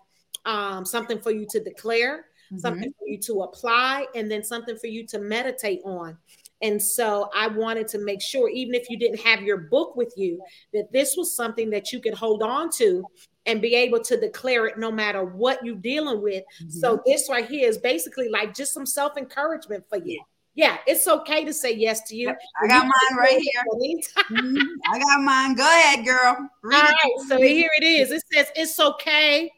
um, 0.46 0.86
something 0.86 1.20
for 1.20 1.32
you 1.32 1.46
to 1.50 1.62
declare, 1.62 2.26
mm-hmm. 2.52 2.60
something 2.60 2.94
for 2.98 3.08
you 3.08 3.20
to 3.20 3.42
apply, 3.42 4.08
and 4.16 4.32
then 4.32 4.44
something 4.44 4.78
for 4.78 4.88
you 4.88 5.06
to 5.08 5.20
meditate 5.20 5.82
on. 5.84 6.18
And 6.62 6.82
so 6.82 7.30
I 7.36 7.48
wanted 7.48 7.88
to 7.90 8.00
make 8.00 8.22
sure, 8.22 8.50
even 8.50 8.74
if 8.74 8.90
you 8.90 8.98
didn't 8.98 9.20
have 9.22 9.42
your 9.42 9.58
book 9.58 9.96
with 9.96 10.14
you, 10.18 10.42
that 10.74 10.92
this 10.92 11.16
was 11.16 11.36
something 11.36 11.70
that 11.70 11.92
you 11.92 12.00
could 12.00 12.16
hold 12.16 12.42
on 12.42 12.70
to 12.78 13.04
and 13.46 13.62
be 13.62 13.76
able 13.76 14.00
to 14.02 14.20
declare 14.20 14.66
it 14.68 14.78
no 14.78 14.92
matter 14.92 15.24
what 15.24 15.64
you're 15.64 15.76
dealing 15.76 16.22
with. 16.22 16.44
Mm-hmm. 16.62 16.70
So 16.70 17.02
this 17.06 17.30
right 17.30 17.48
here 17.48 17.68
is 17.68 17.78
basically 17.78 18.30
like 18.30 18.56
just 18.56 18.74
some 18.74 18.86
self-encouragement 18.86 19.86
for 19.88 19.98
you. 19.98 20.22
Yeah, 20.56 20.78
it's 20.88 21.08
okay 21.08 21.46
to 21.46 21.54
say 21.54 21.76
yes 21.76 22.02
to 22.10 22.16
you. 22.16 22.30
I 22.30 22.68
got 22.68 22.84
mine 22.84 23.18
right 23.18 23.40
here. 23.40 23.64
Mm-hmm. 24.32 24.58
I 24.92 25.00
got 25.00 25.22
mine. 25.24 25.56
Go 25.56 25.64
ahead, 25.64 26.04
girl. 26.04 26.50
Read 26.64 26.76
All 26.76 26.82
right, 26.82 27.28
so 27.28 27.38
here 27.38 27.70
it 27.80 27.84
is. 27.84 28.12
It 28.12 28.24
says 28.34 28.48
it's 28.56 28.80
okay 28.80 29.52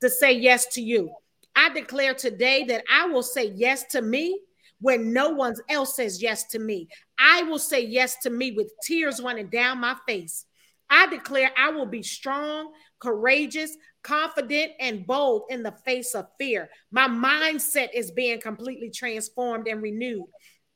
to 0.00 0.10
say 0.10 0.32
yes 0.32 0.66
to 0.74 0.82
you. 0.82 1.10
I 1.54 1.68
declare 1.68 2.14
today 2.14 2.64
that 2.64 2.84
I 2.92 3.06
will 3.06 3.22
say 3.22 3.52
yes 3.54 3.84
to 3.92 4.02
me 4.02 4.40
when 4.80 5.12
no 5.12 5.30
one 5.30 5.54
else 5.68 5.96
says 5.96 6.22
yes 6.22 6.44
to 6.48 6.58
me. 6.58 6.88
I 7.18 7.42
will 7.42 7.58
say 7.58 7.84
yes 7.84 8.16
to 8.22 8.30
me 8.30 8.52
with 8.52 8.70
tears 8.82 9.20
running 9.20 9.48
down 9.48 9.78
my 9.78 9.96
face. 10.06 10.44
I 10.88 11.06
declare 11.08 11.50
I 11.56 11.70
will 11.70 11.86
be 11.86 12.02
strong, 12.02 12.72
courageous, 13.00 13.76
confident, 14.02 14.72
and 14.78 15.06
bold 15.06 15.44
in 15.50 15.62
the 15.62 15.74
face 15.84 16.14
of 16.14 16.26
fear. 16.38 16.68
My 16.92 17.08
mindset 17.08 17.88
is 17.92 18.12
being 18.12 18.40
completely 18.40 18.90
transformed 18.90 19.66
and 19.66 19.82
renewed. 19.82 20.26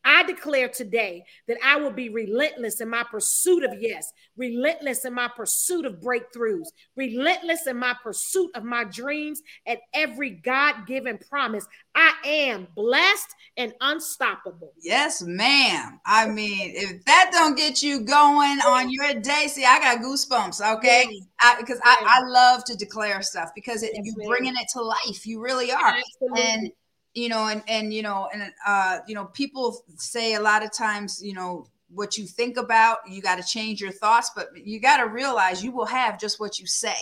I 0.04 0.22
declare 0.22 0.68
today 0.68 1.24
that 1.46 1.58
I 1.64 1.76
will 1.76 1.90
be 1.90 2.08
relentless 2.08 2.80
in 2.80 2.88
my 2.88 3.04
pursuit 3.04 3.64
of 3.64 3.74
yes, 3.80 4.12
relentless 4.36 5.04
in 5.04 5.14
my 5.14 5.28
pursuit 5.28 5.84
of 5.84 6.00
breakthroughs, 6.00 6.68
relentless 6.96 7.66
in 7.66 7.76
my 7.76 7.94
pursuit 8.02 8.50
of 8.54 8.64
my 8.64 8.84
dreams 8.84 9.42
and 9.66 9.78
every 9.94 10.30
God 10.30 10.86
given 10.86 11.18
promise. 11.18 11.66
I 11.94 12.12
am 12.24 12.68
blessed 12.74 13.34
and 13.56 13.74
unstoppable. 13.80 14.72
Yes, 14.80 15.22
ma'am. 15.22 16.00
I 16.06 16.28
mean, 16.28 16.72
if 16.74 17.04
that 17.04 17.30
don't 17.32 17.56
get 17.56 17.82
you 17.82 18.00
going 18.00 18.58
on 18.66 18.90
your 18.90 19.14
day, 19.14 19.46
see, 19.48 19.64
I 19.64 19.78
got 19.80 19.98
goosebumps. 19.98 20.76
Okay, 20.76 21.20
because 21.58 21.80
I, 21.84 21.96
I, 22.06 22.20
I, 22.20 22.28
love 22.28 22.64
to 22.64 22.76
declare 22.76 23.22
stuff 23.22 23.50
because 23.54 23.82
it, 23.82 23.92
yes, 23.94 24.14
you're 24.16 24.28
bringing 24.28 24.54
it 24.54 24.68
to 24.74 24.82
life. 24.82 25.26
You 25.26 25.42
really 25.42 25.72
are, 25.72 25.94
Absolutely. 25.94 26.42
and 26.42 26.72
you 27.14 27.28
know 27.28 27.48
and 27.48 27.62
and 27.68 27.92
you 27.92 28.02
know 28.02 28.28
and 28.32 28.52
uh 28.66 28.98
you 29.06 29.14
know 29.14 29.26
people 29.26 29.82
say 29.96 30.34
a 30.34 30.40
lot 30.40 30.64
of 30.64 30.72
times 30.72 31.22
you 31.22 31.34
know 31.34 31.66
what 31.92 32.16
you 32.16 32.24
think 32.24 32.56
about 32.56 32.98
you 33.08 33.20
got 33.20 33.36
to 33.36 33.42
change 33.42 33.80
your 33.80 33.90
thoughts 33.90 34.30
but 34.34 34.48
you 34.56 34.80
got 34.80 34.98
to 34.98 35.08
realize 35.08 35.62
you 35.64 35.72
will 35.72 35.86
have 35.86 36.20
just 36.20 36.38
what 36.38 36.58
you 36.58 36.66
say. 36.66 36.94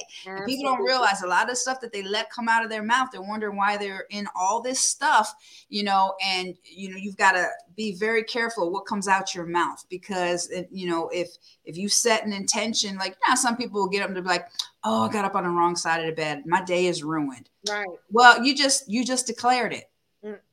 People 0.47 0.65
don't 0.65 0.83
realize 0.83 1.23
a 1.23 1.27
lot 1.27 1.51
of 1.51 1.59
stuff 1.59 1.81
that 1.81 1.93
they 1.93 2.03
let 2.03 2.31
come 2.31 2.49
out 2.49 2.65
of 2.65 2.71
their 2.71 2.83
mouth 2.83 3.09
they're 3.13 3.21
wondering 3.21 3.57
why 3.57 3.77
they're 3.77 4.07
in 4.11 4.27
all 4.35 4.61
this 4.61 4.81
stuff 4.81 5.35
you 5.69 5.83
know 5.83 6.15
and 6.25 6.55
you 6.65 6.91
know 6.91 6.97
you've 6.97 7.17
got 7.17 7.33
to 7.33 7.47
be 7.77 7.95
very 7.95 8.25
careful 8.25 8.71
what 8.71 8.87
comes 8.87 9.09
out 9.09 9.35
your 9.35 9.47
mouth 9.47 9.85
because 9.91 10.51
you 10.71 10.89
know 10.89 11.09
if 11.09 11.37
if 11.65 11.77
you 11.77 11.89
set 11.89 12.25
an 12.25 12.33
intention 12.33 12.97
like 12.97 13.17
now 13.29 13.35
some 13.35 13.57
people 13.57 13.81
will 13.81 13.89
get 13.89 14.03
up 14.03 14.09
and 14.09 14.17
be 14.17 14.29
like 14.29 14.49
oh 14.85 15.03
i 15.05 15.13
got 15.13 15.25
up 15.25 15.35
on 15.35 15.45
the 15.45 15.51
wrong 15.51 15.77
side 15.77 16.01
of 16.01 16.07
the 16.07 16.13
bed. 16.13 16.45
My 16.47 16.63
day 16.65 16.87
is 16.87 17.05
ruined. 17.05 17.51
Right. 17.69 17.87
Well 18.11 18.43
you 18.43 18.55
just 18.55 18.89
you 18.89 19.05
just 19.05 19.27
declared 19.27 19.73
it 19.73 19.91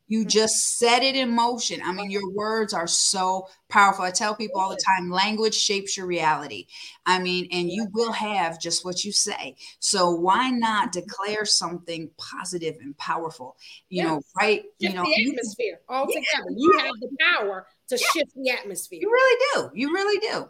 you 0.07 0.19
mm-hmm. 0.19 0.29
just 0.29 0.77
set 0.77 1.03
it 1.03 1.15
in 1.15 1.31
motion. 1.31 1.81
I 1.83 1.91
mean, 1.91 2.11
your 2.11 2.29
words 2.31 2.73
are 2.73 2.87
so 2.87 3.47
powerful. 3.69 4.05
I 4.05 4.11
tell 4.11 4.35
people 4.35 4.59
all 4.59 4.69
the 4.69 4.81
time 4.85 5.09
language 5.09 5.55
shapes 5.55 5.97
your 5.97 6.05
reality. 6.05 6.67
I 7.05 7.19
mean, 7.19 7.47
and 7.51 7.69
you 7.69 7.87
will 7.93 8.11
have 8.11 8.59
just 8.59 8.85
what 8.85 9.03
you 9.03 9.11
say. 9.11 9.55
So 9.79 10.11
why 10.11 10.49
not 10.49 10.91
declare 10.91 11.45
something 11.45 12.09
positive 12.17 12.75
and 12.81 12.97
powerful? 12.97 13.57
You 13.89 14.03
know, 14.03 14.21
right? 14.39 14.63
Shift 14.63 14.73
you 14.79 14.93
know, 14.93 15.03
the 15.03 15.29
atmosphere 15.29 15.79
altogether. 15.89 16.23
Yeah. 16.49 16.55
You 16.55 16.79
have 16.79 16.99
the 16.99 17.09
power 17.19 17.67
to 17.89 17.95
yeah. 17.95 18.05
shift 18.13 18.31
the 18.35 18.51
atmosphere. 18.51 18.99
You 19.01 19.11
really 19.11 19.45
do. 19.53 19.69
You 19.73 19.93
really 19.93 20.19
do. 20.19 20.45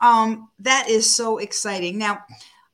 Um, 0.00 0.50
that 0.60 0.88
is 0.88 1.08
so 1.08 1.38
exciting. 1.38 1.98
Now, 1.98 2.24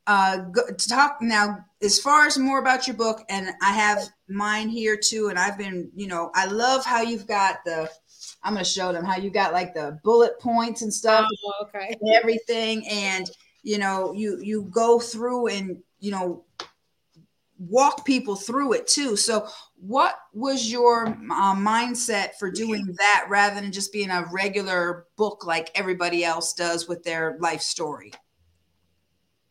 uh, 0.07 0.39
go, 0.39 0.63
talk 0.77 1.19
now 1.21 1.65
as 1.83 1.99
far 1.99 2.27
as 2.27 2.39
more 2.39 2.59
about 2.59 2.87
your 2.87 2.97
book, 2.97 3.25
and 3.29 3.51
I 3.63 3.73
have 3.73 4.09
mine 4.29 4.69
here 4.69 4.97
too. 4.97 5.29
And 5.29 5.39
I've 5.39 5.59
been, 5.59 5.91
you 5.95 6.07
know, 6.07 6.31
I 6.35 6.47
love 6.47 6.85
how 6.85 7.03
you've 7.03 7.27
got 7.27 7.65
the. 7.65 7.89
I'm 8.43 8.55
going 8.55 8.65
to 8.65 8.71
show 8.71 8.93
them 8.93 9.05
how 9.05 9.17
you 9.17 9.31
got 9.31 9.53
like 9.53 9.75
the 9.75 9.99
bullet 10.03 10.39
points 10.41 10.83
and 10.83 10.93
stuff, 10.93 11.27
oh, 11.45 11.53
okay, 11.65 11.95
and 12.01 12.15
everything, 12.15 12.87
and 12.89 13.31
you 13.63 13.79
know, 13.79 14.13
you 14.13 14.39
you 14.41 14.63
go 14.71 14.99
through 14.99 15.49
and 15.49 15.79
you 16.01 16.11
know 16.11 16.45
walk 17.61 18.07
people 18.07 18.35
through 18.35 18.73
it 18.73 18.87
too. 18.87 19.17
So, 19.17 19.47
what 19.77 20.17
was 20.33 20.71
your 20.71 21.09
uh, 21.09 21.55
mindset 21.55 22.35
for 22.39 22.51
doing 22.51 22.95
that 22.99 23.27
rather 23.29 23.61
than 23.61 23.71
just 23.71 23.93
being 23.93 24.11
a 24.11 24.25
regular 24.33 25.07
book 25.17 25.47
like 25.47 25.71
everybody 25.75 26.25
else 26.25 26.55
does 26.55 26.89
with 26.89 27.05
their 27.05 27.37
life 27.41 27.61
story? 27.61 28.13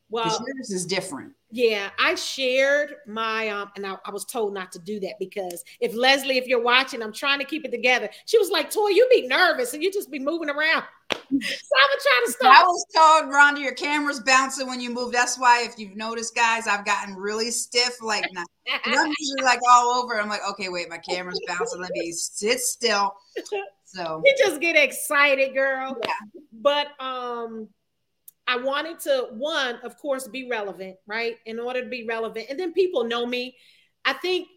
Well, 0.09 0.25
yours 0.25 0.71
is 0.71 0.85
different. 0.85 1.33
Yeah, 1.51 1.89
I 1.99 2.15
shared 2.15 2.95
my 3.07 3.49
um, 3.49 3.71
and 3.75 3.85
I, 3.85 3.95
I, 4.05 4.11
was 4.11 4.25
told 4.25 4.53
not 4.53 4.71
to 4.73 4.79
do 4.79 4.99
that 4.99 5.13
because 5.19 5.63
if 5.79 5.95
Leslie, 5.95 6.37
if 6.37 6.47
you're 6.47 6.61
watching, 6.61 7.01
I'm 7.01 7.13
trying 7.13 7.39
to 7.39 7.45
keep 7.45 7.65
it 7.65 7.71
together. 7.71 8.09
She 8.25 8.37
was 8.37 8.49
like, 8.49 8.71
"Toy, 8.71 8.89
you 8.89 9.07
be 9.11 9.27
nervous 9.27 9.73
and 9.73 9.81
you 9.83 9.91
just 9.91 10.11
be 10.11 10.19
moving 10.19 10.49
around." 10.49 10.83
so 11.11 11.17
I'm 11.31 11.39
trying 11.39 12.25
to 12.25 12.31
stop. 12.31 12.59
I 12.59 12.63
was 12.63 12.85
told, 12.95 13.33
Rhonda, 13.33 13.59
your 13.61 13.73
camera's 13.73 14.19
bouncing 14.19 14.67
when 14.67 14.79
you 14.79 14.91
move. 14.91 15.11
That's 15.11 15.39
why, 15.39 15.63
if 15.63 15.77
you've 15.79 15.95
noticed, 15.95 16.35
guys, 16.35 16.67
I've 16.67 16.85
gotten 16.85 17.15
really 17.15 17.51
stiff. 17.51 18.01
Like, 18.01 18.25
I'm 18.85 19.13
usually 19.19 19.43
like 19.43 19.59
all 19.69 19.91
over. 19.91 20.19
I'm 20.19 20.29
like, 20.29 20.41
okay, 20.51 20.69
wait, 20.69 20.89
my 20.89 20.99
camera's 20.99 21.41
bouncing. 21.47 21.81
Let 21.81 21.91
me 21.91 22.11
sit 22.11 22.59
still. 22.59 23.13
So 23.91 24.21
you 24.23 24.35
just 24.37 24.61
get 24.61 24.75
excited, 24.75 25.55
girl. 25.55 25.97
Yeah. 26.05 26.41
But 26.53 26.89
um 27.03 27.69
I 28.49 28.57
wanted 28.57 28.99
to 29.01 29.27
one, 29.33 29.75
of 29.83 29.95
course, 29.97 30.27
be 30.27 30.49
relevant, 30.49 30.97
right? 31.05 31.35
In 31.45 31.59
order 31.59 31.83
to 31.83 31.87
be 31.87 32.05
relevant, 32.07 32.47
and 32.49 32.59
then 32.59 32.73
people 32.73 33.03
know 33.03 33.25
me. 33.27 33.55
I 34.03 34.13
think 34.13 34.47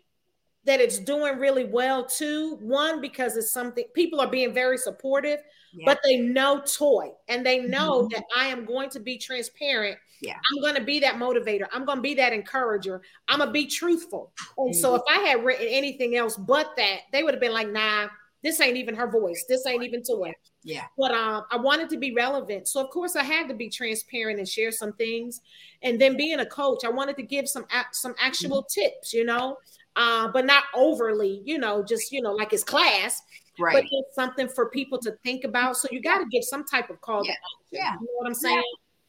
that 0.64 0.80
it's 0.80 0.98
doing 0.98 1.38
really 1.38 1.64
well 1.64 2.06
too. 2.06 2.56
One 2.62 3.02
because 3.02 3.36
it's 3.36 3.52
something 3.52 3.84
people 3.94 4.18
are 4.20 4.30
being 4.30 4.54
very 4.54 4.78
supportive, 4.78 5.40
yeah. 5.74 5.84
but 5.84 6.00
they 6.02 6.16
know 6.16 6.62
toy 6.62 7.10
and 7.28 7.44
they 7.44 7.60
know 7.60 8.02
mm-hmm. 8.02 8.14
that 8.14 8.24
I 8.34 8.46
am 8.46 8.64
going 8.64 8.88
to 8.90 9.00
be 9.00 9.18
transparent. 9.18 9.98
Yeah. 10.22 10.36
I'm 10.36 10.62
going 10.62 10.76
to 10.76 10.84
be 10.84 11.00
that 11.00 11.16
motivator. 11.16 11.66
I'm 11.72 11.84
going 11.84 11.98
to 11.98 12.02
be 12.02 12.14
that 12.14 12.32
encourager. 12.32 13.02
I'm 13.28 13.38
going 13.38 13.48
to 13.48 13.52
be 13.52 13.66
truthful. 13.66 14.32
And 14.56 14.72
mm-hmm. 14.72 14.80
so 14.80 14.94
if 14.94 15.02
I 15.10 15.18
had 15.18 15.44
written 15.44 15.66
anything 15.68 16.16
else 16.16 16.36
but 16.36 16.70
that, 16.76 17.00
they 17.12 17.24
would 17.24 17.34
have 17.34 17.40
been 17.40 17.52
like, 17.52 17.68
"Nah, 17.68 18.06
this 18.42 18.58
ain't 18.60 18.78
even 18.78 18.94
her 18.94 19.10
voice. 19.10 19.44
This 19.48 19.66
ain't 19.66 19.82
even 19.82 20.02
toy." 20.02 20.32
Yeah. 20.64 20.84
But 20.96 21.12
um, 21.12 21.44
I 21.50 21.56
wanted 21.56 21.90
to 21.90 21.96
be 21.96 22.14
relevant. 22.14 22.68
So, 22.68 22.80
of 22.80 22.90
course, 22.90 23.16
I 23.16 23.24
had 23.24 23.48
to 23.48 23.54
be 23.54 23.68
transparent 23.68 24.38
and 24.38 24.48
share 24.48 24.70
some 24.70 24.92
things. 24.92 25.40
And 25.82 26.00
then 26.00 26.16
being 26.16 26.40
a 26.40 26.46
coach, 26.46 26.84
I 26.84 26.90
wanted 26.90 27.16
to 27.16 27.22
give 27.22 27.48
some 27.48 27.66
some 27.92 28.14
actual 28.20 28.62
mm-hmm. 28.62 28.80
tips, 28.80 29.12
you 29.12 29.24
know, 29.24 29.56
uh, 29.96 30.28
but 30.28 30.46
not 30.46 30.64
overly, 30.74 31.42
you 31.44 31.58
know, 31.58 31.82
just, 31.82 32.12
you 32.12 32.22
know, 32.22 32.32
like 32.32 32.52
it's 32.52 32.64
class. 32.64 33.22
Right. 33.58 33.74
But 33.74 33.84
it's 33.84 34.14
something 34.14 34.48
for 34.48 34.70
people 34.70 34.98
to 35.00 35.12
think 35.24 35.44
about. 35.44 35.76
So 35.76 35.88
you 35.90 36.00
got 36.00 36.18
to 36.18 36.26
give 36.30 36.44
some 36.44 36.64
type 36.64 36.90
of 36.90 37.00
call. 37.00 37.24
Yeah. 37.26 37.34
yeah. 37.70 37.92
You 37.94 38.06
know 38.06 38.12
what 38.18 38.26
I'm 38.26 38.34
saying? 38.34 38.62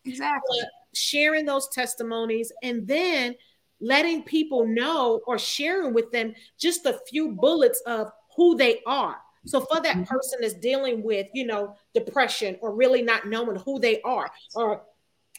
Yeah. 0.03 0.11
Exactly. 0.11 0.59
But 0.61 0.69
sharing 0.93 1.45
those 1.45 1.69
testimonies 1.69 2.51
and 2.61 2.85
then 2.87 3.35
letting 3.79 4.23
people 4.23 4.65
know 4.65 5.21
or 5.27 5.37
sharing 5.37 5.93
with 5.93 6.11
them 6.11 6.33
just 6.57 6.85
a 6.85 6.99
few 7.09 7.31
bullets 7.31 7.81
of 7.85 8.11
who 8.35 8.55
they 8.55 8.81
are 8.85 9.17
so 9.45 9.61
for 9.61 9.81
that 9.81 9.95
mm-hmm. 9.95 10.03
person 10.03 10.39
that's 10.41 10.53
dealing 10.55 11.03
with, 11.03 11.27
you 11.33 11.45
know, 11.45 11.75
depression 11.93 12.57
or 12.61 12.73
really 12.73 13.01
not 13.01 13.27
knowing 13.27 13.57
who 13.57 13.79
they 13.79 14.01
are 14.01 14.29
or 14.55 14.83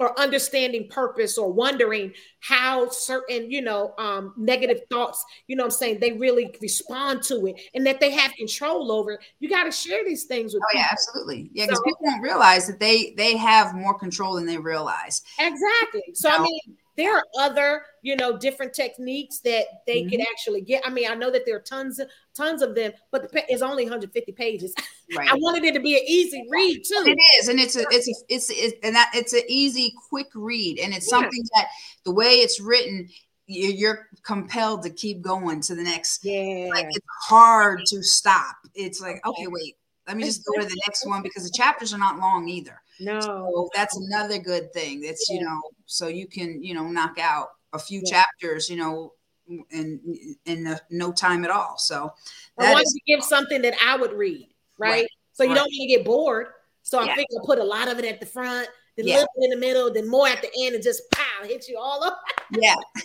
or 0.00 0.18
understanding 0.18 0.88
purpose 0.88 1.38
or 1.38 1.52
wondering 1.52 2.12
how 2.40 2.88
certain, 2.88 3.48
you 3.48 3.62
know, 3.62 3.94
um, 3.96 4.34
negative 4.36 4.80
thoughts, 4.90 5.24
you 5.46 5.54
know 5.54 5.64
I'm 5.64 5.70
saying, 5.70 6.00
they 6.00 6.12
really 6.12 6.52
respond 6.60 7.22
to 7.24 7.46
it 7.46 7.60
and 7.74 7.86
that 7.86 8.00
they 8.00 8.10
have 8.10 8.32
control 8.32 8.90
over 8.90 9.12
it. 9.12 9.20
You 9.38 9.48
got 9.48 9.64
to 9.64 9.70
share 9.70 10.04
these 10.04 10.24
things 10.24 10.52
with 10.52 10.62
Oh 10.64 10.66
people. 10.72 10.80
yeah, 10.80 10.88
absolutely. 10.90 11.50
Yeah, 11.52 11.66
because 11.66 11.78
so, 11.78 11.84
people 11.84 12.06
don't 12.10 12.22
realize 12.22 12.66
that 12.66 12.80
they 12.80 13.14
they 13.16 13.36
have 13.36 13.74
more 13.74 13.96
control 13.96 14.34
than 14.34 14.46
they 14.46 14.58
realize. 14.58 15.22
Exactly. 15.38 16.02
So 16.12 16.28
you 16.28 16.38
know? 16.38 16.40
I 16.40 16.42
mean 16.42 16.76
there 16.96 17.16
are 17.16 17.24
other 17.38 17.82
you 18.02 18.16
know 18.16 18.36
different 18.36 18.72
techniques 18.72 19.40
that 19.40 19.64
they 19.86 20.00
mm-hmm. 20.00 20.10
could 20.10 20.20
actually 20.20 20.60
get. 20.60 20.86
I 20.86 20.90
mean 20.90 21.10
i 21.10 21.14
know 21.14 21.30
that 21.30 21.44
there 21.46 21.56
are 21.56 21.62
tons 21.62 21.98
of 21.98 22.08
tons 22.34 22.62
of 22.62 22.74
them 22.74 22.92
but 23.10 23.30
it's 23.48 23.62
only 23.62 23.84
150 23.84 24.32
pages. 24.32 24.74
Right. 25.14 25.30
i 25.30 25.34
wanted 25.34 25.64
it 25.64 25.74
to 25.74 25.80
be 25.80 25.98
an 25.98 26.02
easy 26.08 26.46
read 26.50 26.82
too. 26.82 27.04
it 27.06 27.18
is 27.38 27.48
and 27.48 27.60
it's 27.60 27.76
a 27.76 27.84
it's 27.90 28.08
a 28.08 28.34
it's, 28.34 28.48
it's 28.48 28.74
and 28.82 28.96
that 28.96 29.10
it's 29.12 29.34
an 29.34 29.42
easy 29.48 29.92
quick 30.08 30.28
read 30.34 30.78
and 30.78 30.94
it's 30.94 31.06
yeah. 31.06 31.20
something 31.20 31.42
that 31.54 31.68
the 32.06 32.10
way 32.10 32.36
it's 32.36 32.58
written 32.58 33.06
you're 33.46 34.08
compelled 34.22 34.82
to 34.82 34.90
keep 34.90 35.20
going 35.20 35.60
to 35.60 35.74
the 35.74 35.82
next 35.82 36.24
yeah. 36.24 36.68
like 36.70 36.86
it's 36.88 37.06
hard 37.28 37.80
to 37.86 38.02
stop. 38.02 38.56
It's 38.74 39.00
like 39.02 39.20
okay. 39.26 39.46
wait 39.46 39.76
let 40.06 40.16
me 40.16 40.24
just 40.24 40.42
go 40.46 40.60
to 40.60 40.66
the 40.66 40.82
next 40.86 41.06
one 41.06 41.22
because 41.22 41.44
the 41.44 41.52
chapters 41.54 41.92
are 41.92 41.98
not 41.98 42.18
long 42.18 42.48
either 42.48 42.80
no. 43.00 43.20
So 43.20 43.70
that's 43.74 43.96
another 43.96 44.38
good 44.38 44.72
thing. 44.72 45.00
That's, 45.00 45.26
yeah. 45.28 45.38
you 45.38 45.44
know, 45.44 45.60
so 45.86 46.08
you 46.08 46.26
can, 46.26 46.62
you 46.62 46.74
know, 46.74 46.84
knock 46.88 47.18
out 47.18 47.48
a 47.72 47.78
few 47.78 48.02
yeah. 48.04 48.22
chapters, 48.22 48.68
you 48.68 48.76
know, 48.76 49.12
in 49.70 50.00
in 50.46 50.78
no 50.90 51.12
time 51.12 51.44
at 51.44 51.50
all. 51.50 51.76
So 51.78 52.12
I 52.58 52.72
wanted 52.72 52.86
is- 52.86 52.92
to 52.94 53.00
give 53.06 53.22
something 53.22 53.62
that 53.62 53.74
I 53.84 53.96
would 53.96 54.12
read, 54.12 54.48
right? 54.78 54.90
right. 54.90 55.06
So 55.32 55.42
you 55.42 55.50
right. 55.50 55.56
don't 55.56 55.64
want 55.64 55.90
to 55.90 55.96
get 55.96 56.04
bored. 56.04 56.46
So 56.82 56.98
I 56.98 57.06
yeah. 57.06 57.14
think 57.16 57.28
I'll 57.36 57.46
put 57.46 57.58
a 57.58 57.64
lot 57.64 57.88
of 57.88 57.98
it 57.98 58.04
at 58.04 58.20
the 58.20 58.26
front, 58.26 58.68
then 58.96 59.06
a 59.06 59.08
little 59.08 59.26
bit 59.36 59.44
in 59.44 59.50
the 59.50 59.66
middle, 59.66 59.92
then 59.92 60.08
more 60.08 60.28
at 60.28 60.42
the 60.42 60.50
end, 60.62 60.74
and 60.74 60.84
just 60.84 61.02
pow, 61.10 61.44
hit 61.44 61.66
you 61.68 61.78
all 61.78 62.04
up. 62.04 62.20
yeah. 62.52 62.74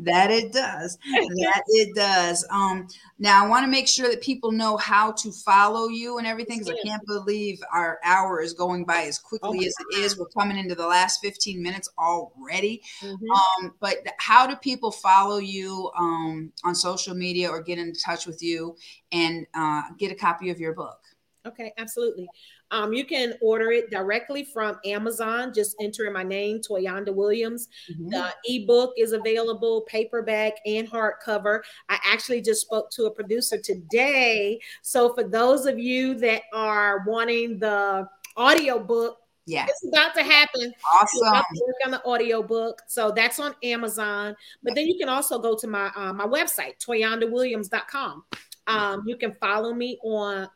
that 0.00 0.30
it 0.30 0.52
does. 0.52 0.98
That 1.12 1.62
it 1.66 1.94
does. 1.94 2.46
Um, 2.50 2.88
now 3.18 3.44
I 3.44 3.48
want 3.48 3.64
to 3.64 3.70
make 3.70 3.88
sure 3.88 4.08
that 4.08 4.22
people 4.22 4.52
know 4.52 4.76
how 4.76 5.12
to 5.12 5.32
follow 5.32 5.88
you 5.88 6.18
and 6.18 6.26
everything 6.26 6.58
because 6.58 6.74
I 6.74 6.86
can't 6.86 7.04
believe 7.06 7.60
our 7.72 7.98
hour 8.04 8.40
is 8.40 8.52
going 8.52 8.84
by 8.84 9.02
as 9.02 9.18
quickly 9.18 9.58
oh 9.58 9.66
as 9.66 9.74
it 9.80 9.98
is. 9.98 10.18
We're 10.18 10.26
coming 10.26 10.58
into 10.58 10.74
the 10.74 10.86
last 10.86 11.20
15 11.20 11.62
minutes 11.62 11.88
already. 11.98 12.82
Mm-hmm. 13.00 13.30
Um, 13.30 13.74
but 13.80 13.98
how 14.18 14.46
do 14.46 14.56
people 14.56 14.90
follow 14.90 15.38
you 15.38 15.90
um, 15.98 16.52
on 16.64 16.74
social 16.74 17.14
media 17.14 17.48
or 17.48 17.62
get 17.62 17.78
in 17.78 17.92
touch 17.94 18.26
with 18.26 18.42
you 18.42 18.76
and 19.12 19.46
uh, 19.54 19.82
get 19.98 20.12
a 20.12 20.14
copy 20.14 20.50
of 20.50 20.60
your 20.60 20.74
book? 20.74 21.00
Okay, 21.46 21.72
absolutely. 21.76 22.26
Um, 22.74 22.92
you 22.92 23.04
can 23.04 23.34
order 23.40 23.70
it 23.70 23.88
directly 23.88 24.42
from 24.42 24.80
Amazon. 24.84 25.54
Just 25.54 25.76
enter 25.80 26.06
in 26.06 26.12
my 26.12 26.24
name, 26.24 26.58
Toyanda 26.58 27.14
Williams. 27.14 27.68
Mm-hmm. 27.88 28.08
The 28.08 28.34
ebook 28.46 28.94
is 28.98 29.12
available, 29.12 29.82
paperback 29.82 30.54
and 30.66 30.90
hardcover. 30.90 31.60
I 31.88 32.00
actually 32.04 32.42
just 32.42 32.62
spoke 32.62 32.90
to 32.90 33.04
a 33.04 33.10
producer 33.12 33.58
today. 33.58 34.58
So 34.82 35.14
for 35.14 35.22
those 35.22 35.66
of 35.66 35.78
you 35.78 36.14
that 36.14 36.42
are 36.52 37.04
wanting 37.06 37.60
the 37.60 38.08
audio 38.36 38.80
book, 38.80 39.18
yeah, 39.46 39.66
it's 39.68 39.86
about 39.86 40.14
to 40.16 40.24
happen. 40.24 40.72
Awesome. 40.94 41.28
work 41.30 41.76
on 41.84 41.90
the 41.92 42.04
audio 42.04 42.42
book, 42.42 42.82
so 42.88 43.12
that's 43.12 43.38
on 43.38 43.54
Amazon. 43.62 44.34
But 44.64 44.74
then 44.74 44.88
you 44.88 44.98
can 44.98 45.08
also 45.08 45.38
go 45.38 45.54
to 45.54 45.68
my 45.68 45.92
uh, 45.94 46.12
my 46.12 46.26
website, 46.26 46.84
toyandawilliams.com. 46.84 48.24
Um, 48.66 49.02
you 49.06 49.16
can 49.16 49.34
follow 49.34 49.74
me 49.74 49.98
on 50.02 50.48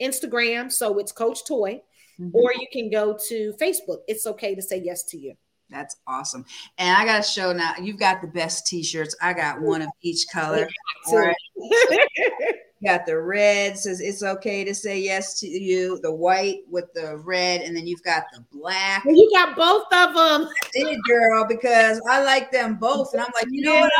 Instagram, 0.00 0.70
so 0.70 0.98
it's 0.98 1.12
Coach 1.12 1.44
Toy, 1.46 1.82
mm-hmm. 2.20 2.34
or 2.34 2.52
you 2.52 2.66
can 2.72 2.90
go 2.90 3.16
to 3.28 3.54
Facebook. 3.60 3.98
It's 4.08 4.26
okay 4.26 4.54
to 4.54 4.62
say 4.62 4.82
yes 4.84 5.04
to 5.04 5.18
you. 5.18 5.34
That's 5.68 5.96
awesome. 6.06 6.44
And 6.78 6.96
I 6.96 7.04
got 7.04 7.24
to 7.24 7.28
show 7.28 7.52
now, 7.52 7.74
you've 7.80 7.98
got 7.98 8.22
the 8.22 8.28
best 8.28 8.66
t 8.66 8.82
shirts. 8.82 9.16
I 9.20 9.32
got 9.32 9.60
one 9.60 9.82
of 9.82 9.88
each 10.02 10.26
color. 10.32 10.68
Right. 11.12 11.34
got 12.84 13.06
the 13.06 13.18
red 13.18 13.78
says 13.78 14.00
it's 14.00 14.22
okay 14.22 14.64
to 14.64 14.74
say 14.74 15.00
yes 15.00 15.40
to 15.40 15.46
you. 15.46 15.98
The 16.02 16.14
white 16.14 16.60
with 16.68 16.92
the 16.94 17.16
red 17.18 17.62
and 17.62 17.76
then 17.76 17.86
you've 17.86 18.02
got 18.02 18.24
the 18.32 18.44
black. 18.52 19.04
Well, 19.04 19.14
you 19.14 19.30
got 19.34 19.56
both 19.56 19.84
of 19.92 20.14
them 20.14 20.48
I 20.48 20.68
did 20.72 20.98
girl 21.08 21.46
because 21.46 22.00
i 22.10 22.22
like 22.22 22.50
them 22.50 22.76
both 22.76 23.12
and 23.12 23.22
i'm 23.22 23.30
like 23.34 23.46
you 23.50 23.62
know 23.62 23.80
what? 23.80 23.92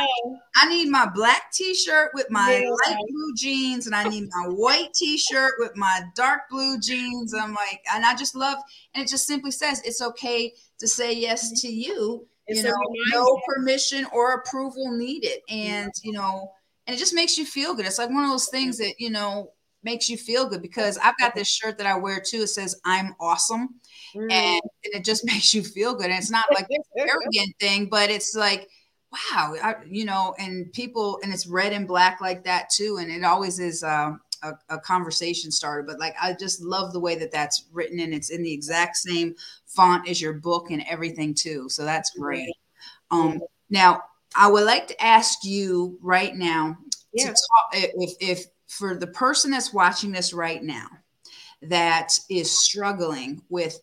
I, 0.56 0.68
need 0.68 0.88
my 0.88 1.08
black 1.14 1.52
t-shirt 1.52 2.10
with 2.14 2.26
my 2.30 2.62
yeah. 2.62 2.68
light 2.68 2.98
blue 3.08 3.34
jeans 3.36 3.86
and 3.86 3.94
i 3.94 4.04
need 4.04 4.28
my 4.34 4.48
white 4.48 4.92
t-shirt 4.94 5.52
with 5.58 5.76
my 5.76 6.02
dark 6.14 6.42
blue 6.50 6.78
jeans. 6.78 7.34
I'm 7.34 7.54
like 7.54 7.80
and 7.94 8.04
i 8.04 8.14
just 8.14 8.34
love 8.34 8.58
and 8.94 9.04
it 9.04 9.08
just 9.08 9.26
simply 9.26 9.50
says 9.50 9.80
it's 9.84 10.02
okay 10.02 10.52
to 10.78 10.88
say 10.88 11.12
yes 11.12 11.60
to 11.62 11.68
you. 11.68 12.26
It's 12.46 12.62
you 12.62 12.68
know 12.68 12.76
no 13.12 13.40
permission 13.46 14.06
or 14.12 14.34
approval 14.34 14.92
needed 14.92 15.40
and 15.48 15.90
you 16.04 16.12
know 16.12 16.52
and 16.86 16.94
it 16.94 16.98
just 16.98 17.14
makes 17.14 17.36
you 17.36 17.44
feel 17.44 17.74
good. 17.74 17.86
It's 17.86 17.98
like 17.98 18.10
one 18.10 18.24
of 18.24 18.30
those 18.30 18.48
things 18.48 18.78
that, 18.78 18.94
you 18.98 19.10
know, 19.10 19.52
makes 19.82 20.08
you 20.08 20.16
feel 20.16 20.48
good 20.48 20.62
because 20.62 20.98
I've 20.98 21.18
got 21.18 21.34
this 21.34 21.48
shirt 21.48 21.78
that 21.78 21.86
I 21.86 21.96
wear 21.96 22.20
too. 22.20 22.42
It 22.42 22.48
says 22.48 22.80
I'm 22.84 23.14
awesome. 23.20 23.80
Mm. 24.14 24.32
And, 24.32 24.60
and, 24.84 24.94
it 24.94 25.04
just 25.04 25.24
makes 25.32 25.52
you 25.54 25.62
feel 25.62 25.94
good. 25.94 26.06
And 26.06 26.14
it's 26.14 26.30
not 26.30 26.46
like 26.52 26.66
an 26.70 26.82
arrogant 26.96 27.54
thing, 27.58 27.86
but 27.86 28.10
it's 28.10 28.34
like, 28.34 28.68
wow, 29.12 29.54
I, 29.62 29.74
you 29.88 30.04
know, 30.04 30.34
and 30.38 30.72
people, 30.72 31.18
and 31.22 31.32
it's 31.32 31.46
red 31.46 31.72
and 31.72 31.88
black 31.88 32.20
like 32.20 32.44
that 32.44 32.70
too. 32.70 32.98
And 33.00 33.10
it 33.10 33.24
always 33.24 33.58
is 33.58 33.82
uh, 33.82 34.12
a, 34.42 34.52
a, 34.68 34.78
conversation 34.78 35.50
starter. 35.50 35.84
But 35.84 35.98
like, 35.98 36.14
I 36.20 36.34
just 36.34 36.60
love 36.60 36.92
the 36.92 37.00
way 37.00 37.16
that 37.16 37.30
that's 37.30 37.66
written 37.72 38.00
and 38.00 38.12
it's 38.12 38.30
in 38.30 38.42
the 38.42 38.52
exact 38.52 38.96
same 38.96 39.34
font 39.66 40.08
as 40.08 40.20
your 40.20 40.34
book 40.34 40.70
and 40.70 40.84
everything 40.88 41.34
too. 41.34 41.68
So 41.68 41.84
that's 41.84 42.10
great. 42.10 42.52
Um, 43.10 43.40
now, 43.70 44.02
I 44.36 44.48
would 44.48 44.64
like 44.64 44.88
to 44.88 45.02
ask 45.02 45.44
you 45.44 45.98
right 46.02 46.34
now 46.34 46.78
yeah. 47.12 47.26
to 47.26 47.30
talk 47.30 47.70
if 47.72 48.14
if 48.20 48.46
for 48.68 48.94
the 48.94 49.06
person 49.06 49.50
that's 49.50 49.72
watching 49.72 50.12
this 50.12 50.32
right 50.32 50.62
now 50.62 50.88
that 51.62 52.18
is 52.28 52.50
struggling 52.50 53.42
with 53.48 53.80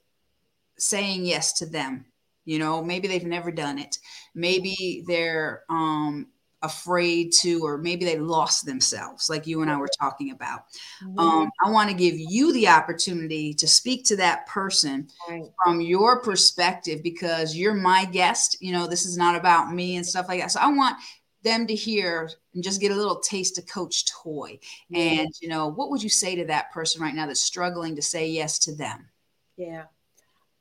saying 0.77 1.25
yes 1.25 1.53
to 1.53 1.65
them 1.65 2.05
you 2.45 2.59
know 2.59 2.83
maybe 2.83 3.07
they've 3.07 3.25
never 3.25 3.51
done 3.51 3.79
it 3.79 3.97
maybe 4.35 5.03
they're 5.07 5.63
um 5.69 6.27
afraid 6.63 7.31
to, 7.41 7.61
or 7.63 7.77
maybe 7.77 8.05
they 8.05 8.17
lost 8.17 8.65
themselves, 8.65 9.29
like 9.29 9.45
you 9.45 9.61
and 9.61 9.69
I 9.69 9.77
were 9.77 9.89
talking 9.99 10.31
about. 10.31 10.61
Mhm. 11.03 11.19
Um, 11.19 11.51
I 11.63 11.69
want 11.69 11.89
to 11.89 11.95
give 11.95 12.15
you 12.17 12.51
the 12.53 12.69
opportunity 12.69 13.53
to 13.53 13.67
speak 13.67 14.05
to 14.05 14.15
that 14.15 14.47
person 14.47 15.09
Right. 15.29 15.51
from 15.63 15.81
your 15.81 16.21
perspective 16.21 17.03
because 17.03 17.55
you're 17.55 17.73
my 17.73 18.05
guest. 18.05 18.57
You 18.61 18.71
know, 18.71 18.87
this 18.87 19.05
is 19.05 19.17
not 19.17 19.35
about 19.35 19.73
me 19.73 19.97
and 19.97 20.05
stuff 20.05 20.27
like 20.27 20.39
that. 20.41 20.51
So 20.51 20.61
I 20.61 20.67
want 20.67 20.95
them 21.43 21.67
to 21.67 21.75
hear 21.75 22.29
and 22.53 22.63
just 22.63 22.79
get 22.79 22.93
a 22.93 22.95
little 22.95 23.19
taste 23.19 23.57
of 23.57 23.67
Coach 23.67 24.05
Toy. 24.05 24.57
And, 24.93 25.29
you 25.41 25.49
know, 25.49 25.67
what 25.67 25.89
would 25.91 26.01
you 26.01 26.09
say 26.09 26.35
to 26.35 26.45
that 26.45 26.71
person 26.71 27.01
right 27.01 27.13
now 27.13 27.27
that's 27.27 27.41
struggling 27.41 27.97
to 27.97 28.01
say 28.01 28.29
yes 28.29 28.57
to 28.59 28.73
them? 28.73 29.09
Yeah. 29.57 29.83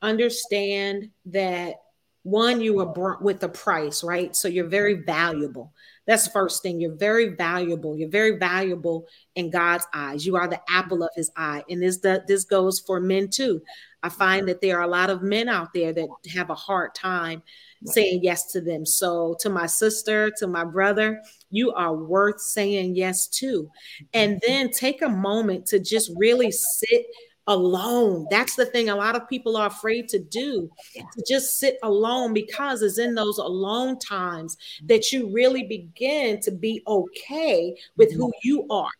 Understand 0.02 1.10
that 1.26 1.76
one, 2.24 2.60
you 2.60 2.74
were 2.74 3.18
with 3.20 3.42
a 3.42 3.48
price, 3.48 4.02
right? 4.04 4.34
So 4.34 4.48
you're 4.48 4.68
very 4.68 4.94
valuable. 4.94 5.72
That's 6.06 6.24
the 6.24 6.30
first 6.30 6.62
thing. 6.62 6.80
You're 6.80 6.96
very 6.96 7.28
valuable. 7.28 7.96
You're 7.96 8.08
very 8.08 8.38
valuable 8.38 9.06
in 9.36 9.50
God's 9.50 9.86
eyes. 9.94 10.26
You 10.26 10.36
are 10.36 10.48
the 10.48 10.60
apple 10.68 11.02
of 11.02 11.10
his 11.14 11.30
eye. 11.36 11.62
And 11.68 11.82
this 11.82 11.98
this 11.98 12.44
goes 12.44 12.80
for 12.80 13.00
men 13.00 13.28
too. 13.28 13.62
I 14.02 14.08
find 14.08 14.48
that 14.48 14.60
there 14.60 14.78
are 14.78 14.82
a 14.82 14.88
lot 14.88 15.10
of 15.10 15.22
men 15.22 15.48
out 15.48 15.72
there 15.72 15.92
that 15.92 16.08
have 16.34 16.50
a 16.50 16.56
hard 16.56 16.94
time 16.94 17.42
saying 17.84 18.20
yes 18.22 18.50
to 18.52 18.60
them. 18.60 18.84
So 18.84 19.36
to 19.40 19.48
my 19.48 19.66
sister, 19.66 20.30
to 20.38 20.46
my 20.48 20.64
brother, 20.64 21.22
you 21.50 21.72
are 21.72 21.94
worth 21.94 22.40
saying 22.40 22.96
yes 22.96 23.28
to. 23.28 23.70
And 24.12 24.42
then 24.46 24.70
take 24.70 25.02
a 25.02 25.08
moment 25.08 25.66
to 25.66 25.78
just 25.78 26.10
really 26.16 26.50
sit 26.50 27.06
alone. 27.46 28.26
That's 28.30 28.54
the 28.56 28.66
thing 28.66 28.88
a 28.88 28.96
lot 28.96 29.16
of 29.16 29.28
people 29.28 29.56
are 29.56 29.66
afraid 29.66 30.08
to 30.10 30.18
do, 30.18 30.70
to 30.94 31.24
just 31.26 31.58
sit 31.58 31.78
alone 31.82 32.32
because 32.32 32.82
it's 32.82 32.98
in 32.98 33.14
those 33.14 33.38
alone 33.38 33.98
times 33.98 34.56
that 34.86 35.12
you 35.12 35.32
really 35.32 35.64
begin 35.64 36.40
to 36.40 36.50
be 36.50 36.82
okay 36.86 37.76
with 37.96 38.12
who 38.12 38.32
you 38.42 38.66
are. 38.70 38.90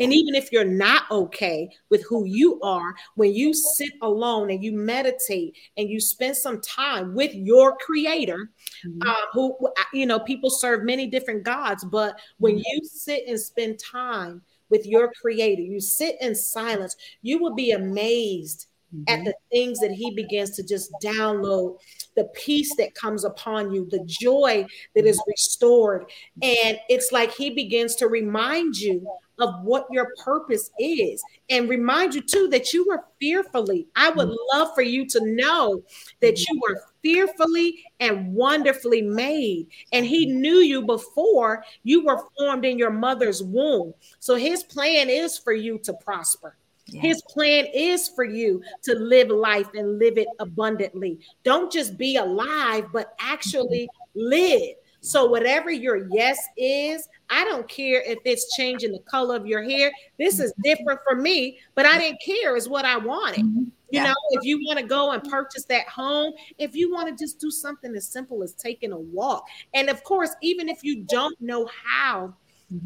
And 0.00 0.10
even 0.10 0.34
if 0.34 0.50
you're 0.50 0.64
not 0.64 1.02
okay 1.10 1.68
with 1.90 2.02
who 2.04 2.24
you 2.24 2.58
are, 2.62 2.94
when 3.14 3.34
you 3.34 3.52
sit 3.52 3.92
alone 4.00 4.48
and 4.50 4.64
you 4.64 4.72
meditate 4.72 5.54
and 5.76 5.86
you 5.86 6.00
spend 6.00 6.34
some 6.34 6.62
time 6.62 7.14
with 7.14 7.34
your 7.34 7.76
creator, 7.76 8.50
Mhm. 8.86 9.06
uh, 9.06 9.26
who, 9.34 9.54
you 9.92 10.06
know, 10.06 10.18
people 10.18 10.48
serve 10.48 10.82
many 10.82 11.06
different 11.06 11.42
gods, 11.42 11.84
but 11.84 12.18
when 12.38 12.56
you 12.56 12.80
sit 12.84 13.24
and 13.28 13.38
spend 13.38 13.78
time 13.78 14.40
with 14.72 14.86
your 14.86 15.12
creator, 15.22 15.62
you 15.62 15.80
sit 15.80 16.16
in 16.22 16.34
silence, 16.34 16.96
you 17.22 17.38
will 17.38 17.54
be 17.54 17.72
amazed 17.72 18.66
at 19.08 19.20
Mhm. 19.20 19.24
the 19.26 19.34
things 19.52 19.80
that 19.80 19.92
he 19.92 20.12
begins 20.16 20.52
to 20.56 20.64
just 20.64 20.90
download, 21.04 21.78
the 22.16 22.24
peace 22.34 22.74
that 22.76 22.94
comes 22.94 23.24
upon 23.24 23.72
you, 23.72 23.86
the 23.90 24.04
joy 24.06 24.66
that 24.94 25.06
is 25.06 25.22
restored. 25.26 26.04
And 26.42 26.78
it's 26.88 27.12
like 27.12 27.32
he 27.32 27.50
begins 27.50 27.94
to 27.96 28.08
remind 28.08 28.76
you 28.76 29.06
of 29.38 29.62
what 29.62 29.86
your 29.90 30.08
purpose 30.24 30.70
is 30.78 31.22
and 31.50 31.68
remind 31.68 32.14
you 32.14 32.20
too 32.20 32.48
that 32.48 32.72
you 32.72 32.86
were 32.86 33.04
fearfully. 33.18 33.86
I 33.96 34.10
would 34.10 34.28
mm. 34.28 34.36
love 34.52 34.68
for 34.74 34.82
you 34.82 35.06
to 35.06 35.20
know 35.34 35.82
that 36.20 36.38
you 36.38 36.60
were 36.60 36.82
fearfully 37.02 37.82
and 37.98 38.32
wonderfully 38.32 39.02
made. 39.02 39.66
And 39.92 40.06
he 40.06 40.26
mm. 40.26 40.36
knew 40.36 40.58
you 40.58 40.82
before 40.82 41.64
you 41.82 42.04
were 42.04 42.22
formed 42.38 42.64
in 42.64 42.78
your 42.78 42.92
mother's 42.92 43.42
womb. 43.42 43.94
So 44.20 44.36
his 44.36 44.62
plan 44.62 45.08
is 45.08 45.38
for 45.38 45.52
you 45.52 45.78
to 45.78 45.94
prosper. 45.94 46.56
Yeah. 46.92 47.02
His 47.02 47.22
plan 47.22 47.66
is 47.74 48.08
for 48.08 48.24
you 48.24 48.62
to 48.82 48.94
live 48.94 49.28
life 49.28 49.68
and 49.74 49.98
live 49.98 50.18
it 50.18 50.28
abundantly. 50.38 51.18
Don't 51.44 51.72
just 51.72 51.96
be 51.96 52.16
alive, 52.16 52.86
but 52.92 53.14
actually 53.20 53.88
mm-hmm. 54.16 54.28
live. 54.28 54.76
So, 55.04 55.26
whatever 55.26 55.70
your 55.70 56.06
yes 56.14 56.38
is, 56.56 57.08
I 57.28 57.44
don't 57.44 57.68
care 57.68 58.02
if 58.06 58.18
it's 58.24 58.54
changing 58.56 58.92
the 58.92 59.00
color 59.00 59.34
of 59.34 59.46
your 59.48 59.62
hair. 59.62 59.90
This 60.16 60.38
is 60.38 60.52
mm-hmm. 60.52 60.62
different 60.62 61.00
for 61.08 61.16
me, 61.16 61.58
but 61.74 61.86
I 61.86 61.98
didn't 61.98 62.20
care, 62.24 62.56
is 62.56 62.68
what 62.68 62.84
I 62.84 62.98
wanted. 62.98 63.44
Mm-hmm. 63.44 63.64
You 63.90 64.00
Yeah. 64.00 64.04
know, 64.04 64.14
if 64.30 64.44
you 64.44 64.64
want 64.64 64.78
to 64.78 64.86
go 64.86 65.10
and 65.10 65.22
purchase 65.24 65.64
that 65.64 65.88
home, 65.88 66.32
if 66.56 66.76
you 66.76 66.90
want 66.90 67.08
to 67.08 67.20
just 67.20 67.40
do 67.40 67.50
something 67.50 67.94
as 67.96 68.06
simple 68.06 68.42
as 68.42 68.54
taking 68.54 68.92
a 68.92 68.98
walk. 68.98 69.44
And 69.74 69.90
of 69.90 70.02
course, 70.04 70.30
even 70.40 70.68
if 70.68 70.84
you 70.84 71.02
don't 71.02 71.38
know 71.40 71.68
how 71.84 72.32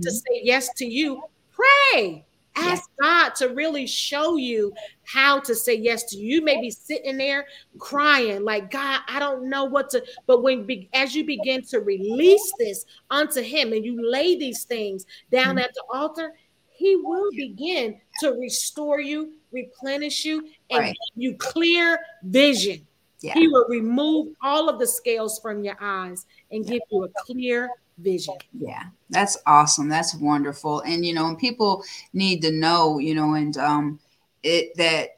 to 0.02 0.10
say 0.10 0.40
yes 0.42 0.72
to 0.74 0.84
you, 0.86 1.22
pray. 1.52 2.24
Ask 2.56 2.90
God 3.00 3.34
to 3.36 3.48
really 3.48 3.86
show 3.86 4.36
you 4.36 4.72
how 5.04 5.40
to 5.40 5.54
say 5.54 5.74
yes 5.74 6.04
to 6.04 6.16
you. 6.16 6.36
You 6.36 6.42
may 6.42 6.60
be 6.60 6.70
sitting 6.70 7.16
there 7.16 7.46
crying, 7.78 8.44
like, 8.44 8.70
God, 8.70 9.00
I 9.08 9.18
don't 9.18 9.48
know 9.48 9.64
what 9.64 9.90
to. 9.90 10.04
But 10.26 10.42
when 10.42 10.64
be, 10.64 10.88
as 10.94 11.14
you 11.14 11.24
begin 11.24 11.62
to 11.66 11.80
release 11.80 12.52
this 12.58 12.84
unto 13.10 13.42
Him 13.42 13.72
and 13.72 13.84
you 13.84 14.10
lay 14.10 14.36
these 14.36 14.64
things 14.64 15.06
down 15.30 15.56
mm-hmm. 15.56 15.58
at 15.58 15.74
the 15.74 15.84
altar, 15.92 16.32
He 16.70 16.96
will 16.96 17.30
begin 17.30 18.00
to 18.20 18.32
restore 18.32 19.00
you, 19.00 19.34
replenish 19.52 20.24
you, 20.24 20.48
and 20.70 20.80
Right. 20.80 20.96
give 21.14 21.22
you 21.22 21.36
clear 21.36 21.98
vision. 22.22 22.86
Yeah. 23.20 23.34
He 23.34 23.48
will 23.48 23.66
remove 23.68 24.34
all 24.42 24.68
of 24.68 24.78
the 24.78 24.86
scales 24.86 25.38
from 25.40 25.64
your 25.64 25.76
eyes 25.80 26.26
and 26.50 26.66
give 26.66 26.80
you 26.90 27.04
a 27.04 27.08
clear 27.24 27.70
vision. 27.98 28.34
Yeah, 28.52 28.84
that's 29.10 29.36
awesome. 29.46 29.88
That's 29.88 30.14
wonderful. 30.14 30.80
And 30.80 31.04
you 31.04 31.14
know, 31.14 31.26
and 31.26 31.38
people 31.38 31.84
need 32.12 32.42
to 32.42 32.52
know, 32.52 32.98
you 32.98 33.14
know, 33.14 33.34
and 33.34 33.56
um 33.56 34.00
it 34.42 34.76
that 34.76 35.16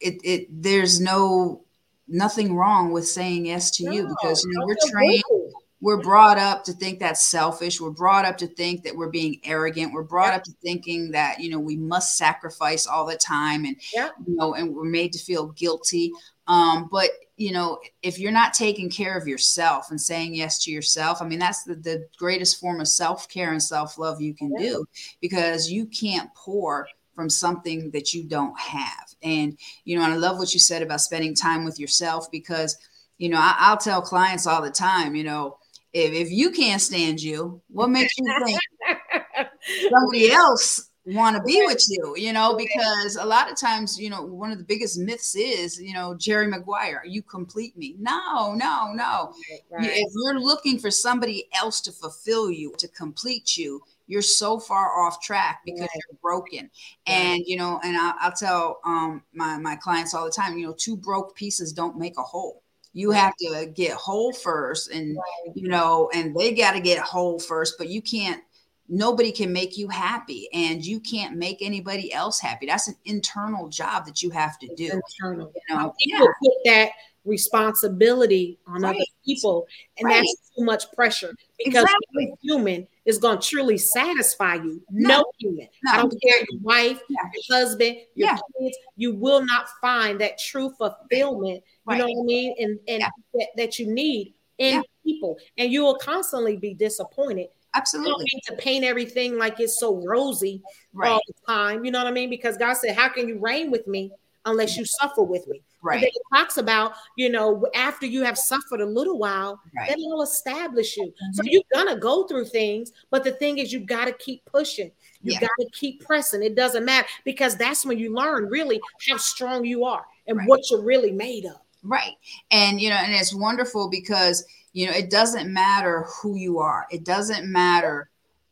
it 0.00 0.20
it 0.24 0.62
there's 0.62 1.00
no 1.00 1.62
nothing 2.08 2.56
wrong 2.56 2.90
with 2.92 3.06
saying 3.06 3.46
yes 3.46 3.70
to 3.70 3.84
you 3.84 4.08
because 4.08 4.44
you 4.44 4.50
know 4.58 4.66
we're 4.66 4.76
trained 4.90 5.22
guilty. 5.28 5.54
we're 5.80 6.02
brought 6.02 6.38
up 6.38 6.64
to 6.64 6.72
think 6.72 6.98
that's 6.98 7.24
selfish 7.24 7.80
we're 7.80 7.90
brought 7.90 8.24
up 8.24 8.36
to 8.36 8.48
think 8.48 8.82
that 8.82 8.96
we're 8.96 9.10
being 9.10 9.40
arrogant 9.44 9.92
we're 9.92 10.02
brought 10.02 10.34
up 10.34 10.42
to 10.42 10.50
thinking 10.60 11.12
that 11.12 11.38
you 11.38 11.48
know 11.48 11.60
we 11.60 11.76
must 11.76 12.16
sacrifice 12.16 12.84
all 12.86 13.06
the 13.06 13.16
time 13.16 13.64
and 13.64 13.76
Yep. 13.94 14.12
you 14.26 14.34
know 14.36 14.54
and 14.54 14.74
we're 14.74 14.84
made 14.84 15.12
to 15.12 15.20
feel 15.20 15.48
guilty 15.48 16.10
um 16.50 16.88
but 16.90 17.08
you 17.36 17.52
know 17.52 17.78
if 18.02 18.18
you're 18.18 18.30
not 18.32 18.52
taking 18.52 18.90
care 18.90 19.16
of 19.16 19.26
yourself 19.26 19.90
and 19.90 20.00
saying 20.00 20.34
yes 20.34 20.62
to 20.62 20.70
yourself 20.70 21.22
i 21.22 21.26
mean 21.26 21.38
that's 21.38 21.62
the, 21.64 21.74
the 21.76 22.06
greatest 22.18 22.60
form 22.60 22.80
of 22.80 22.88
self-care 22.88 23.52
and 23.52 23.62
self-love 23.62 24.20
you 24.20 24.34
can 24.34 24.52
do 24.56 24.84
because 25.22 25.70
you 25.70 25.86
can't 25.86 26.28
pour 26.34 26.86
from 27.14 27.28
something 27.28 27.90
that 27.90 28.14
you 28.14 28.24
don't 28.24 28.58
have. 28.58 29.14
And 29.22 29.58
you 29.84 29.96
know 29.96 30.04
and 30.04 30.12
i 30.12 30.16
love 30.16 30.38
what 30.38 30.54
you 30.54 30.60
said 30.60 30.82
about 30.82 31.00
spending 31.00 31.34
time 31.34 31.64
with 31.64 31.78
yourself 31.78 32.30
because 32.30 32.76
you 33.18 33.28
know 33.28 33.38
I, 33.38 33.54
i'll 33.58 33.76
tell 33.76 34.02
clients 34.02 34.46
all 34.46 34.62
the 34.62 34.70
time 34.70 35.14
you 35.14 35.24
know 35.24 35.58
if, 35.92 36.12
if 36.12 36.30
you 36.30 36.50
can't 36.50 36.80
stand 36.80 37.22
you 37.22 37.60
what 37.68 37.90
makes 37.90 38.12
you 38.16 38.24
think 38.46 38.60
somebody 39.90 40.32
else 40.32 40.89
want 41.06 41.34
to 41.34 41.42
be 41.42 41.62
with 41.66 41.82
you 41.88 42.14
you 42.16 42.32
know 42.32 42.54
because 42.54 43.16
a 43.16 43.24
lot 43.24 43.50
of 43.50 43.56
times 43.56 43.98
you 43.98 44.10
know 44.10 44.22
one 44.22 44.52
of 44.52 44.58
the 44.58 44.64
biggest 44.64 44.98
myths 44.98 45.34
is 45.34 45.80
you 45.80 45.94
know 45.94 46.14
jerry 46.14 46.46
maguire 46.46 47.02
you 47.06 47.22
complete 47.22 47.76
me? 47.76 47.96
No 47.98 48.52
no 48.54 48.92
no. 48.92 49.32
Right. 49.70 49.90
If 49.94 50.12
you're 50.14 50.38
looking 50.38 50.78
for 50.78 50.90
somebody 50.90 51.48
else 51.54 51.80
to 51.82 51.92
fulfill 51.92 52.50
you 52.50 52.74
to 52.78 52.86
complete 52.88 53.56
you 53.56 53.82
you're 54.08 54.22
so 54.22 54.58
far 54.58 55.00
off 55.00 55.22
track 55.22 55.60
because 55.64 55.80
Right. 55.80 55.90
you're 56.10 56.18
broken. 56.20 56.70
And 57.06 57.40
you 57.46 57.56
know 57.56 57.80
and 57.82 57.96
I, 57.96 58.12
i'll 58.20 58.32
tell 58.32 58.80
um, 58.84 59.22
my, 59.32 59.56
my 59.58 59.76
clients 59.76 60.12
all 60.14 60.24
the 60.26 60.30
time 60.30 60.58
you 60.58 60.66
know 60.66 60.74
two 60.76 60.96
broke 60.96 61.34
pieces 61.34 61.72
don't 61.72 61.96
make 61.98 62.18
a 62.18 62.22
whole. 62.22 62.62
You 62.92 63.12
have 63.12 63.34
to 63.36 63.66
get 63.74 63.92
whole 63.92 64.32
first 64.32 64.90
and 64.90 65.16
you 65.54 65.68
know 65.68 66.10
and 66.12 66.36
they 66.36 66.52
got 66.52 66.72
to 66.72 66.80
get 66.80 66.98
whole 66.98 67.38
first 67.38 67.76
but 67.78 67.88
you 67.88 68.02
can't 68.02 68.42
nobody 68.90 69.30
can 69.32 69.52
make 69.52 69.78
you 69.78 69.88
happy 69.88 70.48
and 70.52 70.84
you 70.84 70.98
can't 71.00 71.36
make 71.36 71.62
anybody 71.62 72.12
else 72.12 72.40
happy 72.40 72.66
that's 72.66 72.88
an 72.88 72.96
internal 73.04 73.68
job 73.68 74.04
that 74.04 74.20
you 74.22 74.28
have 74.30 74.58
to 74.58 74.66
do 74.74 74.90
internal. 74.90 75.52
you 75.68 75.76
know 75.78 75.94
People 76.04 76.28
put 76.42 76.52
that 76.66 76.90
responsibility 77.26 78.58
on 78.66 78.82
other 78.84 78.98
people, 79.24 79.66
and 79.98 80.06
Right. 80.06 80.14
that's 80.16 80.50
too 80.56 80.64
much 80.64 80.90
pressure 80.92 81.34
because 81.58 81.82
Exactly. 81.84 82.26
no 82.26 82.36
human 82.42 82.88
is 83.04 83.18
going 83.18 83.38
to 83.38 83.46
truly 83.48 83.76
satisfy 83.78 84.54
you. 84.54 84.82
No. 84.90 85.18
No, 85.18 85.24
human. 85.38 85.68
No. 85.84 85.92
I 85.92 85.96
don't 85.98 86.22
care 86.22 86.38
your 86.38 86.60
wife, 86.62 87.00
Yeah. 87.08 87.16
your 87.34 87.58
husband, 87.58 87.96
your 88.14 88.28
Yeah. 88.28 88.38
kids. 88.60 88.76
You 88.96 89.14
will 89.14 89.44
not 89.44 89.68
find 89.80 90.20
that 90.20 90.38
true 90.38 90.70
fulfillment. 90.78 91.62
You 91.88 91.96
know 91.96 92.06
what 92.06 92.20
I 92.20 92.22
mean? 92.24 92.54
And 92.58 92.80
and 92.88 93.00
Yeah. 93.00 93.08
that, 93.34 93.48
that 93.56 93.78
you 93.78 93.86
need 93.92 94.34
in 94.58 94.76
Yeah. 94.76 94.82
people, 95.04 95.38
and 95.58 95.70
you 95.72 95.82
will 95.82 95.96
constantly 95.96 96.56
be 96.56 96.72
disappointed. 96.74 97.48
Absolutely 97.74 98.26
to 98.46 98.56
paint 98.56 98.84
everything 98.84 99.38
like 99.38 99.60
it's 99.60 99.78
so 99.78 100.02
rosy 100.04 100.60
right 100.92 101.10
all 101.10 101.20
the 101.26 101.34
time. 101.46 101.84
You 101.84 101.92
know 101.92 101.98
what 101.98 102.08
I 102.08 102.10
mean? 102.10 102.28
Because 102.30 102.56
God 102.56 102.74
said, 102.74 102.96
"How 102.96 103.08
can 103.08 103.28
you 103.28 103.38
reign 103.38 103.70
with 103.70 103.86
me 103.86 104.10
unless 104.44 104.76
you 104.76 104.84
suffer 104.84 105.22
with 105.22 105.46
me?" 105.46 105.62
Right 105.82 106.02
it 106.02 106.12
talks 106.34 106.58
about, 106.58 106.92
you 107.16 107.30
know, 107.30 107.64
after 107.74 108.04
you 108.06 108.22
have 108.22 108.36
suffered 108.36 108.80
a 108.80 108.86
little 108.86 109.18
while, 109.18 109.60
right 109.74 109.88
then 109.88 109.98
it'll 109.98 110.22
establish 110.22 110.96
you. 110.96 111.12
So 111.32 111.42
Mhm. 111.42 111.46
you're 111.52 111.62
gonna 111.72 111.96
go 111.96 112.24
through 112.24 112.46
things, 112.46 112.92
but 113.10 113.22
the 113.24 113.32
thing 113.32 113.58
is, 113.58 113.72
you 113.72 113.80
got 113.80 114.06
to 114.06 114.12
keep 114.12 114.44
pushing. 114.46 114.90
You 115.22 115.32
Yeah. 115.34 115.40
got 115.40 115.50
to 115.60 115.70
keep 115.72 116.04
pressing. 116.04 116.42
It 116.42 116.54
doesn't 116.56 116.84
matter 116.84 117.06
because 117.24 117.56
that's 117.56 117.86
when 117.86 117.98
you 117.98 118.12
learn 118.14 118.46
really 118.48 118.80
how 119.08 119.16
strong 119.16 119.64
you 119.64 119.84
are 119.84 120.04
and 120.26 120.36
Right. 120.38 120.48
what 120.48 120.60
you're 120.70 120.82
really 120.82 121.12
made 121.12 121.46
of. 121.46 121.56
Right. 121.82 122.14
And, 122.50 122.78
you 122.80 122.90
know, 122.90 122.96
and 122.96 123.14
it's 123.14 123.34
wonderful 123.34 123.88
because, 123.88 124.44
you 124.72 124.86
know, 124.86 124.92
it 124.92 125.10
doesn't 125.10 125.52
matter 125.52 126.06
who 126.08 126.36
you 126.36 126.58
are. 126.58 126.86
It 126.90 127.04
doesn't 127.04 127.50
matter 127.50 128.10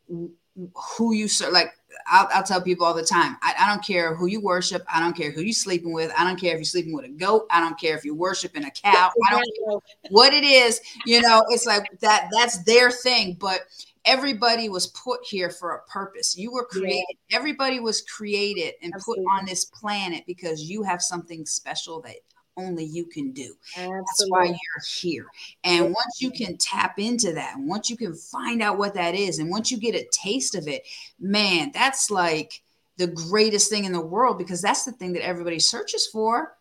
who 0.09 1.13
you 1.13 1.29
serve. 1.29 1.53
Like 1.53 1.73
I'll, 2.07 2.29
I'll, 2.33 2.43
tell 2.43 2.61
people 2.61 2.85
all 2.85 2.95
the 2.95 3.05
time 3.05 3.37
I, 3.43 3.55
I, 3.61 3.69
don't 3.69 3.85
care 3.85 4.15
who 4.15 4.27
you 4.27 4.41
worship. 4.41 4.83
I 4.93 5.01
don't 5.01 5.17
care 5.17 5.31
who 5.31 5.43
you're 5.43 5.53
sleeping 5.53 5.93
with. 5.93 6.13
I 6.19 6.25
don't 6.25 6.41
care 6.41 6.53
if 6.53 6.59
you're 6.59 6.65
sleeping 6.65 6.93
with 6.93 7.05
a 7.05 7.11
goat. 7.11 7.47
I 7.51 7.61
don't 7.61 7.79
care 7.79 7.97
if 7.97 8.05
you're 8.05 8.15
worshiping 8.15 8.65
a 8.65 8.71
cow. 8.71 9.11
I 9.31 9.31
don't 9.31 9.43
care 9.65 9.79
what 10.11 10.33
it 10.33 10.45
is. 10.45 10.81
You 11.07 11.23
know, 11.23 11.45
it's 11.51 11.67
like 11.67 11.85
that, 12.01 12.29
that's 12.33 12.63
their 12.65 12.91
thing. 12.91 13.37
But 13.39 13.61
everybody 14.05 14.69
was 14.69 14.89
put 14.89 15.21
here 15.25 15.51
for 15.51 15.75
a 15.75 15.83
purpose. 15.83 16.37
You 16.37 16.53
were 16.53 16.65
created, 16.65 17.05
yeah. 17.29 17.37
everybody 17.37 17.79
was 17.79 18.03
created 18.03 18.75
and 18.83 18.93
Absolutely. 18.95 19.25
put 19.25 19.31
on 19.31 19.45
this 19.47 19.67
planet 19.67 20.25
because 20.27 20.63
you 20.63 20.83
have 20.83 21.03
something 21.03 21.45
special 21.47 22.01
that 22.03 22.17
only 22.59 22.85
you 22.85 23.07
can 23.07 23.33
do. 23.33 23.55
Absolutely. 23.77 23.97
That's 23.97 24.27
why 24.29 24.45
you're 24.45 24.85
here. 25.01 25.27
And 25.65 25.87
once 25.87 26.21
you 26.21 26.31
can 26.31 26.57
tap 26.59 26.99
into 26.99 27.33
that, 27.33 27.57
and 27.57 27.69
once 27.69 27.89
you 27.89 27.97
can 27.97 28.15
find 28.15 28.61
out 28.61 28.79
what 28.79 28.95
that 28.95 29.15
is, 29.15 29.39
and 29.39 29.51
once 29.51 29.71
you 29.71 29.79
get 29.79 29.95
a 29.95 30.07
taste 30.13 30.55
of 30.55 30.69
it, 30.69 30.83
man, 31.19 31.71
that's 31.73 32.11
like 32.11 32.63
the 32.99 33.07
greatest 33.07 33.71
thing 33.71 33.85
in 33.85 33.93
the 33.93 34.01
world 34.01 34.37
because 34.37 34.61
that's 34.61 34.85
the 34.85 34.93
thing 34.93 35.13
that 35.15 35.25
everybody 35.25 35.61
searches 35.61 36.07
for. 36.07 36.58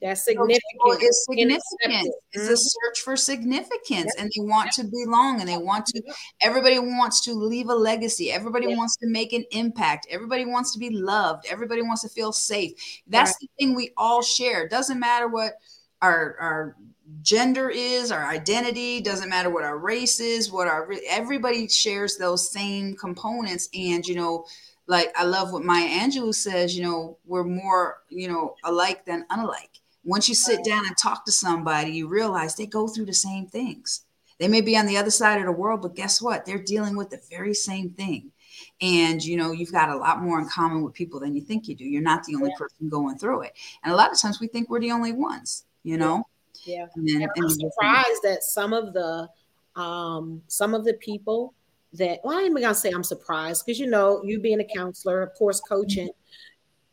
That's 0.00 0.24
significant. 0.24 0.62
It's 1.00 1.26
significant. 1.28 2.14
It's 2.32 2.44
a 2.44 2.52
mm-hmm. 2.52 2.54
search 2.54 3.00
for 3.00 3.16
significance, 3.16 4.14
and 4.16 4.30
they 4.36 4.42
want 4.42 4.70
to 4.72 4.84
belong, 4.84 5.40
and 5.40 5.48
they 5.48 5.56
want 5.56 5.86
to. 5.86 6.02
Everybody 6.40 6.78
wants 6.78 7.24
to 7.24 7.34
leave 7.34 7.68
a 7.68 7.74
legacy. 7.74 8.30
Everybody 8.30 8.76
wants 8.76 8.96
to 8.98 9.08
make 9.08 9.32
an 9.32 9.44
impact. 9.50 10.06
Everybody 10.08 10.44
wants 10.44 10.72
to 10.74 10.78
be 10.78 10.90
loved. 10.90 11.46
Everybody 11.50 11.82
wants 11.82 12.02
to 12.02 12.08
feel 12.08 12.30
safe. 12.30 12.72
That's 13.08 13.30
right. 13.30 13.36
the 13.40 13.48
thing 13.58 13.74
we 13.74 13.90
all 13.96 14.22
share. 14.22 14.68
Doesn't 14.68 15.00
matter 15.00 15.26
what 15.26 15.54
our 16.00 16.36
our 16.38 16.76
gender 17.22 17.68
is, 17.68 18.12
our 18.12 18.24
identity. 18.24 19.00
Doesn't 19.00 19.28
matter 19.28 19.50
what 19.50 19.64
our 19.64 19.78
race 19.78 20.20
is. 20.20 20.52
What 20.52 20.68
our 20.68 20.88
everybody 21.08 21.66
shares 21.66 22.16
those 22.16 22.52
same 22.52 22.94
components, 22.94 23.68
and 23.74 24.06
you 24.06 24.14
know 24.14 24.44
like 24.88 25.12
I 25.16 25.24
love 25.24 25.52
what 25.52 25.64
Maya 25.64 25.86
Angelou 25.86 26.34
says, 26.34 26.76
you 26.76 26.82
know, 26.82 27.18
we're 27.26 27.44
more, 27.44 27.98
you 28.08 28.26
know, 28.26 28.54
alike 28.64 29.04
than 29.04 29.26
unlike. 29.28 29.77
Once 30.08 30.26
you 30.26 30.34
sit 30.34 30.64
down 30.64 30.86
and 30.86 30.96
talk 30.96 31.22
to 31.26 31.30
somebody, 31.30 31.90
you 31.90 32.08
realize 32.08 32.54
they 32.54 32.64
go 32.64 32.88
through 32.88 33.04
the 33.04 33.12
same 33.12 33.46
things. 33.46 34.06
They 34.38 34.48
may 34.48 34.62
be 34.62 34.74
on 34.74 34.86
the 34.86 34.96
other 34.96 35.10
side 35.10 35.38
of 35.38 35.44
the 35.44 35.52
world, 35.52 35.82
but 35.82 35.94
guess 35.94 36.22
what? 36.22 36.46
They're 36.46 36.62
dealing 36.62 36.96
with 36.96 37.10
the 37.10 37.20
very 37.28 37.52
same 37.52 37.90
thing. 37.90 38.32
And 38.80 39.22
you 39.22 39.36
know, 39.36 39.52
you've 39.52 39.70
got 39.70 39.90
a 39.90 39.96
lot 39.96 40.22
more 40.22 40.40
in 40.40 40.48
common 40.48 40.82
with 40.82 40.94
people 40.94 41.20
than 41.20 41.34
you 41.34 41.42
think 41.42 41.68
you 41.68 41.74
do. 41.74 41.84
You're 41.84 42.00
not 42.00 42.24
the 42.24 42.36
only 42.36 42.54
person 42.56 42.88
going 42.88 43.18
through 43.18 43.42
it. 43.42 43.52
And 43.84 43.92
a 43.92 43.96
lot 43.96 44.10
of 44.10 44.18
times 44.18 44.40
we 44.40 44.46
think 44.46 44.70
we're 44.70 44.80
the 44.80 44.92
only 44.92 45.12
ones, 45.12 45.66
you 45.82 45.98
know? 45.98 46.24
Yeah. 46.64 46.86
And 46.96 47.06
then, 47.06 47.22
and 47.22 47.30
I'm 47.36 47.50
surprised 47.50 48.22
that 48.22 48.42
some 48.42 48.72
of 48.72 48.94
the 48.94 49.28
um 49.76 50.40
some 50.48 50.72
of 50.72 50.86
the 50.86 50.94
people 50.94 51.52
that 51.92 52.20
well, 52.24 52.38
I'm 52.38 52.54
gonna 52.54 52.74
say 52.74 52.92
I'm 52.92 53.04
surprised 53.04 53.66
because 53.66 53.78
you 53.78 53.88
know, 53.88 54.22
you 54.24 54.40
being 54.40 54.60
a 54.60 54.64
counselor, 54.74 55.20
of 55.20 55.34
course, 55.34 55.60
coaching, 55.60 56.08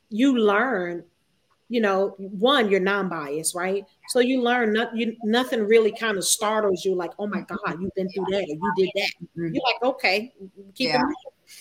you 0.09 0.37
learn 0.37 1.05
you 1.69 1.81
know, 1.81 2.15
one, 2.17 2.69
you're 2.69 2.79
non-biased, 2.79 3.55
right? 3.55 3.83
So 4.09 4.19
you 4.19 4.41
learn 4.41 4.73
not, 4.73 4.95
you, 4.95 5.15
nothing 5.23 5.65
really 5.65 5.91
kind 5.91 6.17
of 6.17 6.23
startles 6.23 6.85
you 6.85 6.95
like, 6.95 7.11
oh 7.17 7.27
my 7.27 7.41
God, 7.41 7.81
you've 7.81 7.95
been 7.95 8.09
through 8.09 8.25
that 8.29 8.43
or 8.43 8.47
you 8.47 8.73
did 8.77 8.89
that. 8.95 9.11
Mm-hmm. 9.23 9.55
You're 9.55 9.63
like, 9.63 9.83
okay, 9.83 10.33
keep 10.75 10.89
yeah. 10.89 11.01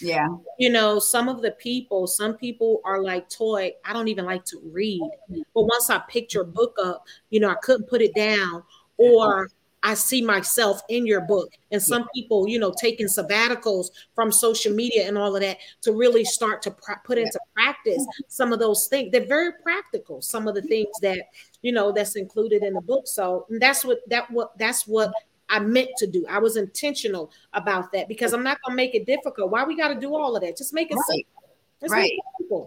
Yeah. 0.00 0.28
You 0.58 0.70
know, 0.70 0.98
some 0.98 1.28
of 1.28 1.42
the 1.42 1.52
people, 1.52 2.06
some 2.06 2.34
people 2.34 2.80
are 2.84 3.02
like, 3.02 3.28
Toy, 3.28 3.72
I 3.84 3.92
don't 3.92 4.08
even 4.08 4.24
like 4.24 4.44
to 4.46 4.60
read. 4.72 5.02
But 5.28 5.62
once 5.62 5.90
I 5.90 5.98
picked 6.08 6.34
your 6.34 6.44
book 6.44 6.76
up, 6.82 7.06
you 7.30 7.40
know, 7.40 7.50
I 7.50 7.56
couldn't 7.56 7.88
put 7.88 8.00
it 8.00 8.14
down. 8.14 8.62
Or 8.96 9.50
I 9.84 9.92
see 9.92 10.22
myself 10.22 10.80
in 10.88 11.06
your 11.06 11.20
book. 11.20 11.50
And 11.70 11.80
some 11.80 12.08
people, 12.14 12.48
you 12.48 12.58
know, 12.58 12.72
taking 12.80 13.06
sabbaticals 13.06 13.88
from 14.14 14.32
social 14.32 14.74
media 14.74 15.06
and 15.06 15.18
all 15.18 15.36
of 15.36 15.42
that 15.42 15.58
to 15.82 15.92
really 15.92 16.24
start 16.24 16.62
to 16.62 16.70
pr- 16.70 16.92
put 17.04 17.18
into 17.18 17.38
practice 17.54 18.04
some 18.26 18.54
of 18.54 18.58
those 18.58 18.88
things. 18.88 19.12
They're 19.12 19.26
very 19.26 19.52
practical. 19.62 20.22
Some 20.22 20.48
of 20.48 20.54
the 20.54 20.62
things 20.62 20.88
that 21.02 21.26
you 21.60 21.70
know 21.70 21.92
that's 21.92 22.16
included 22.16 22.62
in 22.62 22.72
the 22.72 22.80
book. 22.80 23.06
So 23.06 23.46
that's 23.60 23.84
what 23.84 23.98
that 24.08 24.30
what 24.30 24.56
that's 24.58 24.86
what 24.86 25.12
I 25.50 25.60
meant 25.60 25.90
to 25.98 26.06
do. 26.06 26.24
I 26.30 26.38
was 26.38 26.56
intentional 26.56 27.30
about 27.52 27.92
that 27.92 28.08
because 28.08 28.32
I'm 28.32 28.42
not 28.42 28.58
gonna 28.64 28.76
make 28.76 28.94
it 28.94 29.04
difficult. 29.04 29.50
Why 29.50 29.64
we 29.64 29.76
got 29.76 29.88
to 29.88 30.00
do 30.00 30.14
all 30.14 30.34
of 30.34 30.42
that? 30.42 30.56
Just 30.56 30.72
make 30.72 30.90
it 30.90 30.94
right. 30.94 31.04
simple 31.08 31.43
right 31.88 32.12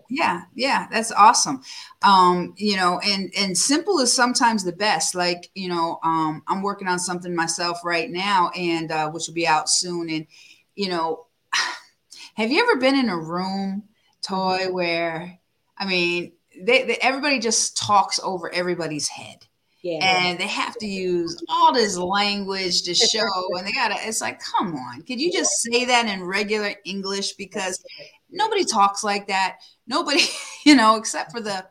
yeah 0.10 0.44
yeah 0.54 0.88
that's 0.92 1.12
awesome 1.12 1.62
um 2.04 2.54
you 2.58 2.76
know 2.76 3.00
and 3.06 3.32
and 3.38 3.58
simple 3.58 4.00
is 4.00 4.14
sometimes 4.14 4.64
the 4.64 4.72
best 4.72 5.16
like 5.16 5.50
you 5.56 5.68
know 5.68 6.00
um 6.04 6.44
i'm 6.48 6.62
working 6.62 6.88
on 6.88 7.00
something 7.00 7.36
myself 7.36 7.80
right 7.84 8.10
now 8.10 8.50
and 8.56 8.92
uh 8.92 9.10
which 9.10 9.28
will 9.28 9.34
be 9.34 9.48
out 9.48 9.70
soon 9.70 10.10
and 10.10 10.28
you 10.76 10.88
know 10.88 11.26
have 12.36 12.52
you 12.52 12.62
ever 12.62 12.80
been 12.80 12.96
in 12.96 13.10
a 13.10 13.18
room 13.18 13.84
toy 14.22 14.72
where 14.72 15.40
i 15.78 15.86
mean 15.86 16.32
they, 16.60 16.84
they 16.84 16.98
everybody 17.02 17.40
just 17.40 17.78
talks 17.78 18.20
over 18.24 18.54
everybody's 18.54 19.08
head 19.08 19.48
yeah. 19.84 20.26
And 20.28 20.40
they 20.40 20.48
have 20.48 20.76
to 20.80 20.86
use 20.86 21.42
all 21.48 21.72
this 21.72 21.98
language 21.98 22.82
to 22.84 22.94
show, 22.96 23.58
and 23.58 23.66
they 23.66 23.72
gotta. 23.72 23.96
It's 24.00 24.20
like, 24.20 24.42
come 24.42 24.76
on, 24.76 25.02
could 25.04 25.22
you 25.22 25.32
just 25.32 25.52
say 25.62 25.86
that 25.86 26.08
in 26.08 26.24
regular 26.26 26.74
English? 26.84 27.34
Because 27.34 27.82
nobody 28.30 28.66
talks 28.66 29.04
like 29.04 29.28
that. 29.28 29.58
Nobody, 29.88 30.22
you 30.66 30.76
know, 30.76 30.96
except 30.96 31.32
for 31.32 31.42
the 31.42 31.66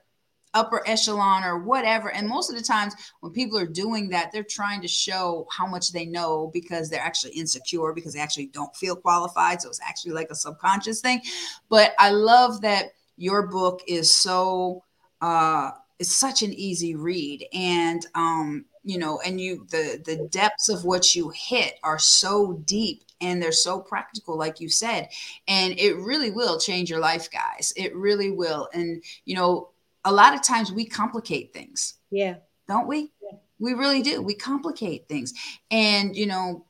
upper 0.54 0.82
echelon 0.88 1.44
or 1.44 1.58
whatever. 1.58 2.10
And 2.10 2.26
most 2.26 2.50
of 2.50 2.56
the 2.56 2.62
times 2.62 2.94
when 3.20 3.32
people 3.32 3.58
are 3.58 3.66
doing 3.66 4.08
that, 4.08 4.32
they're 4.32 4.42
trying 4.42 4.80
to 4.80 4.88
show 4.88 5.46
how 5.50 5.66
much 5.66 5.92
they 5.92 6.06
know 6.06 6.50
because 6.52 6.88
they're 6.88 7.00
actually 7.00 7.32
insecure 7.32 7.92
because 7.92 8.14
they 8.14 8.20
actually 8.20 8.46
don't 8.46 8.74
feel 8.74 8.96
qualified. 8.96 9.60
So 9.60 9.68
it's 9.68 9.80
actually 9.86 10.12
like 10.12 10.30
a 10.30 10.34
subconscious 10.34 11.00
thing. 11.00 11.20
But 11.68 11.94
I 11.98 12.10
love 12.10 12.62
that 12.62 12.92
your 13.16 13.46
book 13.46 13.82
is 13.86 14.14
so 14.14 14.82
uh 15.20 15.70
it's 15.98 16.14
such 16.14 16.42
an 16.42 16.52
easy 16.52 16.94
read 16.94 17.46
and 17.54 18.06
um 18.14 18.66
you 18.86 18.98
know 18.98 19.20
and 19.26 19.40
you 19.40 19.66
the 19.70 20.00
the 20.06 20.28
depths 20.30 20.68
of 20.68 20.84
what 20.84 21.14
you 21.14 21.30
hit 21.34 21.74
are 21.82 21.98
so 21.98 22.52
deep 22.64 23.02
and 23.20 23.42
they're 23.42 23.50
so 23.50 23.80
practical 23.80 24.38
like 24.38 24.60
you 24.60 24.68
said 24.68 25.08
and 25.48 25.78
it 25.78 25.96
really 25.96 26.30
will 26.30 26.58
change 26.58 26.88
your 26.88 27.00
life 27.00 27.28
guys. 27.30 27.72
It 27.76 27.94
really 27.94 28.30
will. 28.30 28.68
And 28.72 29.02
you 29.24 29.34
know 29.34 29.70
a 30.04 30.12
lot 30.12 30.34
of 30.34 30.42
times 30.42 30.70
we 30.70 30.86
complicate 30.86 31.52
things 31.52 31.94
yeah. 32.10 32.36
don't 32.68 32.86
we? 32.86 33.10
Yeah. 33.22 33.38
we 33.58 33.74
really 33.74 34.02
do. 34.02 34.22
We 34.22 34.34
complicate 34.34 35.08
things. 35.08 35.34
And 35.70 36.14
you 36.16 36.26
know 36.26 36.64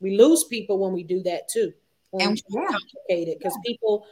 we 0.00 0.16
lose 0.16 0.44
people 0.44 0.78
when 0.78 0.92
we 0.92 1.02
do 1.02 1.20
that 1.24 1.48
too. 1.48 1.72
When 2.12 2.28
and 2.28 2.42
yeah. 2.48 2.60
complicate 2.60 3.28
it 3.28 3.38
because 3.38 3.58
yeah. 3.64 3.72
people 3.72 4.06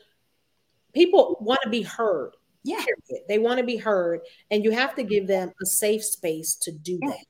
people 0.92 1.36
want 1.40 1.60
to 1.62 1.70
be 1.70 1.82
heard 1.82 2.32
yeah. 2.64 2.82
they 3.28 3.38
want 3.38 3.58
to 3.58 3.64
be 3.64 3.76
heard 3.76 4.20
and 4.50 4.64
you 4.64 4.70
have 4.70 4.94
to 4.96 5.02
give 5.02 5.26
them 5.26 5.52
a 5.62 5.66
safe 5.66 6.04
space 6.04 6.56
to 6.56 6.72
do 6.72 6.98
that 7.00 7.24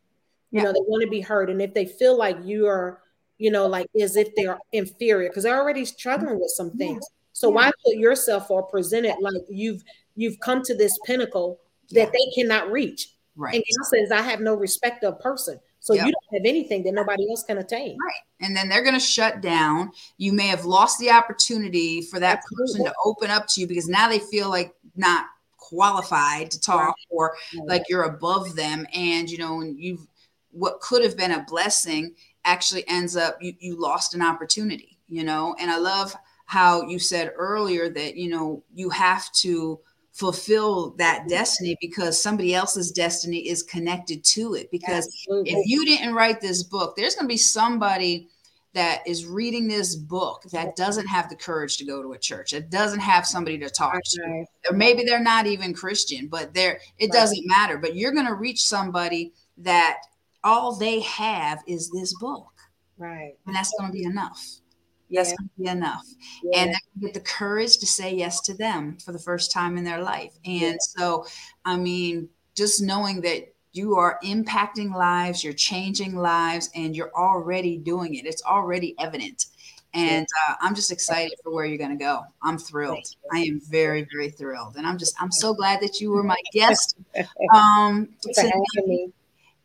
you 0.54 0.62
know 0.62 0.72
they 0.72 0.80
want 0.86 1.02
to 1.02 1.10
be 1.10 1.20
heard 1.20 1.50
and 1.50 1.60
if 1.60 1.74
they 1.74 1.86
feel 1.86 2.16
like 2.16 2.36
you 2.44 2.66
are 2.66 3.00
you 3.38 3.50
know, 3.50 3.66
like 3.66 3.88
as 4.00 4.16
if 4.16 4.34
they're 4.36 4.58
inferior 4.72 5.28
because 5.28 5.42
they're 5.44 5.60
already 5.60 5.84
struggling 5.84 6.38
with 6.38 6.50
some 6.50 6.70
things. 6.72 7.04
So 7.32 7.48
yeah. 7.48 7.54
why 7.54 7.70
put 7.84 7.96
yourself 7.96 8.50
or 8.50 8.62
present 8.62 9.06
it 9.06 9.16
like 9.20 9.34
you've 9.48 9.82
you've 10.14 10.38
come 10.40 10.62
to 10.62 10.74
this 10.74 10.98
pinnacle 11.04 11.60
that 11.90 12.12
they 12.12 12.32
cannot 12.34 12.70
reach? 12.70 13.10
Right. 13.36 13.54
And 13.54 13.64
God 13.64 13.86
says, 13.86 14.12
I 14.12 14.22
have 14.22 14.40
no 14.40 14.54
respect 14.54 15.02
of 15.02 15.18
person. 15.20 15.58
So 15.80 15.92
yep. 15.92 16.06
you 16.06 16.12
don't 16.12 16.40
have 16.40 16.48
anything 16.48 16.84
that 16.84 16.94
nobody 16.94 17.28
else 17.28 17.42
can 17.42 17.58
attain. 17.58 17.98
Right. 18.02 18.46
And 18.46 18.56
then 18.56 18.68
they're 18.68 18.82
going 18.82 18.94
to 18.94 19.00
shut 19.00 19.42
down. 19.42 19.90
You 20.16 20.32
may 20.32 20.46
have 20.46 20.64
lost 20.64 20.98
the 20.98 21.10
opportunity 21.10 22.00
for 22.00 22.20
that 22.20 22.38
Absolutely. 22.38 22.62
person 22.62 22.84
to 22.86 22.94
open 23.04 23.30
up 23.30 23.46
to 23.48 23.60
you 23.60 23.66
because 23.66 23.88
now 23.88 24.08
they 24.08 24.20
feel 24.20 24.48
like 24.48 24.72
not 24.96 25.26
qualified 25.58 26.50
to 26.52 26.60
talk 26.60 26.86
right. 26.86 26.94
or 27.10 27.36
right. 27.58 27.68
like 27.68 27.82
you're 27.88 28.04
above 28.04 28.54
them. 28.54 28.86
And, 28.94 29.28
you 29.28 29.36
know, 29.36 29.60
and 29.60 29.78
you've 29.78 30.06
what 30.54 30.80
could 30.80 31.02
have 31.02 31.16
been 31.16 31.32
a 31.32 31.44
blessing 31.48 32.14
actually 32.44 32.86
ends 32.88 33.16
up 33.16 33.36
you, 33.40 33.52
you 33.58 33.80
lost 33.80 34.14
an 34.14 34.22
opportunity 34.22 34.94
you 35.08 35.24
know? 35.24 35.54
And 35.58 35.70
i 35.70 35.78
love 35.78 36.14
how 36.46 36.86
you 36.86 36.98
said 36.98 37.32
earlier 37.36 37.88
that 37.88 38.16
you 38.16 38.28
know 38.28 38.62
you 38.74 38.90
have 38.90 39.32
to 39.32 39.80
fulfill 40.12 40.90
that 40.90 41.26
destiny 41.28 41.76
because 41.80 42.22
somebody 42.22 42.54
else's 42.54 42.92
destiny 42.92 43.48
is 43.48 43.64
connected 43.64 44.22
to 44.22 44.54
it. 44.54 44.70
Because 44.70 45.06
Absolutely. 45.06 45.50
if 45.50 45.66
you 45.66 45.84
didn't 45.84 46.14
write 46.14 46.40
this 46.40 46.62
book 46.62 46.96
there's 46.96 47.14
going 47.14 47.24
to 47.24 47.32
be 47.32 47.38
somebody 47.38 48.28
that 48.74 49.06
is 49.06 49.24
reading 49.24 49.68
this 49.68 49.94
book 49.94 50.42
that 50.52 50.74
doesn't 50.74 51.06
have 51.06 51.30
the 51.30 51.36
courage 51.36 51.76
to 51.76 51.84
go 51.84 52.02
to 52.02 52.12
a 52.12 52.18
church 52.18 52.50
that 52.50 52.70
doesn't 52.70 53.00
have 53.00 53.24
somebody 53.24 53.56
to 53.56 53.70
talk 53.70 53.98
to. 54.04 54.44
or 54.68 54.76
maybe 54.76 55.04
they're 55.04 55.22
not 55.22 55.46
even 55.46 55.72
christian 55.72 56.26
but 56.26 56.52
they're 56.54 56.80
it 56.98 57.12
doesn't 57.12 57.46
matter 57.46 57.78
but 57.78 57.94
you're 57.94 58.10
going 58.10 58.26
to 58.26 58.34
reach 58.34 58.64
somebody 58.64 59.32
that 59.56 59.98
all 60.44 60.76
they 60.76 61.00
have 61.00 61.62
is 61.66 61.90
this 61.90 62.14
book. 62.20 62.52
Right. 62.98 63.34
And 63.46 63.56
that's 63.56 63.72
going 63.78 63.90
to 63.90 63.96
be 63.96 64.04
enough. 64.04 64.60
Yeah. 65.08 65.22
That's 65.22 65.36
going 65.36 65.48
to 65.48 65.62
be 65.62 65.68
enough. 65.68 66.06
Yeah. 66.44 66.60
And 66.60 66.74
get 67.00 67.14
the 67.14 67.20
courage 67.20 67.78
to 67.78 67.86
say 67.86 68.14
yes 68.14 68.40
to 68.42 68.54
them 68.54 68.98
for 69.04 69.12
the 69.12 69.18
first 69.18 69.50
time 69.50 69.76
in 69.76 69.84
their 69.84 70.02
life. 70.02 70.34
And 70.44 70.60
yeah. 70.60 70.76
so, 70.80 71.26
I 71.64 71.76
mean, 71.76 72.28
just 72.54 72.82
knowing 72.82 73.20
that 73.22 73.52
you 73.72 73.96
are 73.96 74.20
impacting 74.22 74.94
lives, 74.94 75.42
you're 75.42 75.52
changing 75.52 76.14
lives, 76.14 76.70
and 76.76 76.94
you're 76.94 77.12
already 77.16 77.76
doing 77.76 78.14
it. 78.14 78.24
It's 78.24 78.42
already 78.44 78.94
evident. 79.00 79.46
And 79.94 80.26
uh, 80.48 80.54
I'm 80.60 80.74
just 80.74 80.90
excited 80.90 81.34
for 81.42 81.52
where 81.52 81.64
you're 81.64 81.78
going 81.78 81.96
to 81.96 82.04
go. 82.04 82.22
I'm 82.42 82.58
thrilled. 82.58 83.06
I 83.32 83.40
am 83.40 83.60
very, 83.60 84.06
very 84.12 84.30
thrilled. 84.30 84.76
And 84.76 84.86
I'm 84.86 84.98
just, 84.98 85.14
I'm 85.20 85.30
so 85.30 85.54
glad 85.54 85.80
that 85.80 86.00
you 86.00 86.10
were 86.10 86.22
my 86.22 86.40
guest. 86.52 86.96
Um, 87.54 88.08
today. 88.22 88.50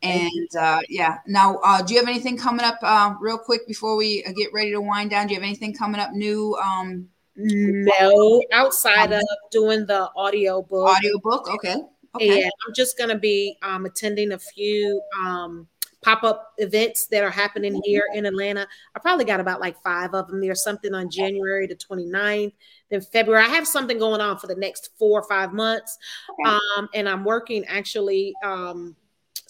And 0.02 0.56
uh, 0.58 0.80
yeah, 0.88 1.18
now, 1.26 1.58
uh, 1.62 1.82
do 1.82 1.92
you 1.92 2.00
have 2.00 2.08
anything 2.08 2.36
coming 2.36 2.64
up 2.64 2.78
uh, 2.82 3.14
real 3.20 3.38
quick 3.38 3.66
before 3.66 3.96
we 3.96 4.24
uh, 4.24 4.32
get 4.32 4.52
ready 4.52 4.70
to 4.72 4.80
wind 4.80 5.10
down? 5.10 5.26
Do 5.26 5.34
you 5.34 5.40
have 5.40 5.46
anything 5.46 5.74
coming 5.74 6.00
up 6.00 6.12
new? 6.12 6.56
Um, 6.56 7.08
no, 7.36 8.42
outside 8.52 9.12
of 9.12 9.22
doing 9.50 9.86
the 9.86 10.10
audio 10.16 10.62
book. 10.62 10.88
Audio 10.88 11.18
book, 11.22 11.48
okay. 11.50 11.76
Okay. 12.14 12.42
And 12.42 12.52
I'm 12.66 12.74
just 12.74 12.98
going 12.98 13.10
to 13.10 13.18
be 13.18 13.56
um, 13.62 13.86
attending 13.86 14.32
a 14.32 14.38
few 14.38 15.00
um, 15.18 15.68
pop 16.02 16.24
up 16.24 16.54
events 16.58 17.06
that 17.06 17.22
are 17.22 17.30
happening 17.30 17.80
here 17.84 18.02
in 18.14 18.26
Atlanta. 18.26 18.66
I 18.94 18.98
probably 18.98 19.24
got 19.24 19.38
about 19.38 19.60
like 19.60 19.80
five 19.82 20.14
of 20.14 20.28
them. 20.28 20.40
There's 20.40 20.62
something 20.62 20.94
on 20.94 21.10
January 21.10 21.66
the 21.66 21.76
29th, 21.76 22.52
then 22.90 23.00
February. 23.00 23.44
I 23.44 23.48
have 23.48 23.66
something 23.66 23.98
going 23.98 24.20
on 24.20 24.38
for 24.38 24.46
the 24.46 24.56
next 24.56 24.90
four 24.98 25.20
or 25.20 25.28
five 25.28 25.52
months. 25.52 25.98
Okay. 26.30 26.56
Um, 26.76 26.88
and 26.94 27.08
I'm 27.08 27.24
working 27.24 27.64
actually. 27.66 28.34
Um, 28.42 28.96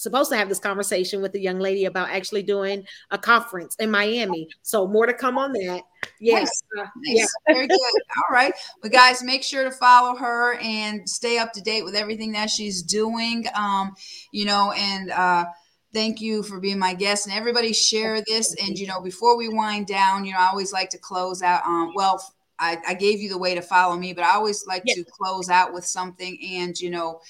supposed 0.00 0.30
to 0.30 0.36
have 0.36 0.48
this 0.48 0.58
conversation 0.58 1.20
with 1.20 1.32
the 1.32 1.40
young 1.40 1.58
lady 1.58 1.84
about 1.84 2.08
actually 2.08 2.42
doing 2.42 2.84
a 3.10 3.18
conference 3.18 3.76
in 3.78 3.90
Miami. 3.90 4.48
So 4.62 4.86
more 4.86 5.06
to 5.06 5.12
come 5.12 5.36
on 5.36 5.52
that. 5.52 5.82
Yes. 6.18 6.62
Nice. 6.74 6.86
Uh, 6.86 6.88
nice. 6.96 7.18
Yeah. 7.18 7.54
Very 7.54 7.66
good. 7.66 7.78
All 7.78 8.34
right. 8.34 8.52
But 8.82 8.92
guys, 8.92 9.22
make 9.22 9.42
sure 9.42 9.64
to 9.64 9.70
follow 9.70 10.16
her 10.16 10.54
and 10.54 11.06
stay 11.08 11.38
up 11.38 11.52
to 11.52 11.60
date 11.60 11.84
with 11.84 11.94
everything 11.94 12.32
that 12.32 12.48
she's 12.48 12.82
doing. 12.82 13.44
Um, 13.54 13.94
you 14.32 14.46
know, 14.46 14.72
and 14.72 15.10
uh 15.10 15.44
thank 15.92 16.20
you 16.20 16.44
for 16.44 16.60
being 16.60 16.78
my 16.78 16.94
guest 16.94 17.26
and 17.26 17.36
everybody 17.36 17.72
share 17.72 18.22
this. 18.26 18.54
And 18.62 18.78
you 18.78 18.86
know, 18.86 19.00
before 19.00 19.36
we 19.36 19.48
wind 19.48 19.86
down, 19.86 20.24
you 20.24 20.32
know, 20.32 20.38
I 20.38 20.48
always 20.48 20.72
like 20.72 20.88
to 20.90 20.98
close 20.98 21.42
out 21.42 21.64
um 21.66 21.92
well 21.94 22.22
I, 22.58 22.78
I 22.86 22.94
gave 22.94 23.20
you 23.20 23.30
the 23.30 23.38
way 23.38 23.54
to 23.54 23.62
follow 23.62 23.96
me, 23.96 24.12
but 24.12 24.22
I 24.22 24.34
always 24.34 24.66
like 24.66 24.84
to 24.84 25.04
close 25.04 25.48
out 25.48 25.72
with 25.72 25.84
something 25.84 26.38
and 26.58 26.78
you 26.78 26.90
know, 26.90 27.20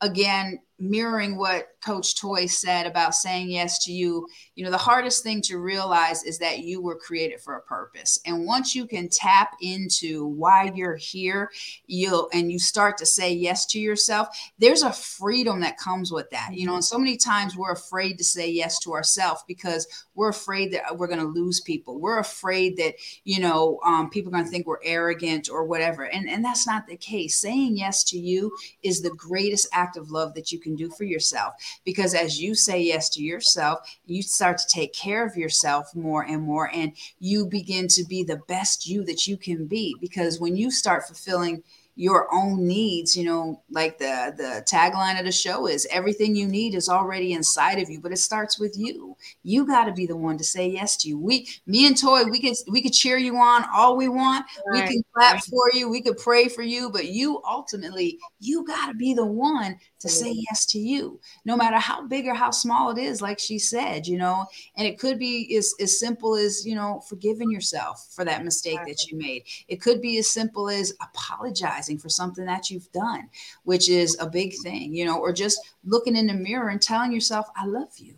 again, 0.00 0.58
mirroring 0.80 1.36
what 1.36 1.68
Coach 1.84 2.18
Toy 2.18 2.46
said 2.46 2.86
about 2.86 3.14
saying 3.14 3.50
yes 3.50 3.82
to 3.84 3.92
you, 3.92 4.26
you 4.54 4.64
know, 4.64 4.70
the 4.70 4.76
hardest 4.76 5.22
thing 5.22 5.40
to 5.42 5.58
realize 5.58 6.22
is 6.24 6.38
that 6.38 6.60
you 6.60 6.82
were 6.82 6.96
created 6.96 7.40
for 7.40 7.56
a 7.56 7.62
purpose. 7.62 8.18
And 8.26 8.44
once 8.44 8.74
you 8.74 8.86
can 8.86 9.08
tap 9.08 9.56
into 9.60 10.26
why 10.26 10.72
you're 10.74 10.96
here, 10.96 11.50
you'll 11.86 12.28
and 12.32 12.52
you 12.52 12.58
start 12.58 12.98
to 12.98 13.06
say 13.06 13.32
yes 13.32 13.64
to 13.66 13.80
yourself, 13.80 14.28
there's 14.58 14.82
a 14.82 14.92
freedom 14.92 15.60
that 15.60 15.78
comes 15.78 16.12
with 16.12 16.28
that. 16.30 16.50
You 16.52 16.66
know, 16.66 16.74
and 16.74 16.84
so 16.84 16.98
many 16.98 17.16
times 17.16 17.56
we're 17.56 17.72
afraid 17.72 18.18
to 18.18 18.24
say 18.24 18.50
yes 18.50 18.78
to 18.80 18.92
ourselves 18.92 19.42
because 19.48 19.86
we're 20.14 20.28
afraid 20.28 20.72
that 20.72 20.98
we're 20.98 21.06
going 21.06 21.20
to 21.20 21.26
lose 21.26 21.60
people. 21.60 21.98
We're 21.98 22.18
afraid 22.18 22.76
that, 22.76 22.94
you 23.24 23.40
know, 23.40 23.80
um, 23.86 24.10
people 24.10 24.30
are 24.30 24.32
going 24.32 24.44
to 24.44 24.50
think 24.50 24.66
we're 24.66 24.84
arrogant 24.84 25.48
or 25.50 25.64
whatever. 25.64 26.04
And, 26.04 26.28
and 26.28 26.44
that's 26.44 26.66
not 26.66 26.86
the 26.86 26.96
case. 26.96 27.40
Saying 27.40 27.76
yes 27.76 28.04
to 28.04 28.18
you 28.18 28.54
is 28.82 29.00
the 29.00 29.14
greatest 29.16 29.68
act 29.72 29.96
of 29.96 30.10
love 30.10 30.34
that 30.34 30.52
you 30.52 30.58
can 30.58 30.69
do 30.76 30.90
for 30.90 31.04
yourself 31.04 31.54
because 31.84 32.14
as 32.14 32.40
you 32.40 32.54
say 32.54 32.80
yes 32.80 33.08
to 33.10 33.22
yourself, 33.22 33.80
you 34.06 34.22
start 34.22 34.58
to 34.58 34.66
take 34.68 34.92
care 34.92 35.26
of 35.26 35.36
yourself 35.36 35.94
more 35.94 36.22
and 36.24 36.42
more, 36.42 36.70
and 36.72 36.92
you 37.18 37.46
begin 37.46 37.88
to 37.88 38.04
be 38.04 38.22
the 38.22 38.40
best 38.48 38.86
you 38.86 39.04
that 39.04 39.26
you 39.26 39.36
can 39.36 39.66
be. 39.66 39.96
Because 40.00 40.40
when 40.40 40.56
you 40.56 40.70
start 40.70 41.06
fulfilling 41.06 41.62
your 41.96 42.32
own 42.32 42.66
needs 42.66 43.14
you 43.14 43.24
know 43.24 43.62
like 43.70 43.98
the 43.98 44.32
the 44.38 44.64
tagline 44.66 45.18
of 45.18 45.24
the 45.26 45.32
show 45.32 45.66
is 45.66 45.86
everything 45.90 46.34
you 46.34 46.46
need 46.46 46.74
is 46.74 46.88
already 46.88 47.34
inside 47.34 47.78
of 47.78 47.90
you 47.90 48.00
but 48.00 48.12
it 48.12 48.16
starts 48.16 48.58
with 48.58 48.74
you 48.78 49.14
you 49.42 49.66
got 49.66 49.84
to 49.84 49.92
be 49.92 50.06
the 50.06 50.16
one 50.16 50.38
to 50.38 50.44
say 50.44 50.66
yes 50.66 50.96
to 50.96 51.08
you 51.08 51.18
we 51.18 51.46
me 51.66 51.86
and 51.86 52.00
toy 52.00 52.24
we 52.24 52.40
could 52.40 52.54
we 52.70 52.80
could 52.80 52.94
cheer 52.94 53.18
you 53.18 53.36
on 53.36 53.66
all 53.74 53.98
we 53.98 54.08
want 54.08 54.46
right. 54.68 54.88
we 54.88 54.94
can 54.94 55.02
clap 55.12 55.34
right. 55.34 55.44
for 55.50 55.70
you 55.74 55.90
we 55.90 56.00
could 56.00 56.16
pray 56.16 56.48
for 56.48 56.62
you 56.62 56.90
but 56.90 57.06
you 57.06 57.42
ultimately 57.46 58.18
you 58.38 58.64
got 58.64 58.86
to 58.86 58.94
be 58.94 59.12
the 59.12 59.26
one 59.26 59.76
to 60.00 60.08
say 60.08 60.34
yes 60.50 60.66
to 60.66 60.78
you, 60.78 61.20
no 61.44 61.56
matter 61.56 61.78
how 61.78 62.06
big 62.06 62.26
or 62.26 62.34
how 62.34 62.50
small 62.50 62.90
it 62.90 62.98
is, 62.98 63.20
like 63.20 63.38
she 63.38 63.58
said, 63.58 64.06
you 64.06 64.18
know, 64.18 64.46
and 64.76 64.86
it 64.86 64.98
could 64.98 65.18
be 65.18 65.56
as, 65.56 65.74
as 65.80 66.00
simple 66.00 66.36
as, 66.36 66.66
you 66.66 66.74
know, 66.74 67.00
forgiving 67.08 67.50
yourself 67.50 68.08
for 68.10 68.24
that 68.24 68.44
mistake 68.44 68.80
that 68.86 69.06
you 69.06 69.18
made. 69.18 69.44
It 69.68 69.80
could 69.80 70.00
be 70.00 70.18
as 70.18 70.30
simple 70.30 70.68
as 70.68 70.94
apologizing 71.02 71.98
for 71.98 72.08
something 72.08 72.46
that 72.46 72.70
you've 72.70 72.90
done, 72.92 73.28
which 73.64 73.88
is 73.88 74.16
a 74.20 74.28
big 74.28 74.54
thing, 74.62 74.94
you 74.94 75.04
know, 75.04 75.18
or 75.18 75.32
just 75.32 75.60
looking 75.84 76.16
in 76.16 76.26
the 76.26 76.34
mirror 76.34 76.70
and 76.70 76.80
telling 76.80 77.12
yourself, 77.12 77.46
I 77.54 77.66
love 77.66 77.98
you. 77.98 78.14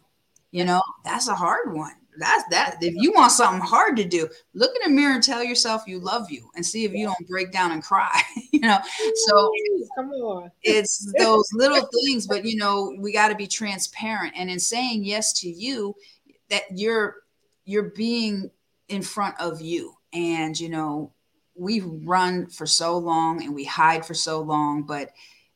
You 0.53 0.65
know, 0.65 0.83
that's 1.05 1.29
a 1.29 1.35
hard 1.35 1.75
one 1.75 1.95
that's 2.19 2.45
that. 2.51 2.77
If 2.81 2.95
you 2.97 3.13
want 3.13 3.33
something 3.33 3.61
hard 3.61 3.97
to 3.97 4.05
do 4.05 4.29
look 4.55 4.73
in 4.77 4.91
the 4.91 4.95
mirror 4.95 5.15
and 5.15 5.23
tell 5.23 5.43
yourself 5.43 5.85
you 5.87 5.99
love 5.99 6.31
you 6.31 6.51
and 6.55 6.65
see 6.65 6.85
if 6.85 6.93
you 6.93 7.07
don't 7.07 7.29
break 7.29 7.53
down 7.53 7.73
and 7.73 7.83
cry 7.83 8.21
you 8.53 8.61
know? 8.61 8.79
So 9.27 9.51
come 9.97 10.11
on. 10.11 10.51
it's 10.63 11.13
those 11.19 11.49
little 11.55 11.89
things 12.05 12.27
but 12.27 12.45
you 12.45 12.57
know 12.57 12.95
we 12.99 13.13
got 13.13 13.29
to 13.29 13.35
be 13.35 13.47
transparent. 13.47 14.35
And 14.37 14.51
in 14.51 14.59
saying 14.59 15.05
yes 15.05 15.33
to 15.41 15.49
you 15.49 15.95
that 16.51 16.63
you're 16.75 17.17
you're 17.65 17.91
being 17.91 18.51
in 18.89 19.03
front 19.03 19.41
of 19.41 19.61
you. 19.61 19.95
And 20.13 20.59
you 20.59 20.69
know 20.69 21.13
we 21.55 21.81
run 21.81 22.47
for 22.47 22.67
so 22.67 22.99
long 22.99 23.43
and 23.43 23.55
we 23.55 23.65
hide 23.65 24.05
for 24.05 24.15
so 24.15 24.41
long 24.41 24.83
but 24.83 25.11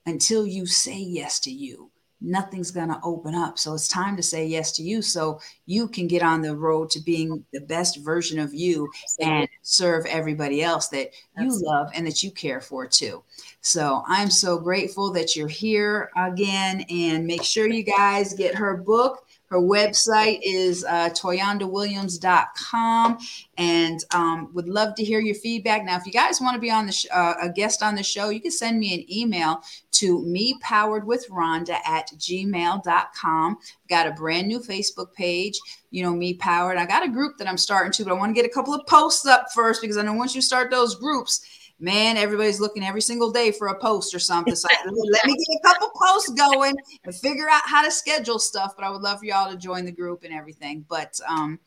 until 0.05 0.47
you 0.47 0.67
say 0.67 0.99
yes 0.99 1.41
to 1.41 1.51
you 1.51 1.91
nothing's 2.21 2.71
going 2.71 2.89
to 2.89 3.01
open 3.03 3.35
up. 3.35 3.59
So 3.59 3.75
it's 3.75 3.89
time 3.89 4.17
to 4.17 4.23
say 4.23 4.47
yes 4.47 4.73
to 4.73 4.83
you 4.83 5.03
so 5.03 5.41
you 5.67 5.89
can 5.89 6.07
get 6.07 6.23
on 6.23 6.41
the 6.41 6.57
road 6.57 6.91
to 6.91 7.01
being 7.01 7.45
the 7.53 7.61
best 7.61 7.99
version 7.99 8.39
of 8.39 8.55
you 8.55 8.89
and 9.21 9.49
serve 9.63 10.07
everybody 10.07 10.63
else 10.63 10.89
that 10.89 11.11
you 11.39 11.45
Absolutely. 11.45 11.69
love 11.69 11.91
and 11.95 12.07
that 12.07 12.23
you 12.23 12.31
care 12.31 12.61
for 12.61 12.87
too. 12.87 13.23
So 13.61 14.03
I'm 14.07 14.31
so 14.31 14.59
grateful 14.59 15.13
that 15.13 15.37
you're 15.37 15.49
here 15.49 16.11
again 16.17 16.85
and 16.89 17.27
make 17.27 17.43
sure 17.43 17.69
you 17.69 17.83
guys 17.83 18.35
get 18.35 18.55
her 18.55 18.77
book 18.77 19.26
her 19.49 19.59
website 19.59 20.41
is 20.43 20.85
uh, 20.85 21.11
toyandawilliams.com 21.11 23.19
and 23.57 24.05
um, 24.13 24.51
would 24.55 24.69
love 24.69 24.97
to 24.97 25.05
hear 25.05 25.21
your 25.21 25.37
feedback. 25.37 25.85
Now, 25.85 25.97
if 25.97 26.05
you 26.05 26.11
guys 26.13 26.41
want 26.41 26.55
to 26.55 26.61
be 26.61 26.71
on 26.71 26.87
the 26.87 26.93
sh- 26.93 27.07
uh, 27.13 27.35
a 27.41 27.49
guest 27.49 27.81
on 27.83 27.95
the 27.95 28.03
show, 28.03 28.31
you 28.31 28.41
can 28.41 28.51
send 28.51 28.81
me 28.81 28.93
an 28.95 29.05
email 29.13 29.63
to 29.93 30.21
me 30.23 30.57
powered 30.61 31.07
with 31.07 31.29
Rhonda 31.31 31.79
at 31.87 32.11
gmail.com. 32.19 33.59
Got 33.89 34.09
a 34.09 34.13
brand 34.13 34.49
new 34.49 34.59
Facebook 34.59 35.15
page, 35.15 35.61
you 35.91 36.03
know, 36.03 36.13
me 36.13 36.35
powered. 36.35 36.77
I 36.77 36.85
got 36.85 37.05
a 37.05 37.09
group 37.09 37.39
that 37.39 37.49
I'm 37.49 37.57
starting 37.57 37.93
to, 37.93 38.05
but 38.05 38.11
I 38.11 38.17
want 38.17 38.31
to 38.31 38.41
get 38.41 38.51
a 38.51 38.53
couple 38.53 38.75
of 38.75 38.85
posts 38.87 39.27
up 39.27 39.47
first 39.55 39.81
because 39.81 39.97
I 39.97 40.03
know 40.03 40.15
once 40.15 40.35
you 40.35 40.43
start 40.43 40.71
those 40.71 40.97
groups, 40.97 41.41
man, 41.79 42.17
everybody's 42.17 42.61
looking 42.61 42.85
every 42.85 43.03
single 43.03 43.31
day 43.31 43.53
for 43.53 43.69
a 43.69 43.79
post 43.79 44.15
or 44.15 44.19
something. 44.19 44.55
So 44.55 44.69
let 44.87 45.27
me 45.27 45.35
get 45.35 45.59
a 45.59 45.61
couple 45.63 45.91
posts 46.01 46.31
going 46.31 46.75
and 47.05 47.15
figure 47.15 47.49
out 47.49 47.63
how 47.65 47.85
to 47.85 47.91
schedule 47.91 48.39
stuff. 48.39 48.75
But 48.77 48.85
I 48.85 48.91
would 48.91 49.03
love 49.03 49.19
for 49.21 49.27
y'all 49.27 49.51
to 49.51 49.57
join 49.57 49.85
the 49.85 49.93
group 49.93 50.25
and 50.25 50.33
everything. 50.33 50.85
But 50.89 51.19
um, 51.29 51.59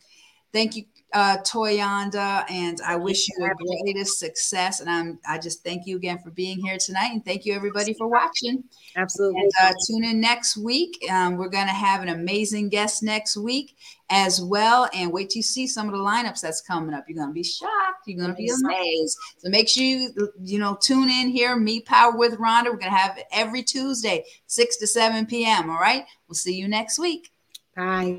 thank 0.51 0.76
you, 0.76 0.86
uh, 1.14 1.38
Toyanda, 1.38 2.45
and 2.49 2.80
I 2.86 2.95
wish 2.95 3.28
you 3.28 3.36
the 3.39 3.82
greatest 3.84 4.20
success. 4.20 4.80
And 4.80 4.89
I'm 4.89 5.20
I 5.28 5.38
just 5.38 5.64
thank 5.64 5.88
you 5.88 5.95
again 5.95 6.20
for 6.20 6.32
being 6.32 6.60
here 6.60 6.78
tonight, 6.78 7.12
and 7.12 7.24
thank 7.24 7.45
you 7.45 7.53
everybody 7.53 7.93
for 7.93 8.07
watching. 8.07 8.64
Absolutely. 8.95 9.41
And, 9.41 9.51
uh, 9.62 9.74
tune 9.88 10.03
in 10.03 10.20
next 10.20 10.57
week. 10.57 11.03
Um, 11.12 11.38
we're 11.38 11.49
going 11.49 11.68
to 11.68 11.74
have 11.74 12.01
an 12.01 12.10
amazing 12.10 12.70
guest 12.70 13.03
next 13.03 13.38
week 13.38 13.76
as 14.12 14.41
well, 14.41 14.89
and 14.93 15.12
wait 15.12 15.30
to 15.32 15.41
see 15.41 15.68
some 15.68 15.88
of 15.88 15.93
the 15.93 15.99
lineups 15.99 16.41
that's 16.41 16.62
coming 16.62 16.93
up. 16.93 17.05
You're 17.07 17.18
going 17.18 17.30
to 17.30 17.34
be 17.34 17.43
shocked. 17.43 18.07
You're 18.07 18.18
going 18.18 18.32
to 18.32 18.36
be 18.36 18.49
amazed. 18.64 19.18
So 19.38 19.49
make 19.49 19.68
sure 19.68 19.84
you 19.84 20.32
you 20.43 20.60
know 20.60 20.78
tune 20.82 21.10
in 21.10 21.30
here. 21.30 21.55
Me 21.55 21.82
Power 21.82 22.16
with 22.16 22.38
Rhonda. 22.38 22.66
We're 22.66 22.78
going 22.78 22.91
to 22.91 22.97
have 22.97 23.18
it 23.18 23.26
every 23.32 23.64
Tuesday, 23.64 24.26
six 24.47 24.78
to 24.78 24.88
seven 24.88 25.26
p.m. 25.26 25.70
All 25.70 25.80
right. 25.80 26.05
We'll 26.28 26.36
see 26.36 26.53
you 26.53 26.68
next 26.68 26.99
week. 26.99 27.32
Bye. 27.76 28.18